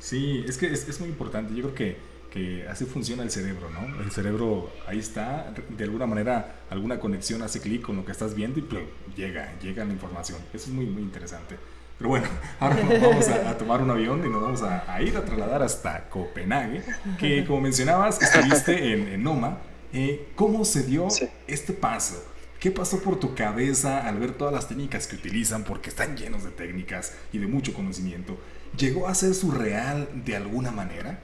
Sí, 0.00 0.44
es 0.46 0.58
que 0.58 0.66
es, 0.66 0.88
es, 0.88 1.00
muy 1.00 1.08
importante. 1.08 1.54
Yo 1.54 1.62
creo 1.62 1.74
que, 1.74 1.96
que, 2.32 2.66
así 2.68 2.84
funciona 2.86 3.22
el 3.22 3.30
cerebro, 3.30 3.70
¿no? 3.70 4.02
El 4.02 4.10
cerebro 4.10 4.72
ahí 4.86 4.98
está, 4.98 5.54
de 5.68 5.84
alguna 5.84 6.06
manera, 6.06 6.62
alguna 6.70 6.98
conexión 6.98 7.42
hace 7.42 7.60
clic 7.60 7.82
con 7.82 7.96
lo 7.96 8.04
que 8.04 8.12
estás 8.12 8.34
viendo 8.34 8.58
y 8.58 8.62
pues, 8.62 8.82
llega, 9.16 9.56
llega 9.60 9.84
la 9.84 9.92
información. 9.92 10.38
Eso 10.52 10.66
es 10.66 10.68
muy, 10.68 10.86
muy 10.86 11.02
interesante. 11.02 11.56
Pero 11.98 12.10
bueno, 12.10 12.26
ahora 12.60 12.76
vamos 13.00 13.28
a, 13.28 13.56
tomar 13.56 13.82
un 13.82 13.90
avión 13.90 14.24
y 14.26 14.28
nos 14.28 14.42
vamos 14.42 14.62
a, 14.62 15.00
ir 15.00 15.16
a 15.16 15.24
trasladar 15.24 15.62
hasta 15.62 16.08
Copenhague, 16.08 16.82
que 17.18 17.44
como 17.44 17.60
mencionabas, 17.60 18.20
estuviste 18.20 18.92
en, 18.92 19.06
en 19.06 19.22
Noma. 19.22 19.58
Eh, 19.92 20.28
¿Cómo 20.36 20.64
se 20.64 20.84
dio 20.84 21.08
este 21.46 21.72
paso? 21.72 22.24
¿Qué 22.60 22.70
pasó 22.70 23.02
por 23.02 23.18
tu 23.18 23.34
cabeza 23.34 24.06
al 24.06 24.18
ver 24.18 24.32
todas 24.32 24.52
las 24.52 24.68
técnicas 24.68 25.06
que 25.06 25.16
utilizan? 25.16 25.64
Porque 25.64 25.90
están 25.90 26.16
llenos 26.16 26.44
de 26.44 26.50
técnicas 26.50 27.14
y 27.32 27.38
de 27.38 27.46
mucho 27.46 27.72
conocimiento. 27.72 28.38
¿Llegó 28.76 29.08
a 29.08 29.14
ser 29.14 29.34
surreal 29.34 30.08
de 30.12 30.36
alguna 30.36 30.70
manera? 30.70 31.20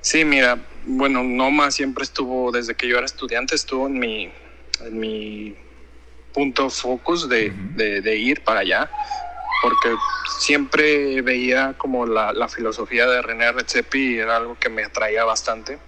Sí, 0.00 0.24
mira, 0.24 0.58
bueno, 0.84 1.24
Noma 1.24 1.70
siempre 1.70 2.04
estuvo, 2.04 2.52
desde 2.52 2.74
que 2.74 2.86
yo 2.86 2.98
era 2.98 3.06
estudiante, 3.06 3.56
estuvo 3.56 3.88
en 3.88 3.98
mi, 3.98 4.30
en 4.80 5.00
mi 5.00 5.56
punto 6.32 6.70
focus 6.70 7.28
de, 7.28 7.50
de, 7.74 8.16
ir 8.16 8.44
para 8.44 8.60
allá, 8.60 8.90
porque 9.62 9.88
siempre 10.38 11.22
veía 11.22 11.74
como 11.76 12.06
la, 12.06 12.32
la 12.32 12.46
filosofía 12.46 13.06
de 13.06 13.22
René 13.22 13.50
Redzepi 13.50 14.18
era 14.18 14.36
algo 14.36 14.56
que 14.60 14.68
me 14.68 14.84
atraía 14.84 15.24
bastante 15.24 15.78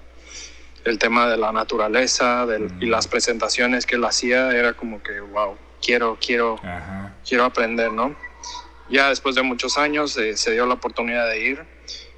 el 0.88 0.98
tema 0.98 1.28
de 1.28 1.36
la 1.36 1.52
naturaleza 1.52 2.46
y 2.80 2.86
las 2.86 3.06
presentaciones 3.06 3.86
que 3.86 3.96
él 3.96 4.04
hacía 4.04 4.50
era 4.52 4.74
como 4.74 5.02
que, 5.02 5.20
wow, 5.20 5.56
quiero, 5.80 6.18
quiero, 6.20 6.60
quiero 7.26 7.44
aprender, 7.44 7.92
¿no? 7.92 8.16
Ya 8.90 9.10
después 9.10 9.34
de 9.34 9.42
muchos 9.42 9.76
años 9.76 10.16
eh, 10.16 10.36
se 10.36 10.52
dio 10.52 10.66
la 10.66 10.74
oportunidad 10.74 11.28
de 11.28 11.40
ir. 11.40 11.64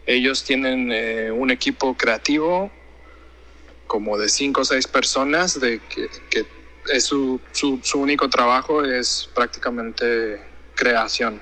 Ellos 0.07 0.45
tienen 0.45 0.91
eh, 0.93 1.31
un 1.33 1.51
equipo 1.51 1.97
creativo 1.97 2.71
como 3.87 4.17
de 4.17 4.29
cinco 4.29 4.61
o 4.61 4.65
seis 4.65 4.87
personas 4.87 5.59
de 5.59 5.81
que, 5.81 6.09
es 6.93 7.05
su, 7.05 7.41
su, 7.53 8.01
único 8.01 8.31
trabajo 8.31 8.85
es 8.85 9.29
prácticamente 9.35 10.41
creación. 10.75 11.41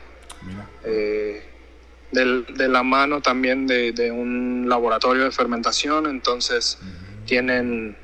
Eh, 0.85 1.45
de 2.11 2.68
la 2.68 2.83
mano 2.83 3.20
también 3.20 3.66
de, 3.66 3.93
de, 3.93 4.11
un 4.11 4.66
laboratorio 4.66 5.24
de 5.24 5.31
fermentación, 5.31 6.07
entonces 6.07 6.79
tienen, 7.29 7.97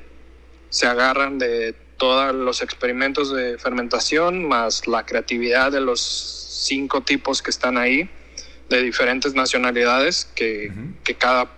se 0.69 0.85
agarran 0.85 1.39
de 1.39 1.73
todos 1.97 2.33
los 2.33 2.61
experimentos 2.61 3.33
de 3.33 3.57
fermentación, 3.57 4.47
más 4.47 4.87
la 4.87 5.05
creatividad 5.05 5.71
de 5.71 5.81
los 5.81 5.99
cinco 6.01 7.01
tipos 7.01 7.41
que 7.41 7.49
están 7.49 7.77
ahí, 7.77 8.09
de 8.69 8.83
diferentes 8.83 9.33
nacionalidades, 9.33 10.25
que, 10.35 10.71
que 11.03 11.15
cada, 11.15 11.49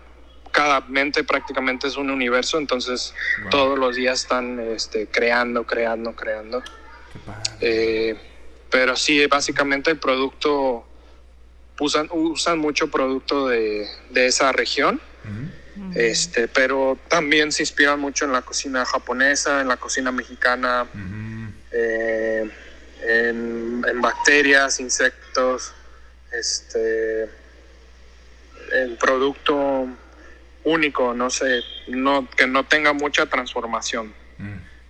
cada 0.51 0.81
mente 0.81 1.23
prácticamente 1.23 1.87
es 1.87 1.97
un 1.97 2.09
universo, 2.09 2.57
entonces 2.57 3.13
todos 3.51 3.77
los 3.77 3.95
días 3.95 4.21
están 4.21 4.59
este, 4.59 5.07
creando, 5.07 5.65
creando, 5.65 6.15
creando. 6.15 6.63
Eh, 7.59 8.15
pero 8.69 8.95
sí, 8.95 9.25
básicamente 9.27 9.91
el 9.91 9.97
producto, 9.97 10.85
usan, 11.79 12.07
usan 12.11 12.59
mucho 12.59 12.89
producto 12.89 13.47
de, 13.47 13.87
de 14.09 14.27
esa 14.27 14.51
región. 14.51 15.01
Este, 15.95 16.47
pero 16.47 16.97
también 17.07 17.51
se 17.51 17.63
inspiran 17.63 17.99
mucho 17.99 18.25
en 18.25 18.31
la 18.31 18.41
cocina 18.41 18.85
japonesa, 18.85 19.61
en 19.61 19.67
la 19.67 19.77
cocina 19.77 20.11
mexicana, 20.11 20.85
eh, 21.71 22.49
en, 23.01 24.01
bacterias, 24.01 24.79
insectos, 24.79 25.73
este, 26.31 27.23
el 28.73 28.97
producto 28.99 29.87
único, 30.63 31.13
no 31.13 31.29
sé, 31.29 31.61
no, 31.87 32.29
que 32.29 32.47
no 32.47 32.65
tenga 32.65 32.93
mucha 32.93 33.25
transformación. 33.25 34.13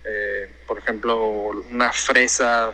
Eh, 0.04 0.50
por 0.66 0.78
ejemplo, 0.78 1.26
una 1.70 1.92
fresa 1.92 2.72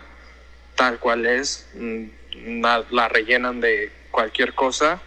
tal 0.74 0.98
cual 0.98 1.26
es, 1.26 1.68
mm, 1.74 2.62
la 2.90 3.08
rellenan 3.08 3.60
de 3.60 3.92
cualquier 4.10 4.54
cosa 4.54 5.00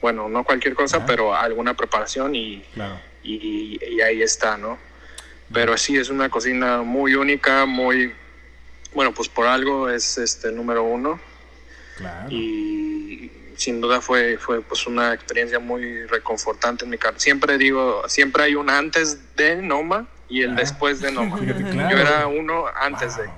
bueno, 0.00 0.28
no 0.28 0.44
cualquier 0.44 0.74
cosa, 0.74 1.04
pero 1.04 1.34
alguna 1.34 1.74
preparación 1.74 2.34
y, 2.34 2.64
y, 3.22 4.00
ahí 4.00 4.22
está, 4.22 4.56
¿no? 4.56 4.78
Pero 5.52 5.76
sí, 5.76 5.96
es 5.96 6.08
una 6.08 6.28
cocina 6.28 6.82
muy 6.82 7.14
única, 7.14 7.66
muy, 7.66 8.12
bueno, 8.94 9.12
pues 9.12 9.28
por 9.28 9.46
algo 9.46 9.90
es 9.90 10.16
este 10.16 10.52
número 10.52 10.84
uno. 10.84 11.20
Claro. 11.96 12.30
Y 12.30 13.30
sin 13.56 13.80
duda 13.80 14.00
fue, 14.00 14.38
fue 14.38 14.62
pues 14.62 14.86
una 14.86 15.12
experiencia 15.12 15.58
muy 15.58 16.06
reconfortante 16.06 16.84
en 16.84 16.90
mi 16.90 16.96
carrera. 16.96 17.20
Siempre 17.20 17.58
digo, 17.58 18.08
siempre 18.08 18.44
hay 18.44 18.54
un 18.54 18.70
antes 18.70 19.36
de 19.36 19.56
Noma 19.56 20.06
y 20.30 20.42
el 20.42 20.56
después 20.56 21.00
de 21.00 21.12
Noma. 21.12 21.38
Yo 21.44 21.98
era 21.98 22.26
uno 22.26 22.64
antes 22.74 23.18
de. 23.18 23.28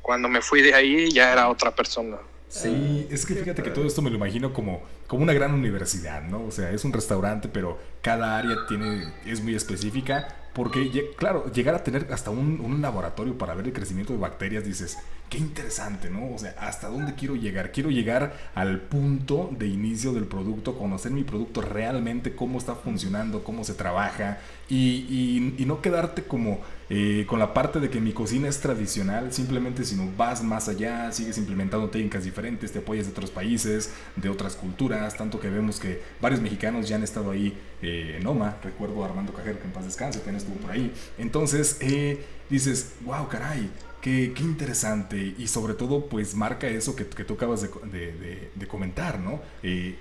Cuando 0.00 0.28
me 0.28 0.40
fui 0.40 0.62
de 0.62 0.74
ahí 0.74 1.10
ya 1.10 1.32
era 1.32 1.50
otra 1.50 1.74
persona. 1.74 2.16
Sí, 2.50 3.06
es 3.10 3.24
que 3.24 3.36
fíjate 3.36 3.62
que 3.62 3.70
todo 3.70 3.86
esto 3.86 4.02
me 4.02 4.10
lo 4.10 4.16
imagino 4.16 4.52
como, 4.52 4.82
como 5.06 5.22
una 5.22 5.32
gran 5.32 5.54
universidad, 5.54 6.22
¿no? 6.24 6.44
O 6.44 6.50
sea, 6.50 6.72
es 6.72 6.84
un 6.84 6.92
restaurante, 6.92 7.48
pero 7.48 7.78
cada 8.02 8.36
área 8.36 8.66
tiene, 8.68 9.12
es 9.24 9.40
muy 9.40 9.54
específica 9.54 10.36
porque, 10.52 11.12
claro, 11.16 11.50
llegar 11.52 11.76
a 11.76 11.84
tener 11.84 12.08
hasta 12.12 12.30
un, 12.30 12.82
laboratorio 12.82 13.38
para 13.38 13.54
ver 13.54 13.66
el 13.66 13.72
crecimiento 13.72 14.12
de 14.12 14.18
bacterias, 14.18 14.64
dices, 14.64 14.98
qué 15.30 15.38
interesante, 15.38 16.10
¿no? 16.10 16.34
O 16.34 16.38
sea, 16.38 16.56
¿hasta 16.58 16.88
dónde 16.88 17.14
quiero 17.14 17.36
llegar? 17.36 17.70
Quiero 17.70 17.90
llegar 17.90 18.36
al 18.56 18.80
punto 18.80 19.48
de 19.56 19.68
inicio 19.68 20.12
del 20.12 20.24
producto, 20.24 20.76
conocer 20.76 21.12
mi 21.12 21.22
producto 21.22 21.62
realmente, 21.62 22.34
cómo 22.34 22.58
está 22.58 22.74
funcionando, 22.74 23.44
cómo 23.44 23.62
se 23.62 23.74
trabaja, 23.74 24.40
y, 24.68 25.54
no 25.66 25.80
quedarte 25.80 26.24
como 26.24 26.60
eh, 26.88 27.24
con 27.28 27.38
la 27.38 27.54
parte 27.54 27.78
de 27.78 27.90
que 27.90 28.00
mi 28.00 28.12
cocina 28.12 28.48
es 28.48 28.60
tradicional, 28.60 29.32
simplemente 29.32 29.84
sino 29.84 30.10
vas 30.16 30.42
más 30.42 30.68
allá, 30.68 31.12
sigues 31.12 31.38
implementando 31.38 31.88
técnicas 31.90 32.24
diferentes, 32.24 32.72
te 32.72 32.80
apoyas 32.80 33.06
de 33.06 33.12
otros 33.12 33.30
países, 33.30 33.92
de 34.16 34.28
otras 34.28 34.56
culturas, 34.56 35.16
tanto 35.16 35.38
que 35.38 35.48
vemos 35.48 35.78
que 35.78 36.02
varios 36.20 36.40
mexicanos 36.40 36.88
ya 36.88 36.96
han 36.96 37.04
estado 37.04 37.30
ahí 37.30 37.56
eh, 37.82 38.16
en 38.20 38.26
OMA, 38.26 38.56
recuerdo 38.64 39.04
a 39.04 39.06
Armando 39.06 39.32
Cajero 39.32 39.60
que 39.60 39.66
en 39.66 39.72
paz 39.72 39.84
descanse, 39.84 40.18
también 40.18 40.38
estuvo 40.38 40.56
por 40.56 40.72
ahí. 40.72 40.92
Entonces 41.18 41.76
eh, 41.80 42.24
dices, 42.48 42.94
wow, 43.04 43.28
caray, 43.28 43.70
Qué, 44.00 44.32
qué, 44.34 44.42
interesante 44.42 45.34
y 45.36 45.46
sobre 45.46 45.74
todo 45.74 46.06
pues 46.06 46.34
marca 46.34 46.66
eso 46.68 46.96
que, 46.96 47.06
que 47.06 47.24
tú 47.24 47.34
acabas 47.34 47.60
de, 47.60 47.68
de, 47.68 48.50
de, 48.54 48.66
comentar, 48.66 49.18
¿no? 49.18 49.42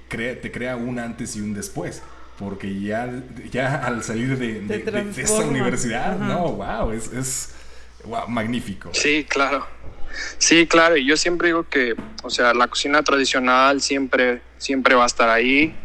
crea, 0.08 0.40
te 0.40 0.52
crea 0.52 0.78
un 0.78 1.00
antes 1.00 1.36
y 1.36 1.42
un 1.42 1.54
después 1.54 2.02
porque 2.40 2.80
ya, 2.80 3.12
ya 3.52 3.86
al 3.86 4.02
salir 4.02 4.38
de, 4.38 4.62
de, 4.62 5.22
esa 5.22 5.44
universidad, 5.44 6.18
no, 6.18 6.54
wow, 6.54 6.92
es, 6.92 7.12
es 7.12 7.54
magnífico. 8.30 8.92
Sí, 8.94 9.26
claro. 9.28 9.68
Sí, 10.38 10.66
claro, 10.66 10.98
y 10.98 11.06
yo 11.06 11.18
siempre 11.18 11.50
digo 11.50 11.68
que, 11.70 11.96
o 12.24 12.30
sea, 12.30 12.54
la 12.54 12.68
cocina 12.68 13.04
tradicional 13.04 13.82
siempre, 13.82 14.42
siempre 14.58 14.96
va 14.96 15.04
a 15.04 15.08
estar 15.08 15.30
ahí. 15.30 15.76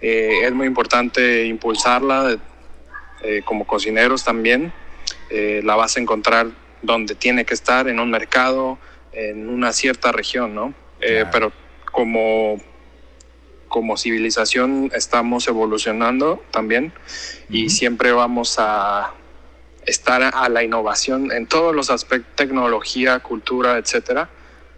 Eh, 0.00 0.40
es 0.44 0.52
muy 0.52 0.66
importante 0.66 1.44
impulsarla 1.46 2.38
eh, 3.22 3.42
como 3.44 3.66
cocineros 3.66 4.24
también. 4.24 4.72
Eh, 5.30 5.60
la 5.64 5.74
vas 5.74 5.96
a 5.96 6.00
encontrar 6.00 6.46
donde 6.82 7.14
tiene 7.14 7.44
que 7.44 7.54
estar, 7.54 7.88
en 7.88 8.00
un 8.00 8.10
mercado, 8.10 8.78
en 9.12 9.48
una 9.48 9.72
cierta 9.72 10.12
región, 10.12 10.54
¿no? 10.54 10.74
Pero 11.00 11.52
como 11.92 12.58
como 13.68 13.96
civilización 13.96 14.90
estamos 14.94 15.46
evolucionando 15.46 16.42
también 16.50 16.92
y 17.50 17.68
siempre 17.68 18.12
vamos 18.12 18.56
a 18.58 19.12
estar 19.86 20.22
a 20.34 20.48
la 20.48 20.62
innovación 20.62 21.32
en 21.32 21.46
todos 21.46 21.74
los 21.74 21.90
aspectos, 21.90 22.34
tecnología, 22.36 23.20
cultura, 23.20 23.78
etcétera. 23.78 24.28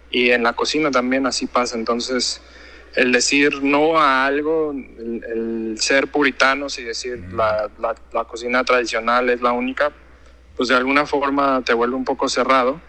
Y 0.09 0.31
en 0.31 0.43
la 0.43 0.53
cocina 0.53 0.91
también 0.91 1.25
así 1.25 1.47
pasa. 1.47 1.77
Entonces, 1.77 2.41
el 2.95 3.11
decir 3.11 3.61
no 3.63 3.97
a 3.99 4.25
algo, 4.25 4.71
el, 4.71 5.75
ser 5.79 6.07
puritanos 6.07 6.79
y 6.79 6.83
decir 6.83 7.33
la, 7.33 7.69
la, 8.13 8.23
cocina 8.25 8.63
tradicional 8.63 9.29
es 9.29 9.41
la 9.41 9.51
única, 9.51 9.91
pues 10.55 10.69
de 10.69 10.75
alguna 10.75 11.05
forma 11.05 11.61
te 11.65 11.73
vuelve 11.73 11.95
un 11.95 12.05
poco 12.05 12.29
cerrado. 12.29 12.79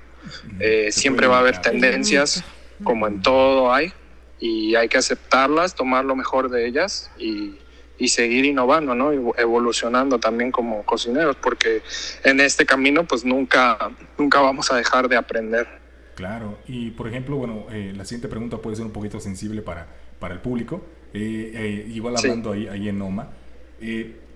Eh, 0.61 0.93
siempre 0.93 1.27
va 1.27 1.37
a 1.37 1.41
haber 1.41 1.61
tendencias, 1.61 2.45
como 2.85 3.07
en 3.07 3.23
todo 3.23 3.73
hay 3.73 3.93
y 4.39 4.75
hay 4.75 4.89
que 4.89 4.99
aceptarlas, 4.99 5.75
tomar 5.75 6.05
lo 6.05 6.17
mejor 6.17 6.51
de 6.51 6.67
ellas 6.67 7.11
y, 7.17 7.57
y 7.99 8.09
seguir 8.09 8.45
innovando, 8.45 8.95
¿no? 8.95 9.13
Evolucionando 9.13 10.19
también 10.19 10.51
como 10.51 10.85
cocineros, 10.85 11.37
porque 11.37 11.83
en 12.25 12.41
este 12.41 12.67
camino 12.67 13.05
pues 13.05 13.25
nunca, 13.25 13.79
nunca 14.19 14.41
vamos 14.41 14.73
a 14.73 14.77
dejar 14.77 15.09
de 15.09 15.17
aprender. 15.17 15.69
Claro, 16.17 16.59
y 16.67 16.91
por 16.91 17.09
ejemplo, 17.09 17.37
bueno, 17.37 17.67
eh, 17.71 17.93
la 17.97 18.05
siguiente 18.05 18.29
pregunta 18.29 18.59
puede 18.59 18.77
ser 18.77 18.85
un 18.85 18.93
poquito 18.93 19.21
sensible 19.21 19.63
para, 19.63 19.87
para 20.19 20.35
el 20.35 20.41
público. 20.41 20.85
igual 21.15 22.17
hablando 22.17 22.53
ahí, 22.53 22.67
ahí 22.67 22.89
en 22.89 22.99
Noma. 22.99 23.31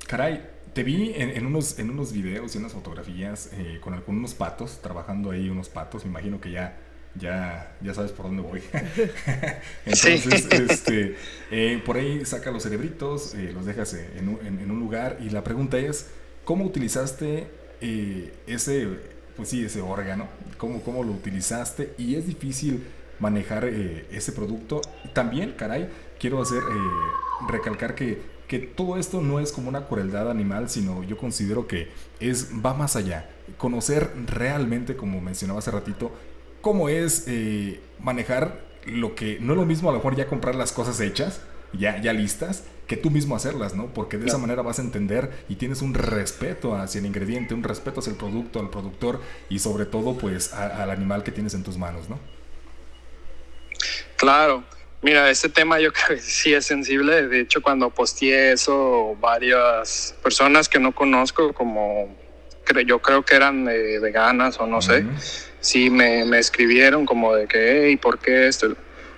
caray, 0.07 0.56
te 0.77 0.83
vi 0.83 1.15
en, 1.17 1.47
unos, 1.47 1.79
en 1.79 1.89
unos 1.89 2.13
videos 2.13 2.55
y 2.55 2.59
unas 2.59 2.75
fotografías 2.75 3.51
con 3.81 3.95
algunos 3.95 4.35
patos, 4.35 4.83
trabajando 4.83 5.31
ahí 5.31 5.49
unos 5.49 5.71
patos, 5.71 6.05
me 6.05 6.11
imagino 6.11 6.39
que 6.39 6.51
ya 6.51 6.77
ya, 7.19 7.75
ya 7.81 7.95
sabes 7.95 8.13
por 8.13 8.27
dónde 8.27 8.43
voy. 8.43 8.63
Entonces, 9.87 10.47
este, 10.51 11.17
eh, 11.51 11.83
por 11.85 11.97
ahí 11.97 12.25
saca 12.25 12.51
los 12.51 12.63
cerebritos, 12.63 13.35
eh, 13.35 13.53
los 13.53 13.67
dejas 13.67 13.95
en 13.95 14.29
un, 14.71 14.79
lugar 14.79 15.19
y 15.21 15.31
la 15.31 15.43
pregunta 15.43 15.79
es, 15.79 16.09
¿cómo 16.45 16.65
utilizaste 16.65 17.47
eh, 17.81 18.35
ese, 18.47 18.89
pues 19.37 19.49
sí, 19.49 19.65
ese 19.65 19.81
órgano? 19.81 20.29
¿Cómo, 20.59 20.83
¿Cómo 20.83 21.03
lo 21.05 21.13
utilizaste? 21.13 21.95
Y 21.99 22.17
es 22.17 22.27
difícil 22.27 22.87
manejar 23.19 23.65
ese 23.65 24.33
producto. 24.33 24.83
También, 25.15 25.55
caray, 25.57 25.89
quiero 26.19 26.43
hacer, 26.43 26.63
recalcar 27.49 27.95
que, 27.95 28.21
que 28.49 28.61
todo 28.61 28.97
esto 28.97 29.21
no 29.21 29.41
es 29.41 29.53
como 29.53 29.69
una 29.69 29.87
crueldad 29.87 30.31
animal, 30.31 30.69
sino 30.69 31.03
yo 31.03 31.17
considero 31.17 31.67
que 31.67 31.89
es, 32.21 32.51
va 32.65 32.75
más 32.75 32.97
allá. 32.97 33.29
Conocer 33.59 34.11
realmente, 34.27 34.97
como 34.97 35.21
mencionaba 35.21 35.59
hace 35.59 35.71
ratito, 35.71 36.13
cómo 36.61 36.89
es 36.89 37.25
eh, 37.27 37.81
manejar 38.01 38.65
lo 38.87 39.15
que 39.15 39.39
no 39.41 39.53
es 39.53 39.59
lo 39.59 39.67
mismo 39.67 39.89
a 39.89 39.93
lo 39.93 39.99
mejor 39.99 40.17
ya 40.17 40.27
comprar 40.29 40.55
las 40.55 40.73
cosas 40.73 41.01
hechas, 41.01 41.41
ya, 41.73 42.01
ya 42.01 42.13
listas, 42.13 42.65
que 42.87 42.97
tú 42.97 43.11
mismo 43.11 43.35
hacerlas, 43.35 43.75
¿no? 43.75 43.87
Porque 43.87 44.17
de 44.17 44.27
esa 44.27 44.39
manera 44.39 44.63
vas 44.63 44.79
a 44.79 44.83
entender 44.83 45.45
y 45.49 45.57
tienes 45.57 45.83
un 45.83 45.95
respeto 45.95 46.77
hacia 46.77 47.01
el 47.01 47.07
ingrediente, 47.07 47.53
un 47.53 47.65
respeto 47.65 48.01
hacia 48.01 48.11
el 48.11 48.17
producto, 48.17 48.61
al 48.61 48.71
productor 48.71 49.21
y 49.49 49.59
sobre 49.59 49.87
todo 49.87 50.17
pues 50.17 50.53
al 50.53 50.91
animal 50.91 51.25
que 51.25 51.33
tienes 51.33 51.55
en 51.55 51.65
tus 51.65 51.77
manos, 51.77 52.09
¿no? 52.09 52.19
Claro. 54.17 54.63
Mira, 55.03 55.31
este 55.31 55.49
tema 55.49 55.81
yo 55.81 55.93
creo 55.93 56.17
que 56.17 56.23
sí 56.23 56.55
es 56.55 56.67
sensible. 56.67 57.29
De 57.29 57.41
hecho, 57.41 57.63
cuando 57.63 57.91
posteé 57.91 58.53
eso, 58.53 59.17
varias 59.21 60.15
personas 60.23 60.69
que 60.69 60.79
no 60.79 60.95
conozco, 60.95 61.53
como 61.53 62.17
yo 62.87 63.01
creo 63.01 63.25
que 63.25 63.37
eran 63.37 63.69
eh, 63.69 63.99
veganas 64.01 64.59
o 64.59 64.67
no 64.67 64.83
sé, 64.83 65.07
sí 65.61 65.89
me, 65.89 66.25
me, 66.25 66.39
escribieron 66.39 67.07
como 67.07 67.35
de 67.35 67.47
que, 67.47 67.87
hey, 67.87 67.97
¿por 67.97 68.19
qué 68.19 68.49
esto? 68.49 68.77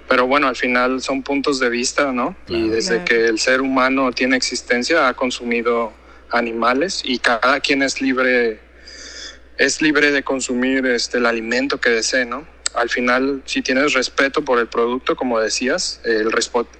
Pero 0.08 0.26
bueno, 0.26 0.48
al 0.48 0.56
final 0.56 1.02
son 1.02 1.22
puntos 1.22 1.58
de 1.58 1.68
vista, 1.68 2.12
¿no? 2.12 2.36
Y 2.46 2.68
desde 2.68 3.04
que 3.04 3.26
el 3.26 3.38
ser 3.38 3.60
humano 3.60 4.12
tiene 4.12 4.36
existencia 4.36 5.08
ha 5.08 5.14
consumido 5.14 5.92
animales 6.30 7.02
y 7.04 7.18
cada 7.18 7.60
quien 7.60 7.82
es 7.82 8.00
libre 8.00 8.60
es 9.58 9.82
libre 9.82 10.12
de 10.12 10.22
consumir 10.22 10.86
este 10.86 11.18
el 11.18 11.26
alimento 11.26 11.80
que 11.80 11.90
desee, 11.90 12.24
¿no? 12.24 12.46
Al 12.74 12.88
final, 12.88 13.42
si 13.44 13.62
tienes 13.62 13.92
respeto 13.92 14.42
por 14.44 14.58
el 14.58 14.68
producto, 14.68 15.16
como 15.16 15.40
decías, 15.40 16.00
el, 16.04 16.28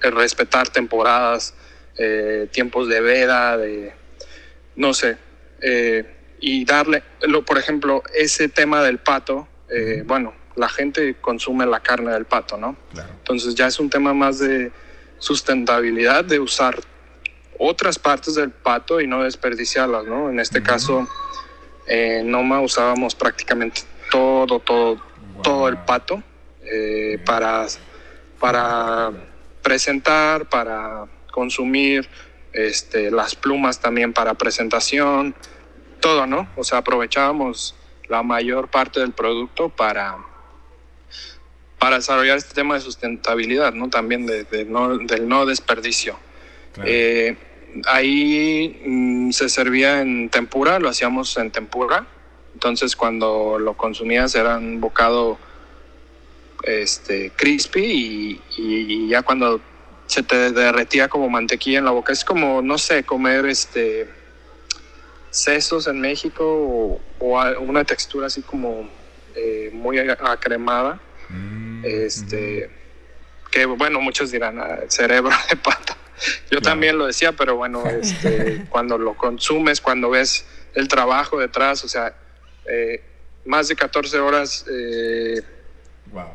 el 0.03 0.11
respetar 0.11 0.69
temporadas, 0.69 1.53
eh, 1.97 2.47
tiempos 2.51 2.87
de 2.87 3.01
veda, 3.01 3.57
de 3.57 3.93
no 4.75 4.93
sé, 4.93 5.17
eh, 5.61 6.05
y 6.39 6.63
darle, 6.63 7.03
lo, 7.21 7.43
por 7.43 7.57
ejemplo, 7.57 8.01
ese 8.15 8.47
tema 8.47 8.81
del 8.81 8.99
pato, 8.99 9.47
eh, 9.69 10.03
bueno, 10.05 10.33
la 10.55 10.69
gente 10.69 11.17
consume 11.19 11.65
la 11.65 11.81
carne 11.81 12.11
del 12.11 12.25
pato, 12.25 12.57
¿no? 12.57 12.77
Entonces 12.95 13.55
ya 13.55 13.67
es 13.67 13.79
un 13.79 13.89
tema 13.89 14.13
más 14.13 14.39
de 14.39 14.71
sustentabilidad, 15.17 16.23
de 16.23 16.39
usar 16.39 16.79
otras 17.57 17.99
partes 17.99 18.35
del 18.35 18.51
pato 18.51 19.01
y 19.01 19.07
no 19.07 19.23
desperdiciarlas, 19.23 20.05
¿no? 20.05 20.29
En 20.29 20.39
este 20.39 20.63
caso, 20.63 21.07
en 21.87 22.31
Noma 22.31 22.61
usábamos 22.61 23.15
prácticamente 23.15 23.81
todo, 24.09 24.59
todo, 24.59 25.01
todo 25.41 25.67
el 25.67 25.77
pato 25.77 26.23
eh, 26.63 27.19
para, 27.25 27.65
para 28.39 29.11
presentar, 29.61 30.47
para 30.49 31.05
consumir, 31.31 32.07
este, 32.53 33.11
las 33.11 33.35
plumas 33.35 33.79
también 33.79 34.13
para 34.13 34.33
presentación, 34.33 35.35
todo, 35.99 36.25
¿no? 36.25 36.49
O 36.55 36.63
sea, 36.63 36.79
aprovechábamos 36.79 37.75
la 38.07 38.23
mayor 38.23 38.69
parte 38.69 38.99
del 38.99 39.11
producto 39.11 39.69
para, 39.69 40.17
para 41.77 41.97
desarrollar 41.97 42.37
este 42.37 42.53
tema 42.53 42.75
de 42.75 42.81
sustentabilidad, 42.81 43.73
¿no? 43.73 43.89
También 43.89 44.25
de, 44.25 44.65
no, 44.67 44.97
del 44.97 45.27
no 45.27 45.45
desperdicio. 45.45 46.19
Eh, 46.83 47.37
ahí 47.85 48.81
mm, 48.85 49.31
se 49.31 49.49
servía 49.49 50.01
en 50.01 50.29
tempura, 50.29 50.79
lo 50.79 50.89
hacíamos 50.89 51.37
en 51.37 51.51
tempura. 51.51 52.07
Entonces 52.59 52.93
cuando 52.93 53.57
lo 53.57 53.73
consumías 53.77 54.35
era 54.35 54.57
un 54.57 54.81
bocado 54.81 55.37
este, 56.63 57.31
crispy 57.31 57.85
y, 57.85 58.41
y, 58.57 59.07
ya 59.07 59.21
cuando 59.21 59.61
se 60.07 60.23
te 60.23 60.51
derretía 60.51 61.07
como 61.07 61.29
mantequilla 61.29 61.79
en 61.79 61.85
la 61.85 61.91
boca. 61.91 62.11
Es 62.11 62.25
como, 62.25 62.61
no 62.61 62.77
sé, 62.77 63.05
comer 63.05 63.45
este 63.45 64.09
sesos 65.29 65.87
en 65.87 66.01
México 66.01 66.99
o, 67.19 67.41
una 67.61 67.85
textura 67.85 68.27
así 68.27 68.41
como 68.41 68.89
eh, 69.35 69.69
muy 69.71 69.97
acremada. 69.99 70.99
Mm, 71.29 71.85
este, 71.85 72.69
que 73.51 73.65
bueno, 73.67 74.01
muchos 74.01 74.31
dirán 74.31 74.59
ah, 74.59 74.79
cerebro 74.89 75.31
de 75.49 75.55
pata. 75.55 75.95
Yo 76.51 76.61
también 76.61 76.97
lo 76.97 77.07
decía, 77.07 77.31
pero 77.31 77.55
bueno, 77.55 77.85
este, 77.87 78.65
cuando 78.69 78.97
lo 78.97 79.15
consumes, 79.15 79.79
cuando 79.79 80.09
ves 80.09 80.45
el 80.75 80.87
trabajo 80.87 81.39
detrás, 81.39 81.83
o 81.83 81.87
sea, 81.87 82.13
eh, 82.69 83.01
más 83.45 83.67
de 83.67 83.75
14 83.75 84.19
horas 84.19 84.65
eh, 84.71 85.41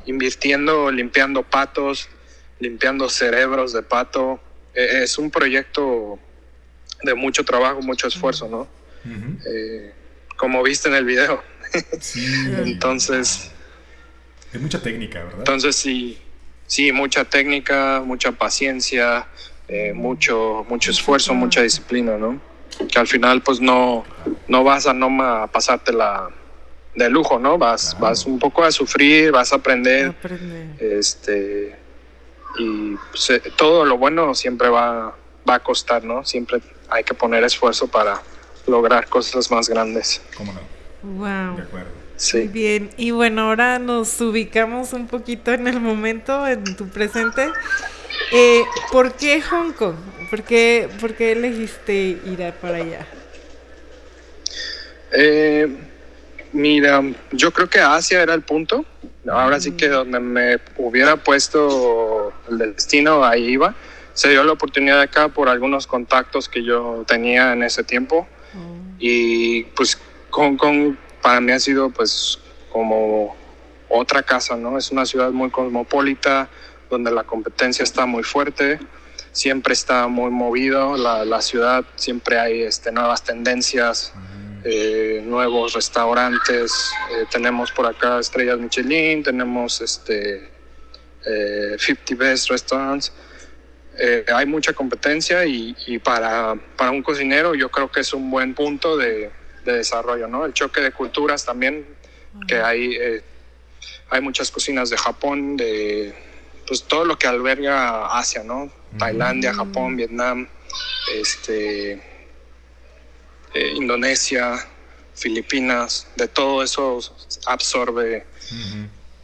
invirtiendo, 0.07 0.91
limpiando 0.91 1.43
patos, 1.43 2.09
limpiando 2.61 3.09
cerebros 3.09 3.73
de 3.73 3.83
pato. 3.83 4.41
es 4.75 5.19
un 5.19 5.31
proyecto 5.31 6.19
de 7.05 7.15
mucho 7.15 7.45
trabajo, 7.45 7.81
mucho 7.83 8.09
esfuerzo, 8.09 8.49
¿no? 8.49 8.69
Eh, 9.47 9.93
como 10.37 10.63
viste 10.63 10.89
en 10.89 10.95
el 10.95 11.05
video. 11.05 11.43
entonces... 12.65 13.51
Hay 14.53 14.61
mucha 14.61 14.81
técnica, 14.81 15.23
¿verdad? 15.23 15.39
Entonces 15.39 15.77
sí, 15.77 16.19
sí, 16.67 16.93
mucha 16.93 17.25
técnica, 17.25 18.03
mucha 18.05 18.33
paciencia, 18.33 19.27
eh, 19.69 19.93
mucho, 19.93 20.65
mucho 20.69 20.91
esfuerzo, 20.91 21.35
mucha 21.35 21.63
disciplina, 21.63 22.17
¿no? 22.17 22.41
Que 22.91 22.99
al 22.99 23.07
final 23.07 23.43
pues 23.43 23.61
no, 23.61 24.05
no 24.49 24.65
vas 24.65 24.87
a 24.87 24.93
no 24.93 25.09
pasártela 25.53 26.29
de 26.95 27.11
lujo, 27.11 27.39
¿no? 27.39 27.59
Vas, 27.59 27.97
vas 27.99 28.27
un 28.27 28.39
poco 28.39 28.65
a 28.65 28.71
sufrir, 28.71 29.33
vas 29.33 29.53
a 29.53 29.57
aprender. 29.57 30.15
Este, 30.79 31.77
y 32.59 32.95
pues, 33.11 33.31
eh, 33.31 33.43
todo 33.57 33.85
lo 33.85 33.99
bueno 33.99 34.35
siempre 34.35 34.69
va, 34.69 35.15
va 35.49 35.55
a 35.55 35.59
costar, 35.61 36.05
¿no? 36.05 36.25
Siempre 36.25 36.61
hay 36.89 37.03
que 37.03 37.15
poner 37.15 37.43
esfuerzo 37.43 37.89
para, 37.89 38.21
lograr 38.67 39.09
cosas 39.09 39.51
más 39.51 39.69
grandes. 39.69 40.23
¿Cómo 40.37 40.53
no? 40.53 40.61
Wow. 41.03 41.57
De 41.57 41.63
acuerdo. 41.63 41.91
Sí. 42.17 42.39
Muy 42.39 42.49
bien. 42.49 42.91
Y 42.97 43.11
bueno, 43.11 43.43
ahora 43.43 43.79
nos 43.79 44.21
ubicamos 44.21 44.93
un 44.93 45.07
poquito 45.07 45.53
en 45.53 45.67
el 45.67 45.81
momento, 45.81 46.47
en 46.47 46.77
tu 46.77 46.89
presente. 46.89 47.49
Eh, 48.33 48.65
¿Por 48.91 49.15
qué 49.15 49.41
Hong 49.43 49.73
Kong? 49.73 49.97
¿Por 50.31 50.43
qué, 50.43 50.89
por 51.01 51.15
qué 51.15 51.33
elegiste 51.33 51.95
ir 51.95 52.53
para 52.61 52.79
allá? 52.79 53.07
Eh, 55.13 55.69
mira, 56.53 57.03
yo 57.33 57.53
creo 57.53 57.69
que 57.69 57.81
Asia 57.81 58.23
era 58.23 58.35
el 58.35 58.43
punto. 58.43 58.85
Ahora 59.29 59.61
sí 59.61 59.73
que 59.73 59.89
mm. 59.89 59.93
donde 59.93 60.21
me 60.21 60.59
hubiera 60.77 61.17
puesto 61.17 62.33
el 62.51 62.59
destino, 62.59 63.25
ahí 63.25 63.45
iba. 63.45 63.75
Se 64.13 64.29
dio 64.29 64.45
la 64.45 64.53
oportunidad 64.53 65.01
acá 65.01 65.29
por 65.29 65.49
algunos 65.49 65.87
contactos 65.87 66.49
que 66.49 66.63
yo 66.63 67.05
tenía 67.07 67.53
en 67.53 67.63
ese 67.63 67.85
tiempo. 67.85 68.27
Y 68.99 69.65
pues 69.77 69.99
Hong 70.31 70.57
Kong 70.57 70.95
para 71.21 71.41
mí 71.41 71.53
ha 71.53 71.59
sido 71.59 71.91
pues 71.91 72.39
como 72.71 73.37
otra 73.89 74.23
casa, 74.23 74.57
¿no? 74.57 74.79
Es 74.79 74.91
una 74.91 75.05
ciudad 75.07 75.31
muy 75.31 75.51
cosmopolita, 75.51 76.49
donde 76.91 77.11
la 77.11 77.25
competencia 77.25 77.83
está 77.83 78.07
muy 78.07 78.23
fuerte, 78.23 78.79
siempre 79.33 79.73
está 79.73 80.07
muy 80.09 80.31
movido 80.31 80.97
la, 80.97 81.25
la 81.25 81.41
ciudad, 81.41 81.85
siempre 81.97 82.39
hay 82.39 82.63
este, 82.63 82.93
nuevas 82.93 83.23
tendencias, 83.25 84.13
eh, 84.65 85.23
nuevos 85.25 85.75
restaurantes, 85.75 86.93
eh, 87.13 87.27
tenemos 87.31 87.71
por 87.73 87.87
acá 87.87 88.19
estrellas 88.19 88.59
Michelin, 88.59 89.23
tenemos 89.23 89.81
este, 89.81 90.55
50 91.25 92.13
eh, 92.13 92.17
Best 92.17 92.51
Restaurants. 92.51 93.13
Eh, 93.97 94.25
hay 94.35 94.47
mucha 94.47 94.73
competencia 94.73 95.45
y, 95.47 95.99
para, 96.03 96.57
para, 96.77 96.91
un 96.91 97.03
cocinero 97.03 97.55
yo 97.55 97.71
creo 97.71 97.91
que 97.91 98.01
es 98.01 98.13
un 98.13 98.29
buen 98.31 98.55
punto 98.55 98.97
de, 98.97 99.31
desarrollo, 99.65 100.29
¿no? 100.29 100.45
El 100.45 100.53
choque 100.53 100.83
de 100.83 100.93
culturas 100.93 101.45
también, 101.47 101.87
que 102.47 102.57
hay, 102.57 102.97
eh, 102.97 103.23
hay 104.11 104.21
muchas 104.21 104.51
cocinas 104.51 104.91
de 104.91 104.99
Japón, 104.99 105.57
de 105.57 106.15
pues 106.67 106.83
todo 106.85 107.05
lo 107.05 107.19
que 107.19 107.27
alberga 107.27 108.19
Asia, 108.19 108.43
¿no? 108.43 108.71
Tailandia, 108.99 109.53
Japón, 109.53 109.97
Vietnam, 109.97 110.49
este, 111.13 111.93
eh, 113.55 113.73
Indonesia, 113.75 114.57
Filipinas, 115.15 116.07
de 116.17 116.29
todo 116.29 116.63
eso 116.63 117.01
absorbe, 117.47 118.27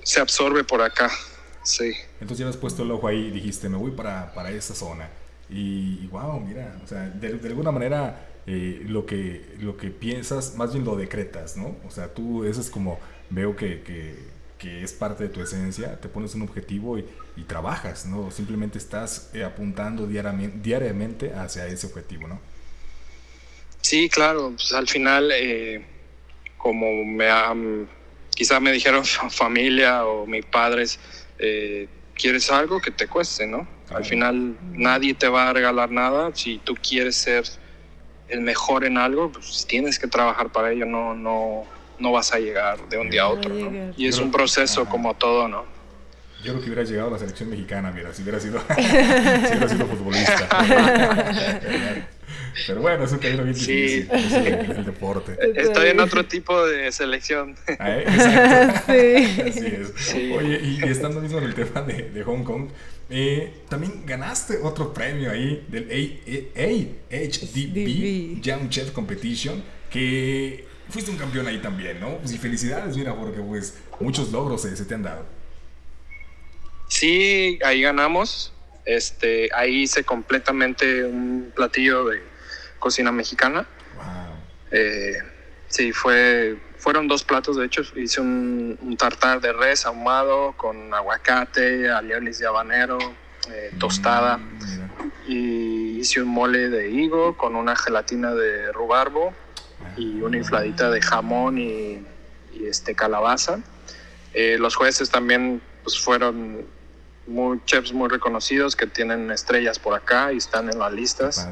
se 0.03 0.20
absorbe 0.20 0.64
por 0.64 0.82
acá. 0.82 1.11
sí. 1.62 1.93
Entonces 2.20 2.38
ya 2.45 2.49
has 2.49 2.57
puesto 2.57 2.82
el 2.82 2.91
ojo 2.91 3.09
ahí 3.09 3.26
y 3.26 3.30
dijiste, 3.30 3.68
me 3.68 3.76
voy 3.76 3.93
para, 3.93 4.32
para 4.34 4.51
esa 4.51 4.74
zona. 4.74 5.09
Y, 5.49 6.07
wow, 6.09 6.38
mira, 6.38 6.78
o 6.84 6.86
sea, 6.86 7.09
de, 7.09 7.34
de 7.34 7.49
alguna 7.49 7.72
manera 7.72 8.28
eh, 8.47 8.82
lo, 8.86 9.05
que, 9.07 9.55
lo 9.59 9.76
que 9.76 9.91
piensas, 9.91 10.55
más 10.57 10.72
bien 10.72 10.84
lo 10.84 10.97
decretas, 10.97 11.57
¿no? 11.57 11.76
O 11.86 11.91
sea, 11.91 12.12
tú, 12.14 12.45
eso 12.45 12.61
es 12.61 12.70
como, 12.70 12.99
veo 13.28 13.55
que, 13.55 13.82
que, 13.82 14.16
que 14.61 14.82
es 14.82 14.92
parte 14.92 15.24
de 15.24 15.30
tu 15.30 15.40
esencia, 15.40 15.98
te 15.98 16.08
pones 16.08 16.34
un 16.34 16.42
objetivo 16.42 16.98
y, 16.98 17.06
y 17.36 17.44
trabajas, 17.44 18.04
¿no? 18.04 18.30
Simplemente 18.30 18.76
estás 18.76 19.30
eh, 19.32 19.42
apuntando 19.42 20.06
diariamente, 20.06 20.58
diariamente 20.62 21.32
hacia 21.32 21.66
ese 21.66 21.86
objetivo, 21.86 22.28
¿no? 22.28 22.38
Sí, 23.80 24.11
claro, 24.11 24.52
pues 24.54 24.72
al 24.74 24.86
final, 24.86 25.30
eh, 25.32 25.82
como 26.58 27.04
me 27.04 27.30
han, 27.30 27.88
quizá 28.34 28.61
me 28.61 28.70
dijeron 28.70 29.04
familia 29.04 30.04
o 30.04 30.26
mis 30.26 30.44
padres, 30.44 31.00
eh, 31.38 31.88
quieres 32.14 32.50
algo 32.50 32.80
que 32.80 32.90
te 32.90 33.08
cueste, 33.08 33.46
¿no? 33.46 33.66
Al 33.88 34.04
final 34.04 34.56
nadie 34.72 35.14
te 35.14 35.28
va 35.28 35.48
a 35.48 35.52
regalar 35.52 35.90
nada. 35.90 36.30
Si 36.34 36.58
tú 36.58 36.76
quieres 36.76 37.16
ser 37.16 37.44
el 38.28 38.42
mejor 38.42 38.84
en 38.84 38.98
algo, 38.98 39.32
pues 39.32 39.66
tienes 39.66 39.98
que 39.98 40.06
trabajar 40.06 40.52
para 40.52 40.70
ello, 40.70 40.84
no, 40.84 41.14
no, 41.14 41.64
no 42.01 42.12
vas 42.12 42.32
a 42.32 42.38
llegar 42.38 42.88
de 42.88 42.98
un 42.98 43.11
día 43.11 43.22
a 43.22 43.28
otro, 43.28 43.55
¿no? 43.55 43.92
Y 43.96 44.07
es 44.07 44.18
un 44.18 44.30
proceso 44.30 44.86
como 44.86 45.14
todo, 45.14 45.48
¿no? 45.48 45.64
Yo 46.42 46.53
creo 46.53 46.61
que 46.64 46.70
hubiera 46.70 46.84
llegado 46.84 47.09
a 47.09 47.12
la 47.12 47.18
selección 47.18 47.51
mexicana, 47.51 47.92
mira, 47.92 48.14
si 48.14 48.22
hubiera 48.22 48.40
sido, 48.40 48.61
si 48.76 48.82
hubiera 48.82 49.68
sido 49.68 49.86
futbolista. 49.86 50.48
Pero 52.66 52.80
bueno, 52.80 53.05
es 53.05 53.12
un 53.12 53.18
camino 53.18 53.44
bien 53.44 53.55
difícil, 53.55 54.09
sí. 54.11 54.34
el, 54.34 54.70
el, 54.70 54.84
deporte. 54.84 55.38
Estoy 55.55 55.90
en 55.90 56.01
otro 56.01 56.24
tipo 56.24 56.66
de 56.66 56.90
selección. 56.90 57.57
Ah, 57.78 57.90
¿eh? 57.90 58.05
Exacto. 58.07 58.92
Sí. 58.92 59.40
Así 59.42 59.66
es. 59.66 59.92
Sí. 59.96 60.32
Oye, 60.32 60.61
y 60.62 60.82
estando 60.84 61.20
mismo 61.20 61.38
en 61.38 61.44
el 61.44 61.55
tema 61.55 61.82
de, 61.82 62.11
de 62.11 62.24
Hong 62.24 62.42
Kong, 62.42 62.70
eh, 63.09 63.53
también 63.68 64.05
ganaste 64.07 64.59
otro 64.62 64.94
premio 64.94 65.30
ahí 65.32 65.66
del 65.68 65.90
AHDB 66.57 68.40
Young 68.40 68.68
Chef 68.68 68.92
Competition, 68.92 69.62
que 69.90 70.69
fuiste 70.91 71.11
un 71.11 71.16
campeón 71.16 71.47
ahí 71.47 71.59
también, 71.59 72.01
¿no? 72.01 72.18
Pues 72.18 72.32
y 72.32 72.38
felicidades, 72.38 72.97
mira, 72.97 73.14
porque 73.14 73.41
pues 73.41 73.78
muchos 74.01 74.30
logros 74.32 74.62
se, 74.62 74.76
se 74.76 74.84
te 74.84 74.95
han 74.95 75.03
dado. 75.03 75.24
Sí, 76.88 77.59
ahí 77.64 77.82
ganamos. 77.82 78.53
Este, 78.84 79.49
ahí 79.55 79.82
hice 79.82 80.05
completamente 80.05 81.05
un 81.05 81.53
platillo 81.55 82.07
de 82.07 82.22
cocina 82.78 83.12
mexicana. 83.12 83.66
Wow. 83.97 84.05
Eh, 84.72 85.18
sí, 85.68 85.93
fue, 85.93 86.57
fueron 86.78 87.07
dos 87.07 87.22
platos, 87.22 87.57
de 87.57 87.66
hecho, 87.66 87.82
hice 87.97 88.20
un, 88.20 88.78
un 88.82 88.97
tartar 88.97 89.41
de 89.41 89.53
res 89.53 89.86
ahumado 89.86 90.55
con 90.57 90.93
aguacate, 90.93 91.91
aliolis 91.91 92.38
de 92.38 92.47
habanero, 92.47 92.99
eh, 93.49 93.70
tostada, 93.78 94.38
mm, 94.38 95.12
y 95.28 96.01
hice 96.01 96.22
un 96.22 96.28
mole 96.28 96.68
de 96.68 96.91
higo 96.91 97.36
con 97.36 97.55
una 97.55 97.76
gelatina 97.76 98.34
de 98.34 98.72
rubarbo 98.72 99.32
y 99.97 100.20
una 100.20 100.36
infladita 100.36 100.91
de 100.91 101.01
jamón 101.01 101.59
y, 101.59 102.05
y 102.53 102.66
este, 102.66 102.95
calabaza. 102.95 103.61
Eh, 104.32 104.57
los 104.59 104.76
jueces 104.76 105.11
también 105.11 105.61
pues, 105.82 105.99
fueron 105.99 106.66
muy, 107.26 107.61
chefs 107.64 107.93
muy 107.93 108.09
reconocidos 108.09 108.76
que 108.76 108.86
tienen 108.86 109.30
estrellas 109.30 109.78
por 109.78 109.95
acá 109.95 110.32
y 110.32 110.36
están 110.36 110.70
en 110.70 110.78
las 110.78 110.93
listas. 110.93 111.49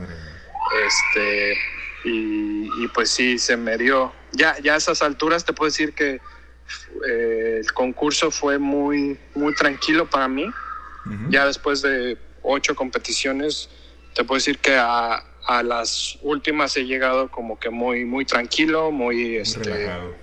Este, 0.87 1.55
y, 2.05 2.85
y, 2.85 2.89
pues 2.95 3.11
sí, 3.11 3.39
se 3.39 3.57
me 3.57 3.77
dio. 3.77 4.13
Ya, 4.33 4.57
ya 4.61 4.75
a 4.75 4.77
esas 4.77 5.03
alturas 5.03 5.45
te 5.45 5.53
puedo 5.53 5.71
decir 5.71 5.95
que 5.95 6.21
eh, 7.09 7.61
el 7.61 7.73
concurso 7.73 8.31
fue 8.31 8.59
muy, 8.59 9.19
muy 9.35 9.55
tranquilo 9.55 10.09
para 10.09 10.29
mí. 10.29 10.45
Uh 10.45 11.11
-huh. 11.11 11.31
Ya 11.31 11.47
después 11.47 11.83
de 11.83 12.19
ocho 12.43 12.75
competiciones, 12.75 13.69
te 14.15 14.25
puedo 14.25 14.37
decir 14.39 14.59
que 14.59 14.77
a, 14.77 15.25
a, 15.49 15.63
las 15.63 16.19
últimas 16.23 16.77
he 16.77 16.85
llegado 16.85 17.31
como 17.31 17.59
que 17.59 17.71
muy, 17.71 18.05
muy 18.05 18.25
tranquilo, 18.25 18.91
muy... 18.91 19.17
Muy 19.17 19.37
este, 19.37 19.61
relajado. 19.65 20.15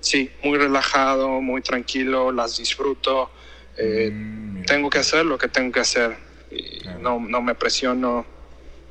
Sí, 0.00 0.30
muy 0.44 0.58
relajado, 0.58 1.40
muy 1.40 1.62
tranquilo, 1.62 2.30
las 2.32 2.56
disfruto. 2.58 3.30
Eh, 3.76 4.10
Mm, 4.12 4.64
tengo 4.64 4.90
que 4.90 4.98
hacer 4.98 5.24
lo 5.24 5.38
que 5.38 5.48
tengo 5.48 5.72
que 5.72 5.80
hacer. 5.80 6.16
Y 6.50 6.80
Claro. 6.80 6.98
no, 7.00 7.20
no 7.20 7.42
me 7.42 7.54
presiono. 7.54 8.26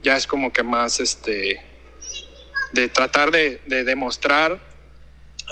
Ya 0.03 0.15
es 0.15 0.27
como 0.27 0.51
que 0.51 0.63
más 0.63 0.99
este 0.99 1.61
de 2.73 2.89
tratar 2.89 3.31
de, 3.31 3.61
de 3.65 3.83
demostrar 3.83 4.59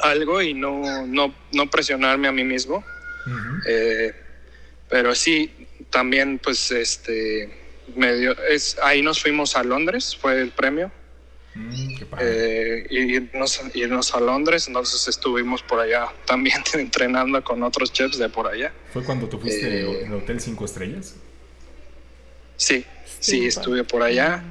algo 0.03 0.41
y 0.41 0.53
no, 0.53 1.05
no, 1.07 1.33
no 1.53 1.69
presionarme 1.69 2.27
a 2.27 2.31
mí 2.31 2.43
mismo. 2.43 2.83
Eh, 3.67 4.13
pero 4.89 5.15
sí, 5.15 5.51
también 5.89 6.39
pues 6.39 6.71
este 6.71 7.64
me 7.95 8.13
dio- 8.15 8.35
es, 8.49 8.77
ahí 8.83 9.01
nos 9.01 9.21
fuimos 9.21 9.55
a 9.55 9.63
Londres, 9.63 10.15
fue 10.15 10.41
el 10.41 10.51
premio. 10.51 10.91
Mm, 11.55 11.95
qué. 11.95 12.07
Eh, 12.19 12.87
irnos, 12.89 13.61
irnos 13.73 14.13
a 14.13 14.19
Londres, 14.19 14.67
entonces 14.67 15.07
estuvimos 15.07 15.61
por 15.63 15.79
allá 15.79 16.07
también 16.25 16.61
entrenando 16.73 17.41
con 17.43 17.63
otros 17.63 17.91
chefs 17.93 18.17
de 18.17 18.27
por 18.29 18.47
allá. 18.47 18.73
¿Fue 18.91 19.03
cuando 19.03 19.27
tú 19.29 19.39
fuiste 19.39 19.81
eh, 19.81 20.01
en 20.01 20.07
el 20.11 20.13
Hotel 20.19 20.39
5 20.41 20.65
Estrellas? 20.65 21.15
Sí, 22.57 22.85
Sí, 23.19 23.45
estuve 23.47 23.83
por 23.83 24.03
allá 24.03 24.43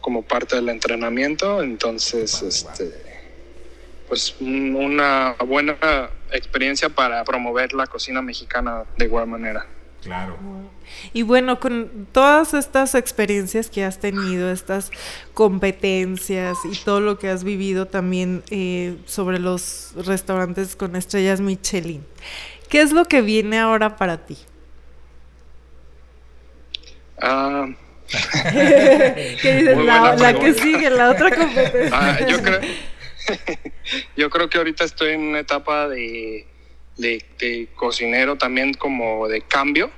como 0.00 0.22
parte 0.22 0.56
del 0.56 0.68
entrenamiento, 0.70 1.62
entonces, 1.62 2.32
Padre, 2.32 2.48
este, 2.48 3.02
pues 4.08 4.34
un- 4.40 4.74
una 4.74 5.36
buena 5.46 5.76
experiencia 6.32 6.88
para 6.88 7.22
promover 7.24 7.72
la 7.74 7.86
cocina 7.86 8.20
mexicana 8.22 8.84
de 8.96 9.04
igual 9.04 9.26
manera. 9.28 9.66
Claro. 10.02 10.36
Y 11.12 11.22
bueno, 11.22 11.60
con 11.60 12.06
todas 12.12 12.54
estas 12.54 12.94
experiencias 12.94 13.70
que 13.70 13.84
has 13.84 13.98
tenido, 13.98 14.50
estas 14.50 14.90
competencias 15.34 16.58
y 16.70 16.76
todo 16.84 17.00
lo 17.00 17.18
que 17.18 17.28
has 17.28 17.44
vivido 17.44 17.86
también 17.86 18.42
eh, 18.50 18.96
sobre 19.06 19.38
los 19.38 19.92
restaurantes 19.96 20.76
con 20.76 20.96
estrellas 20.96 21.40
Michelin, 21.40 22.04
¿qué 22.68 22.80
es 22.80 22.92
lo 22.92 23.04
que 23.04 23.22
viene 23.22 23.58
ahora 23.58 23.96
para 23.96 24.18
ti? 24.24 24.36
Ah, 27.20 27.66
¿Qué 28.52 29.56
dices? 29.58 29.78
La, 29.78 30.16
la 30.16 30.38
que 30.38 30.54
sigue, 30.54 30.90
la 30.90 31.10
otra 31.10 31.30
competencia. 31.36 31.90
ah, 31.92 32.18
yo 32.26 32.42
creo, 32.42 32.60
yo 34.16 34.30
creo 34.30 34.50
que 34.50 34.58
ahorita 34.58 34.84
estoy 34.84 35.12
en 35.12 35.20
una 35.20 35.40
etapa 35.40 35.88
de, 35.88 36.46
de, 36.96 37.24
de 37.38 37.68
cocinero 37.74 38.36
también 38.36 38.74
como 38.74 39.28
de 39.28 39.42
cambio. 39.42 39.90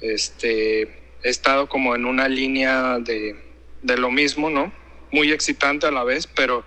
Este, 0.00 0.82
he 1.22 1.28
estado 1.28 1.68
como 1.68 1.94
en 1.94 2.04
una 2.04 2.28
línea 2.28 2.98
de, 2.98 3.36
de 3.82 3.96
lo 3.96 4.10
mismo, 4.10 4.50
¿no? 4.50 4.72
Muy 5.12 5.32
excitante 5.32 5.86
a 5.86 5.90
la 5.90 6.04
vez, 6.04 6.26
pero 6.26 6.64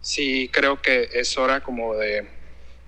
sí 0.00 0.50
creo 0.52 0.80
que 0.80 1.08
es 1.14 1.36
hora 1.38 1.60
como 1.60 1.94
de, 1.96 2.28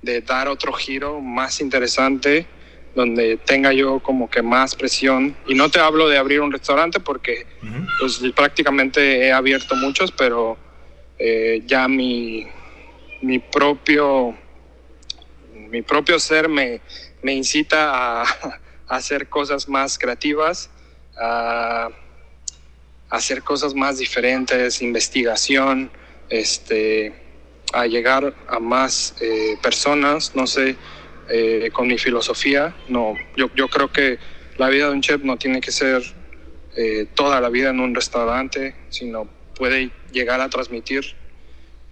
de 0.03 0.20
dar 0.20 0.49
otro 0.49 0.72
giro 0.72 1.20
más 1.20 1.61
interesante, 1.61 2.46
donde 2.94 3.36
tenga 3.36 3.72
yo 3.72 4.01
como 4.01 4.28
que 4.28 4.42
más 4.42 4.74
presión. 4.74 5.36
Y 5.46 5.55
no 5.55 5.70
te 5.70 5.80
hablo 5.80 6.09
de 6.09 6.18
abrir 6.18 6.40
un 6.40 6.53
restaurante 6.53 7.01
porque 7.01 7.46
Ujú. 7.62 7.86
pues 8.01 8.20
prácticamente 8.34 9.26
he 9.26 9.32
abierto 9.32 9.76
muchos, 9.76 10.12
pero 10.12 10.59
eh, 11.18 11.62
ya 11.66 11.88
mi, 11.88 12.46
mi 13.22 13.38
propio 13.38 14.36
mi 15.68 15.82
propio 15.82 16.18
ser 16.18 16.49
me, 16.49 16.80
me 17.22 17.34
incita 17.34 18.22
a 18.22 18.61
hacer 18.89 19.28
cosas 19.28 19.68
más 19.68 19.99
creativas, 19.99 20.70
hacer 23.11 23.43
cosas 23.43 23.74
más 23.74 23.99
diferentes, 23.99 24.82
investigación, 24.82 25.91
este, 26.28 27.14
a 27.72 27.86
llegar 27.86 28.34
a 28.49 28.59
más 28.59 29.14
eh, 29.20 29.57
personas, 29.62 30.34
no 30.34 30.47
sé, 30.47 30.76
eh, 31.28 31.70
con 31.72 31.86
mi 31.86 31.99
filosofía. 31.99 32.74
No, 32.89 33.14
yo, 33.36 33.51
yo 33.55 33.68
creo 33.68 33.91
que 33.93 34.18
la 34.57 34.68
vida 34.68 34.86
de 34.86 34.93
un 34.93 35.01
chef 35.03 35.22
no 35.22 35.36
tiene 35.36 35.61
que 35.61 35.70
ser 35.72 36.03
eh, 36.76 37.07
toda 37.14 37.41
la 37.41 37.49
vida 37.49 37.70
en 37.70 37.80
un 37.80 37.95
restaurante, 37.95 38.74
sino 38.89 39.28
puede 39.55 39.91
llegar 40.12 40.41
a 40.41 40.49
transmitir 40.49 41.05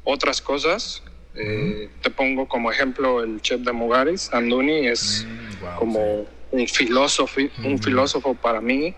otras 0.04 0.40
cosas. 0.40 1.02
Eh, 1.34 1.90
Te 2.00 2.10
pongo 2.10 2.48
como 2.48 2.70
ejemplo 2.70 3.22
el 3.22 3.42
chef 3.42 3.60
de 3.60 3.72
Mugares, 3.72 4.32
Anduni, 4.32 4.86
es 4.86 5.26
Mm, 5.28 5.60
wow, 5.60 5.74
como 5.76 6.35
un 6.60 6.66
filósofo, 6.68 7.40
un 7.64 7.78
filósofo 7.82 8.34
para 8.34 8.60
mí. 8.60 8.94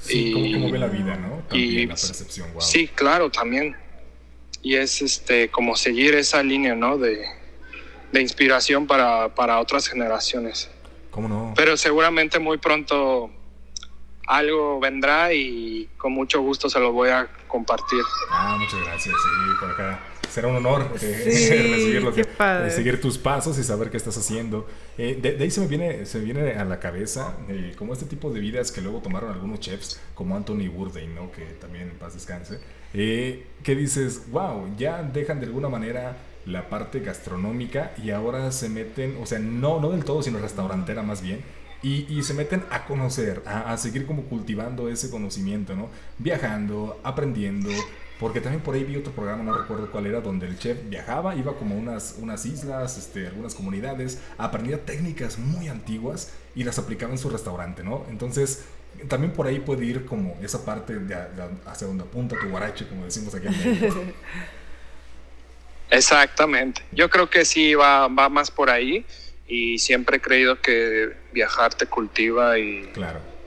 Sí, 0.00 0.32
Sí, 0.32 0.32
¿cómo, 0.32 0.68
y- 0.68 0.78
la 0.78 0.86
vida, 0.86 1.16
¿no? 1.16 1.42
También 1.48 1.70
y- 1.80 1.86
la 1.86 1.94
percepción, 1.94 2.52
wow. 2.52 2.60
Sí, 2.62 2.88
claro, 2.88 3.30
también. 3.30 3.76
Y 4.62 4.74
es 4.76 5.02
este 5.02 5.50
como 5.50 5.76
seguir 5.76 6.14
esa 6.14 6.42
línea, 6.42 6.74
¿no? 6.74 6.98
De, 6.98 7.24
de 8.12 8.20
inspiración 8.20 8.86
para, 8.86 9.34
para 9.34 9.58
otras 9.60 9.88
generaciones. 9.88 10.70
¿Cómo 11.10 11.28
no? 11.28 11.52
Pero 11.56 11.76
seguramente 11.76 12.38
muy 12.38 12.58
pronto 12.58 13.30
algo 14.26 14.78
vendrá 14.78 15.32
y 15.32 15.88
con 15.96 16.12
mucho 16.12 16.40
gusto 16.42 16.68
se 16.68 16.78
lo 16.78 16.92
voy 16.92 17.08
a 17.10 17.26
compartir. 17.48 18.02
Ah, 18.30 18.56
muchas 18.60 18.80
gracias. 18.84 19.14
Sí, 19.14 19.50
por 19.60 19.70
acá 19.70 19.98
será 20.30 20.48
un 20.48 20.56
honor 20.56 20.92
eh, 21.02 22.70
seguir 22.70 23.00
tus 23.00 23.18
pasos 23.18 23.58
y 23.58 23.64
saber 23.64 23.90
qué 23.90 23.96
estás 23.96 24.16
haciendo. 24.16 24.66
Eh, 24.96 25.18
de, 25.20 25.42
ahí 25.42 25.50
se 25.50 25.60
me 25.60 25.66
viene, 25.66 26.06
se 26.06 26.20
viene 26.20 26.52
a 26.52 26.64
la 26.64 26.78
cabeza 26.80 27.36
eh, 27.48 27.74
como 27.76 27.92
este 27.92 28.06
tipo 28.06 28.30
de 28.30 28.40
vidas 28.40 28.72
que 28.72 28.80
luego 28.80 29.00
tomaron 29.00 29.32
algunos 29.32 29.60
chefs, 29.60 30.00
como 30.14 30.36
Anthony 30.36 30.68
Bourdain, 30.68 31.14
¿no? 31.14 31.30
que 31.32 31.44
también 31.60 31.90
en 31.90 31.98
paz 31.98 32.14
descanse, 32.14 32.58
que 32.92 33.74
dices, 33.76 34.30
wow, 34.30 34.74
ya 34.76 35.02
dejan 35.02 35.40
de 35.40 35.46
alguna 35.46 35.68
manera 35.68 36.16
la 36.46 36.68
parte 36.68 37.00
gastronómica 37.00 37.92
y 38.02 38.10
ahora 38.10 38.50
se 38.52 38.68
meten, 38.68 39.16
o 39.20 39.26
sea, 39.26 39.38
no, 39.38 39.80
no 39.80 39.90
del 39.90 40.04
todo, 40.04 40.22
sino 40.22 40.38
restaurantera 40.38 41.02
más 41.02 41.22
bien, 41.22 41.40
y, 41.80 42.22
se 42.24 42.34
meten 42.34 42.64
a 42.70 42.86
conocer, 42.86 43.40
a, 43.46 43.72
a, 43.72 43.76
seguir 43.76 44.04
como 44.04 44.24
cultivando 44.24 44.88
ese 44.88 45.10
conocimiento, 45.10 45.76
¿no? 45.76 45.88
Viajando, 46.18 46.98
aprendiendo, 47.04 47.70
porque 48.18 48.40
también 48.40 48.62
por 48.62 48.74
ahí 48.74 48.84
vi 48.84 48.96
otro 48.96 49.12
programa, 49.12 49.44
no 49.44 49.56
recuerdo 49.56 49.90
cuál 49.90 50.06
era, 50.06 50.20
donde 50.20 50.46
el 50.46 50.58
chef 50.58 50.78
viajaba, 50.88 51.34
iba 51.36 51.56
como 51.56 51.76
a 51.76 51.78
unas, 51.78 52.16
unas 52.18 52.44
islas, 52.46 52.98
este, 52.98 53.28
algunas 53.28 53.54
comunidades, 53.54 54.20
aprendía 54.36 54.84
técnicas 54.84 55.38
muy 55.38 55.68
antiguas 55.68 56.32
y 56.54 56.64
las 56.64 56.78
aplicaba 56.78 57.12
en 57.12 57.18
su 57.18 57.30
restaurante, 57.30 57.84
¿no? 57.84 58.04
Entonces, 58.10 58.64
también 59.06 59.32
por 59.32 59.46
ahí 59.46 59.60
puede 59.60 59.84
ir 59.84 60.04
como 60.04 60.36
esa 60.42 60.64
parte 60.64 60.98
de, 60.98 61.16
hacia 61.66 61.86
donde 61.86 62.04
apunta 62.04 62.36
tu 62.40 62.48
guarache, 62.48 62.88
como 62.88 63.04
decimos 63.04 63.34
aquí 63.34 63.46
en 63.46 63.58
México. 63.58 64.04
Exactamente. 65.90 66.82
Yo 66.92 67.08
creo 67.08 67.30
que 67.30 67.44
sí 67.44 67.74
va, 67.74 68.08
va 68.08 68.28
más 68.28 68.50
por 68.50 68.68
ahí 68.68 69.06
y 69.46 69.78
siempre 69.78 70.18
he 70.18 70.20
creído 70.20 70.60
que 70.60 71.12
viajar 71.32 71.72
te 71.74 71.86
cultiva 71.86 72.58
y 72.58 72.90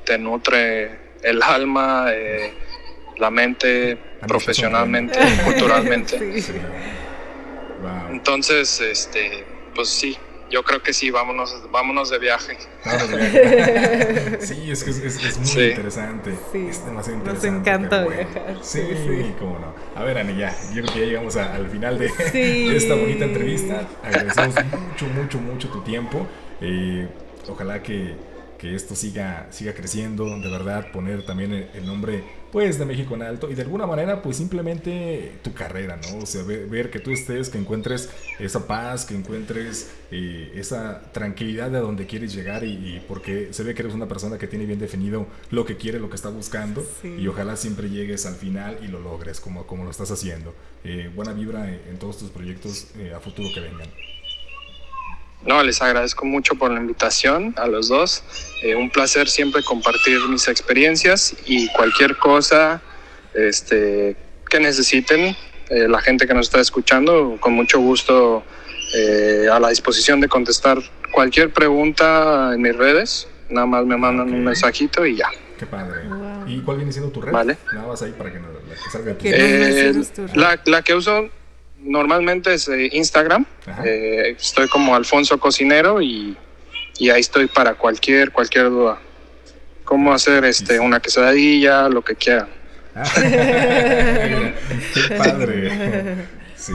te 0.06 0.18
nutre 0.18 0.98
el 1.22 1.44
alma. 1.44 2.08
Eh, 2.12 2.54
la 3.22 3.30
mente 3.30 3.98
profesionalmente, 4.28 5.18
culturalmente. 5.46 6.44
Entonces, 8.10 8.82
este, 8.82 9.46
pues 9.76 9.90
sí, 9.90 10.18
yo 10.50 10.64
creo 10.64 10.82
que 10.82 10.92
sí, 10.92 11.12
vámonos, 11.12 11.56
vámonos 11.72 12.10
de 12.10 12.18
viaje. 12.18 12.58
sí, 14.40 14.72
es 14.72 14.84
que 14.84 14.90
es, 14.90 15.56
muy 15.56 15.64
interesante. 15.66 16.32
Es 16.32 16.84
demasiado 16.84 17.20
interesante. 17.20 17.52
Nos 17.52 17.62
encanta 17.62 18.06
viajar. 18.06 18.58
Sí, 18.64 18.82
sí, 18.92 19.36
cómo 19.38 19.60
no. 19.60 19.76
A 19.96 20.04
ver, 20.04 20.18
Ani, 20.18 20.36
ya, 20.36 20.56
yo 20.74 20.82
creo 20.82 20.94
que 20.94 21.00
ya 21.02 21.06
llegamos 21.06 21.36
al 21.38 21.70
final 21.70 22.00
de, 22.00 22.08
esta 22.76 22.96
bonita 22.96 23.26
entrevista. 23.26 23.88
Agradecemos 24.04 24.56
mucho, 24.66 25.06
mucho, 25.06 25.38
mucho 25.38 25.68
tu 25.70 25.82
tiempo. 25.82 26.26
Eh, 26.60 27.08
ojalá 27.48 27.84
que, 27.84 28.16
que, 28.58 28.76
esto 28.76 28.96
siga, 28.96 29.46
siga 29.52 29.76
creciendo, 29.76 30.26
de 30.40 30.50
verdad, 30.50 30.92
poner 30.92 31.24
también 31.24 31.70
el 31.74 31.86
nombre 31.86 32.41
pues 32.52 32.78
de 32.78 32.86
México 32.86 33.16
en 33.16 33.24
alto 33.24 33.50
y 33.50 33.56
de 33.56 33.62
alguna 33.62 33.86
manera 33.88 34.22
pues 34.22 34.38
simplemente 34.38 35.34
tu 35.42 35.54
carrera, 35.54 35.98
¿no? 35.98 36.20
O 36.20 36.26
sea, 36.26 36.44
ver, 36.44 36.90
que 36.90 37.00
tú 37.00 37.12
estés, 37.12 37.50
que 37.50 37.58
encuentres 37.58 38.10
esa 38.40 38.68
paz, 38.68 39.06
que 39.06 39.16
encuentres 39.16 39.92
eh, 40.12 40.52
esa 40.56 41.02
tranquilidad 41.12 41.72
de 41.72 41.78
a 41.78 41.82
donde 41.82 42.06
quieres 42.06 42.34
llegar 42.34 42.64
y, 42.64 43.02
porque 43.08 43.50
se 43.52 43.64
ve 43.64 43.74
que 43.74 43.82
eres 43.84 43.94
una 43.94 44.08
persona 44.08 44.38
que 44.38 44.48
tiene 44.48 44.66
bien 44.66 44.80
definido 44.80 45.28
lo 45.50 45.66
que 45.66 45.78
quiere, 45.78 46.00
lo 46.00 46.10
que 46.10 46.16
está 46.16 46.30
buscando 46.30 46.86
y 47.04 47.26
ojalá 47.28 47.56
siempre 47.56 47.90
llegues 47.90 48.26
al 48.26 48.36
final 48.36 48.78
y 48.84 48.88
lo 48.88 49.00
logres 49.00 49.40
como, 49.40 49.66
como 49.66 49.84
lo 49.84 49.92
estás 49.92 50.12
haciendo. 50.12 50.54
Eh, 50.84 51.10
buena 51.16 51.34
vibra 51.34 51.70
en, 51.70 51.98
todos 52.00 52.18
tus 52.18 52.30
proyectos 52.30 52.88
eh, 52.98 53.14
a 53.16 53.20
futuro 53.20 53.50
que 53.54 53.60
vengan. 53.60 53.88
No, 55.46 55.64
les 55.64 55.82
agradezco 55.82 56.26
mucho 56.26 56.56
por 56.56 56.72
la 56.72 56.80
invitación 56.80 57.54
a 57.58 57.68
los 57.68 57.88
dos. 57.88 58.24
Eh, 58.64 58.76
un 58.76 58.90
placer 58.90 59.28
siempre 59.28 59.64
compartir 59.64 60.20
mis 60.30 60.48
experiencias 60.48 61.36
y 61.46 61.68
cualquier 61.70 62.18
cosa 62.18 62.82
este, 63.34 64.16
que 64.50 64.60
necesiten, 64.60 65.36
eh, 65.70 65.88
la 65.88 66.00
gente 66.02 66.28
que 66.28 66.34
nos 66.34 66.48
está 66.48 66.60
escuchando, 66.60 67.38
con 67.40 67.54
mucho 67.54 67.80
gusto 67.80 68.44
eh, 68.94 69.48
a 69.52 69.60
la 69.60 69.70
disposición 69.70 70.20
de 70.22 70.28
contestar 70.28 70.78
cualquier 71.12 71.52
pregunta 71.52 72.52
en 72.54 72.62
mis 72.62 72.76
redes. 72.76 73.28
Nada 73.50 73.66
más 73.66 73.86
me 73.86 73.98
mandan 73.98 74.32
un 74.32 74.44
mensajito 74.44 75.06
y 75.06 75.18
ya. 75.18 75.30
Qué 75.58 75.66
padre. 75.66 76.02
¿Y 76.48 76.62
cuál 76.62 76.78
viene 76.78 76.92
siendo 76.92 77.12
tu 77.12 77.22
red? 77.22 77.32
Vale. 77.32 77.58
Nada 77.74 77.88
más 77.88 78.02
ahí 78.02 78.12
para 78.12 78.32
que, 78.32 78.40
nos, 78.40 78.52
salga 78.92 79.16
la, 80.36 80.60
la 80.66 80.82
que 80.82 80.94
uso 80.94 81.30
normalmente 81.84 82.54
es 82.54 82.68
eh, 82.68 82.90
Instagram. 82.92 83.46
Eh, 83.84 84.36
estoy 84.40 84.68
como 84.68 84.96
Alfonso 84.96 85.40
Cocinero 85.40 86.02
y, 86.02 86.38
ahí 87.02 87.20
estoy 87.20 87.48
para 87.48 87.74
cualquier, 87.76 88.32
cualquier 88.32 88.70
duda. 88.70 89.00
Cómo 89.84 90.14
hacer 90.14 90.46
este, 90.46 90.80
una 90.80 91.00
quesadilla, 91.00 91.90
lo 91.90 92.02
que 92.04 92.16
quieran. 92.16 92.48
Ah. 92.96 93.04
Qué 94.94 95.16
padre. 95.18 96.28
Sí. 96.56 96.74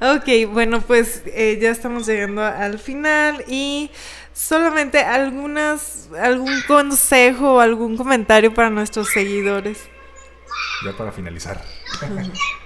Ok, 0.00 0.50
bueno, 0.52 0.80
pues 0.82 1.22
eh, 1.26 1.58
ya 1.60 1.70
estamos 1.70 2.06
llegando 2.06 2.42
al 2.44 2.78
final 2.78 3.44
y 3.48 3.90
solamente 4.34 4.98
algunas, 4.98 6.10
algún 6.20 6.60
consejo 6.66 7.54
o 7.54 7.60
algún 7.60 7.96
comentario 7.96 8.52
para 8.52 8.68
nuestros 8.68 9.08
seguidores. 9.08 9.78
Ya 10.84 10.94
para 10.96 11.12
finalizar. 11.12 11.62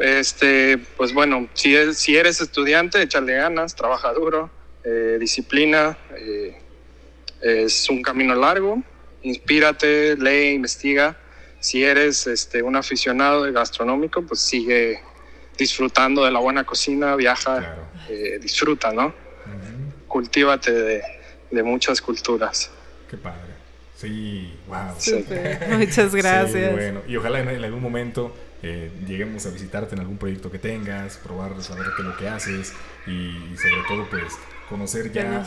Este, 0.00 0.78
pues 0.96 1.12
bueno, 1.12 1.48
si, 1.54 1.76
si 1.94 2.16
eres 2.16 2.40
estudiante, 2.40 3.02
échale 3.02 3.34
ganas, 3.34 3.74
trabaja 3.74 4.12
duro, 4.12 4.50
eh, 4.84 5.18
disciplina, 5.20 5.96
eh, 6.16 6.56
es 7.42 7.90
un 7.90 8.02
camino 8.02 8.34
largo, 8.34 8.82
inspírate, 9.22 10.16
lee, 10.16 10.54
investiga. 10.54 11.16
Si 11.60 11.84
eres 11.84 12.26
este, 12.26 12.62
un 12.62 12.74
aficionado 12.76 13.44
de 13.44 13.52
gastronómico, 13.52 14.22
pues 14.22 14.40
sigue 14.40 15.00
disfrutando 15.58 16.24
de 16.24 16.30
la 16.30 16.40
buena 16.40 16.64
cocina, 16.64 17.14
viaja, 17.14 17.76
eh, 18.08 18.38
disfruta, 18.40 18.92
¿no? 18.92 19.14
Cultívate 20.08 20.72
de, 20.72 21.62
muchas 21.62 22.00
culturas. 22.00 22.70
Qué 23.08 23.16
padre. 23.16 23.52
Sí, 23.96 24.52
wow. 24.66 25.78
Muchas 25.78 26.14
gracias. 26.14 26.72
bueno, 26.72 27.02
y 27.06 27.16
ojalá 27.16 27.40
en 27.40 27.62
algún 27.62 27.80
momento 27.80 28.34
eh, 28.62 28.90
lleguemos 29.06 29.44
a 29.46 29.50
visitarte 29.50 29.94
en 29.94 30.00
algún 30.00 30.18
proyecto 30.18 30.50
que 30.50 30.58
tengas, 30.58 31.16
probar, 31.16 31.60
saber 31.62 31.86
qué 31.96 32.02
es 32.02 32.08
lo 32.08 32.16
que 32.16 32.28
haces 32.28 32.72
y, 33.06 33.56
sobre 33.56 33.82
todo 33.88 34.08
pues 34.08 34.34
conocer 34.68 35.12
ya 35.12 35.44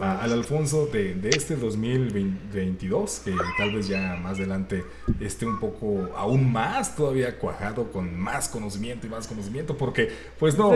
al 0.00 0.32
Alfonso 0.32 0.86
de, 0.86 1.14
de, 1.14 1.28
este 1.28 1.54
2022, 1.54 3.20
que 3.24 3.34
tal 3.58 3.74
vez 3.74 3.86
ya 3.86 4.16
más 4.16 4.38
adelante 4.38 4.84
esté 5.20 5.46
un 5.46 5.60
poco 5.60 6.10
aún 6.16 6.50
más 6.50 6.96
todavía 6.96 7.38
cuajado 7.38 7.92
con 7.92 8.18
más 8.18 8.48
conocimiento 8.48 9.06
y 9.06 9.10
más 9.10 9.28
conocimiento, 9.28 9.76
porque 9.76 10.10
pues 10.38 10.58
no, 10.58 10.72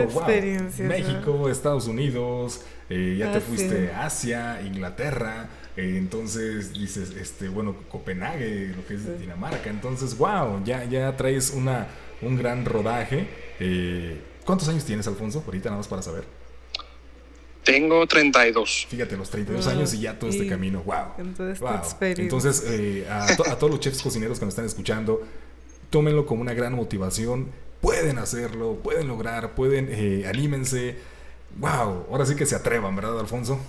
México, 0.77 1.49
Estados 1.49 1.87
Unidos, 1.87 2.61
eh, 2.89 3.17
ya 3.19 3.31
te 3.31 3.41
fuiste 3.41 3.91
a 3.91 4.05
Asia, 4.05 4.61
Inglaterra, 4.61 5.49
eh, 5.77 5.95
entonces 5.97 6.73
dices, 6.73 7.11
este, 7.11 7.47
bueno, 7.47 7.75
Copenhague, 7.89 8.73
lo 8.75 8.85
que 8.85 8.95
es 8.95 9.19
Dinamarca. 9.19 9.69
Entonces, 9.69 10.17
wow, 10.17 10.63
ya, 10.65 10.83
ya 10.85 11.15
traes 11.15 11.51
una, 11.51 11.87
un 12.21 12.37
gran 12.37 12.65
rodaje. 12.65 13.27
Eh, 13.59 14.19
¿Cuántos 14.45 14.67
años 14.67 14.83
tienes, 14.83 15.07
Alfonso? 15.07 15.43
Ahorita 15.45 15.69
nada 15.69 15.77
más 15.77 15.87
para 15.87 16.01
saber. 16.01 16.25
Tengo 17.63 18.05
32. 18.05 18.87
Fíjate, 18.89 19.15
los 19.15 19.29
32 19.29 19.67
años 19.67 19.93
y 19.93 19.99
ya 19.99 20.17
todo 20.17 20.29
este 20.29 20.47
camino. 20.47 20.81
Wow. 20.83 21.25
Entonces, 22.17 22.63
eh, 22.67 23.07
a, 23.09 23.25
a, 23.25 23.57
todos 23.57 23.71
los 23.71 23.79
chefs 23.79 24.01
cocineros 24.01 24.39
que 24.39 24.45
nos 24.45 24.53
están 24.53 24.65
escuchando, 24.65 25.21
tómenlo 25.89 26.25
como 26.25 26.41
una 26.41 26.53
gran 26.53 26.73
motivación. 26.73 27.49
Pueden 27.79 28.17
hacerlo, 28.17 28.79
pueden 28.83 29.07
lograr, 29.07 29.55
pueden, 29.55 30.25
anímense. 30.25 30.97
Wow, 31.57 32.07
ahora 32.11 32.25
sí 32.25 32.35
que 32.35 32.45
se 32.45 32.55
atrevan, 32.55 32.95
¿verdad, 32.95 33.19
Alfonso? 33.19 33.59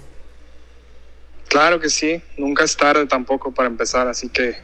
Claro 1.52 1.78
que 1.78 1.90
sí, 1.90 2.18
nunca 2.38 2.64
es 2.64 2.74
tarde 2.74 3.04
tampoco 3.04 3.52
para 3.52 3.68
empezar, 3.68 4.08
así 4.08 4.30
que 4.30 4.56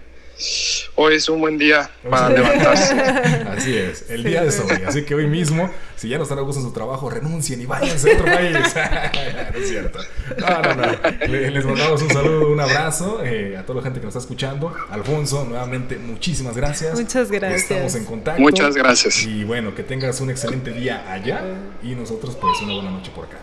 hoy 0.95 1.16
es 1.16 1.28
un 1.28 1.39
buen 1.39 1.59
día 1.59 1.91
para 2.09 2.30
levantarse. 2.30 2.95
Así 3.47 3.76
es, 3.76 4.09
el 4.09 4.24
día 4.24 4.43
de 4.43 4.49
hoy. 4.49 4.82
Así 4.86 5.05
que 5.05 5.14
hoy 5.14 5.26
mismo, 5.26 5.70
si 5.97 6.09
ya 6.09 6.16
no 6.16 6.22
están 6.22 6.39
a 6.39 6.41
gusto 6.41 6.62
en 6.62 6.66
su 6.66 6.72
trabajo, 6.72 7.11
renuncien 7.11 7.61
y 7.61 7.66
váyanse 7.66 8.11
a 8.11 8.14
otro 8.14 8.24
país. 8.24 8.57
no 9.53 9.59
es 9.59 9.68
cierto. 9.68 9.99
No, 10.39 10.62
no, 10.62 10.74
no. 10.76 11.26
Les 11.26 11.64
mandamos 11.66 12.01
un 12.01 12.09
saludo, 12.11 12.51
un 12.51 12.61
abrazo 12.61 13.22
eh, 13.22 13.59
a 13.59 13.66
toda 13.66 13.80
la 13.80 13.82
gente 13.82 14.01
que 14.01 14.07
nos 14.07 14.16
está 14.16 14.24
escuchando. 14.24 14.74
Alfonso, 14.89 15.45
nuevamente, 15.45 15.99
muchísimas 15.99 16.57
gracias. 16.57 16.99
Muchas 16.99 17.30
gracias. 17.30 17.70
Estamos 17.70 17.95
en 17.97 18.07
contacto. 18.07 18.41
Muchas 18.41 18.74
gracias. 18.74 19.24
Y 19.24 19.45
bueno, 19.45 19.74
que 19.74 19.82
tengas 19.82 20.22
un 20.22 20.30
excelente 20.30 20.70
día 20.70 21.05
allá 21.12 21.43
y 21.82 21.95
nosotros, 21.95 22.34
pues, 22.41 22.62
una 22.62 22.72
buena 22.72 22.93
noche 22.93 23.12
por 23.14 23.26
acá. 23.26 23.36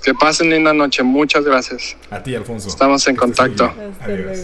Que 0.00 0.14
pasen 0.14 0.50
linda 0.50 0.72
noche. 0.72 1.02
Muchas 1.02 1.44
gracias. 1.44 1.96
A 2.10 2.22
ti, 2.22 2.34
Alfonso. 2.34 2.68
Estamos 2.68 3.06
en 3.06 3.16
contacto. 3.16 3.72
Adiós. 4.00 4.38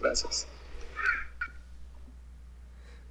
Gracias. 0.00 0.46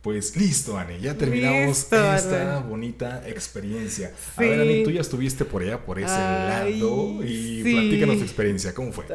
Pues 0.01 0.35
listo, 0.35 0.79
Ani, 0.79 0.99
ya 0.99 1.15
terminamos 1.15 1.77
esta 1.91 2.57
bonita 2.57 3.21
experiencia. 3.27 4.11
A 4.35 4.41
ver, 4.41 4.61
Ani, 4.61 4.83
tú 4.83 4.89
ya 4.89 5.01
estuviste 5.01 5.45
por 5.45 5.61
allá, 5.61 5.77
por 5.77 5.99
ese 5.99 6.07
lado, 6.07 7.19
y 7.23 7.61
platícanos 7.61 8.17
tu 8.17 8.23
experiencia, 8.23 8.73
¿cómo 8.73 8.91
fue? 8.91 9.05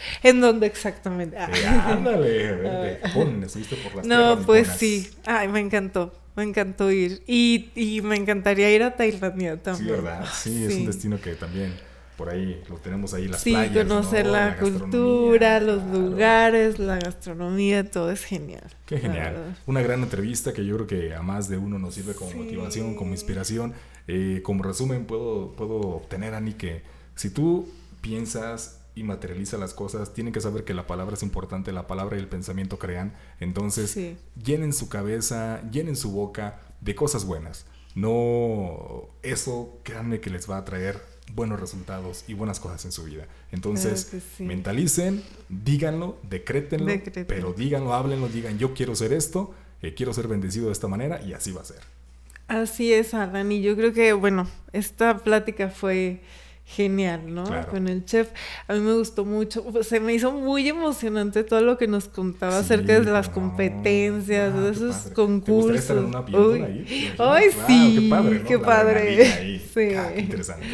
Ah, 0.00 0.18
¿En 0.22 0.40
dónde 0.40 0.66
exactamente? 0.66 1.36
Ah. 1.38 1.92
Ándale, 1.92 2.52
verde. 2.56 3.00
estuviste 3.44 3.76
por 3.76 3.96
las 3.96 4.06
No, 4.06 4.40
pues 4.44 4.68
sí. 4.68 5.10
Ay, 5.26 5.48
me 5.48 5.60
encantó. 5.60 6.12
Me 6.36 6.44
encantó 6.44 6.90
ir. 6.90 7.22
Y, 7.26 7.70
y 7.74 8.00
me 8.02 8.16
encantaría 8.16 8.70
ir 8.74 8.82
a 8.82 8.96
Tailandia 8.96 9.60
también. 9.62 9.86
Sí, 9.86 9.90
¿verdad? 9.90 10.26
Sí, 10.32 10.64
es 10.64 10.74
un 10.74 10.86
destino 10.86 11.20
que 11.20 11.34
también 11.34 11.72
por 12.20 12.28
ahí 12.28 12.62
lo 12.68 12.76
tenemos 12.76 13.14
ahí 13.14 13.28
las 13.28 13.40
sí, 13.40 13.52
playas. 13.52 13.72
Sí, 13.72 13.78
conocer 13.78 14.26
la, 14.26 14.58
cultura, 14.58 15.58
los 15.58 15.82
lugares, 15.84 16.78
la 16.78 16.98
gastronomía, 16.98 17.90
todo 17.90 18.10
es 18.10 18.22
genial. 18.22 18.70
Qué 18.84 18.98
genial. 18.98 19.56
Una 19.64 19.80
gran 19.80 20.02
entrevista 20.02 20.52
que 20.52 20.66
yo 20.66 20.76
creo 20.76 20.86
que 20.86 21.14
a 21.14 21.22
más 21.22 21.48
de 21.48 21.56
uno 21.56 21.78
nos 21.78 21.94
sirve 21.94 22.12
como 22.12 22.30
motivación, 22.32 22.94
como 22.94 23.12
inspiración. 23.12 23.72
Eh, 24.06 24.42
como 24.44 24.62
resumen, 24.62 25.06
puedo, 25.06 25.52
puedo 25.52 25.78
obtener, 25.78 26.34
Ani, 26.34 26.52
que 26.52 26.82
si 27.14 27.30
tú 27.30 27.66
piensas 28.02 28.79
y 29.00 29.02
materializas 29.02 29.58
las 29.58 29.72
cosas, 29.72 30.12
tienen 30.12 30.32
que 30.32 30.40
saber 30.40 30.64
que 30.64 30.74
la 30.74 30.86
palabra 30.86 31.14
es 31.14 31.22
importante, 31.22 31.72
la 31.72 31.86
palabra 31.86 32.16
y 32.16 32.20
el 32.20 32.28
pensamiento 32.28 32.78
crean. 32.78 33.14
Entonces, 33.40 33.98
llenen 34.42 34.72
su 34.74 34.88
cabeza, 34.88 35.62
llenen 35.70 35.96
su 35.96 36.12
boca 36.12 36.60
de 36.80 36.94
cosas 36.94 37.24
buenas. 37.24 37.66
No, 37.94 39.08
eso 39.22 39.80
créanme 39.82 40.20
que 40.20 40.30
les 40.30 40.48
va 40.48 40.58
a 40.58 40.64
traer 40.64 41.00
buenos 41.34 41.58
resultados 41.58 42.24
y 42.28 42.34
buenas 42.34 42.60
cosas 42.60 42.84
en 42.84 42.92
su 42.92 43.04
vida. 43.04 43.26
Entonces, 43.52 44.12
mentalicen, 44.38 45.22
díganlo, 45.48 46.18
decrétenlo, 46.28 46.92
pero 47.26 47.54
díganlo, 47.54 47.94
háblenlo, 47.94 48.28
digan, 48.28 48.58
yo 48.58 48.74
quiero 48.74 48.94
ser 48.94 49.14
esto, 49.14 49.54
eh, 49.80 49.94
quiero 49.94 50.12
ser 50.12 50.28
bendecido 50.28 50.66
de 50.66 50.72
esta 50.72 50.88
manera 50.88 51.22
y 51.22 51.32
así 51.32 51.52
va 51.52 51.62
a 51.62 51.64
ser. 51.64 51.80
Así 52.48 52.92
es, 52.92 53.14
Adán, 53.14 53.50
y 53.50 53.62
yo 53.62 53.76
creo 53.76 53.92
que, 53.94 54.12
bueno, 54.12 54.46
esta 54.72 55.18
plática 55.18 55.70
fue 55.70 56.20
genial, 56.70 57.34
¿no? 57.34 57.44
Con 57.68 57.88
el 57.88 58.04
chef. 58.04 58.30
A 58.68 58.74
mí 58.74 58.80
me 58.80 58.94
gustó 58.94 59.24
mucho. 59.24 59.64
Se 59.82 59.98
me 60.00 60.14
hizo 60.14 60.32
muy 60.32 60.68
emocionante 60.68 61.42
todo 61.42 61.60
lo 61.60 61.76
que 61.76 61.88
nos 61.88 62.08
contaba 62.08 62.58
acerca 62.58 63.00
de 63.00 63.10
las 63.10 63.28
competencias, 63.28 64.54
de 64.54 64.70
esos 64.70 64.96
concursos. 65.14 65.76
estar 65.76 65.96
en 65.96 66.04
una 66.04 66.20
ahí? 66.20 67.14
Ay, 67.18 67.50
sí. 67.66 67.98
Qué 68.00 68.08
padre. 68.08 68.42
Qué 68.42 68.58
padre. 68.58 69.58
Sí. 69.58 69.94
Ah, 69.94 70.10
qué 70.14 70.20
interesante. 70.20 70.66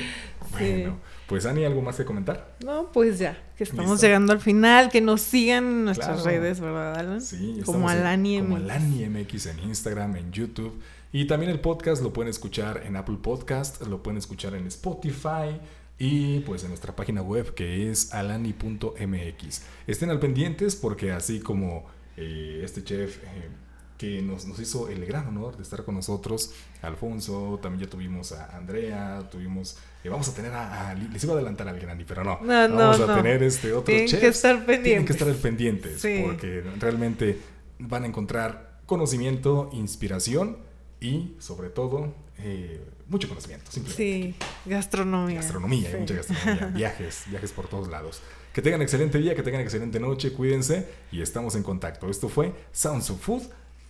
Bueno, 0.51 0.99
pues 1.27 1.45
Ani, 1.45 1.65
¿algo 1.65 1.83
más 1.83 1.97
que 1.97 2.05
comentar? 2.05 2.57
No, 2.65 2.93
pues 2.93 3.19
ya, 3.19 3.37
que 3.57 3.65
estamos 3.65 4.01
llegando 4.01 4.33
al 4.33 4.41
final, 4.41 4.91
que 4.91 5.01
nos 5.01 5.23
sigan 5.23 5.65
en 5.65 5.85
nuestras 5.85 6.25
redes, 6.25 6.61
¿verdad, 6.61 6.97
Alan? 6.97 7.21
Sí, 7.21 7.61
como 7.65 7.89
Alani. 7.89 8.41
Como 8.41 8.57
Alani 8.57 9.07
MX 9.09 9.47
en 9.47 9.59
Instagram, 9.61 10.17
en 10.17 10.33
YouTube. 10.33 10.81
Y 11.13 11.27
también 11.27 11.51
el 11.51 11.61
podcast 11.61 12.03
lo 12.03 12.13
pueden 12.13 12.31
escuchar 12.31 12.83
en 12.87 12.97
Apple 12.97 13.19
Podcast, 13.23 13.83
lo 13.87 14.03
pueden 14.03 14.19
escuchar 14.19 14.55
en 14.55 14.67
Spotify 14.67 15.59
y 15.99 16.41
pues 16.41 16.63
en 16.63 16.69
nuestra 16.69 16.95
página 16.95 17.23
web 17.23 17.55
que 17.55 17.91
es 17.91 18.13
alani.mx. 18.13 19.63
Estén 19.87 20.11
al 20.11 20.21
pendientes 20.21 20.77
porque 20.77 21.13
así 21.13 21.41
como 21.41 21.87
eh, 22.17 22.61
este 22.65 22.83
chef... 22.85 23.19
Eh, 23.23 23.49
que 23.97 24.21
nos, 24.21 24.45
nos, 24.45 24.61
hizo 24.61 24.91
el 24.91 25.07
gran 25.07 25.27
honor 25.27 25.57
de 25.57 25.63
estar 25.63 25.83
con 25.83 25.95
nosotros. 25.95 26.53
Alfonso, 26.83 27.59
también 27.63 27.87
ya 27.87 27.91
tuvimos 27.91 28.33
a 28.33 28.55
Andrea, 28.55 29.27
tuvimos 29.31 29.79
vamos 30.09 30.29
a 30.29 30.35
tener 30.35 30.53
a, 30.53 30.95
les 30.95 31.23
iba 31.25 31.33
a 31.33 31.37
adelantar 31.37 31.69
al 31.69 31.79
Grandi, 31.79 32.05
pero 32.05 32.25
no. 32.25 32.39
vamos 32.43 33.01
a 33.01 33.17
tener 33.17 33.43
este 33.43 33.73
otro 33.73 33.85
Tienen 33.85 34.09
que 34.09 34.27
estar 34.29 34.65
pendientes. 34.65 34.83
Tienen 34.83 35.07
que 35.07 35.13
estar 35.13 35.35
pendientes 35.35 36.07
porque 36.25 36.63
realmente 36.79 37.39
van 37.79 38.05
a 38.05 38.07
encontrar 38.07 38.81
conocimiento, 38.87 39.71
inspiración 39.73 40.59
y 41.01 41.35
sobre 41.39 41.71
todo 41.71 42.15
eh, 42.39 42.81
mucho 43.09 43.29
conocimiento. 43.29 43.71
Sí, 43.71 44.35
gastronomía. 44.65 45.37
Gastronomía, 45.37 45.91
hay 45.91 46.01
mucha 46.01 46.15
gastronomía. 46.15 46.67
viajes, 46.75 47.25
viajes 47.27 47.53
por 47.53 47.69
todos 47.69 47.89
lados. 47.89 48.21
Que 48.53 48.63
tengan 48.63 48.83
excelente 48.83 49.19
día, 49.19 49.35
que 49.35 49.43
tengan 49.43 49.61
excelente 49.61 50.01
noche, 50.01 50.33
cuídense 50.33 50.89
y 51.13 51.21
estamos 51.21 51.55
en 51.57 51.63
contacto. 51.63 52.09
Esto 52.09 52.29
fue 52.29 52.53
Sounds 52.73 53.11
of 53.11 53.21
Food, 53.21 53.43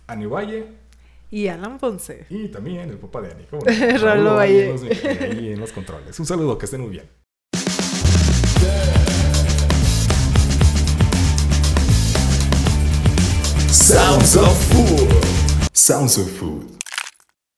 Valle 0.07 0.67
y 1.31 1.47
Alan 1.47 1.77
Ponce. 1.77 2.25
Y 2.29 2.49
también 2.49 2.89
el 2.89 2.97
papá 2.97 3.21
de 3.21 3.31
Ani. 3.31 3.97
Rolo 3.97 4.35
Valle. 4.35 4.73
Ahí 5.21 5.51
en 5.53 5.59
los 5.59 5.71
controles. 5.73 6.19
Un 6.19 6.25
saludo, 6.25 6.57
que 6.57 6.65
estén 6.65 6.81
muy 6.81 6.91
bien. 6.91 7.09
Sounds 13.69 14.35
of 14.35 14.57
Food. 14.69 15.69
Sounds 15.73 16.17
of 16.17 16.29
Food. 16.29 16.77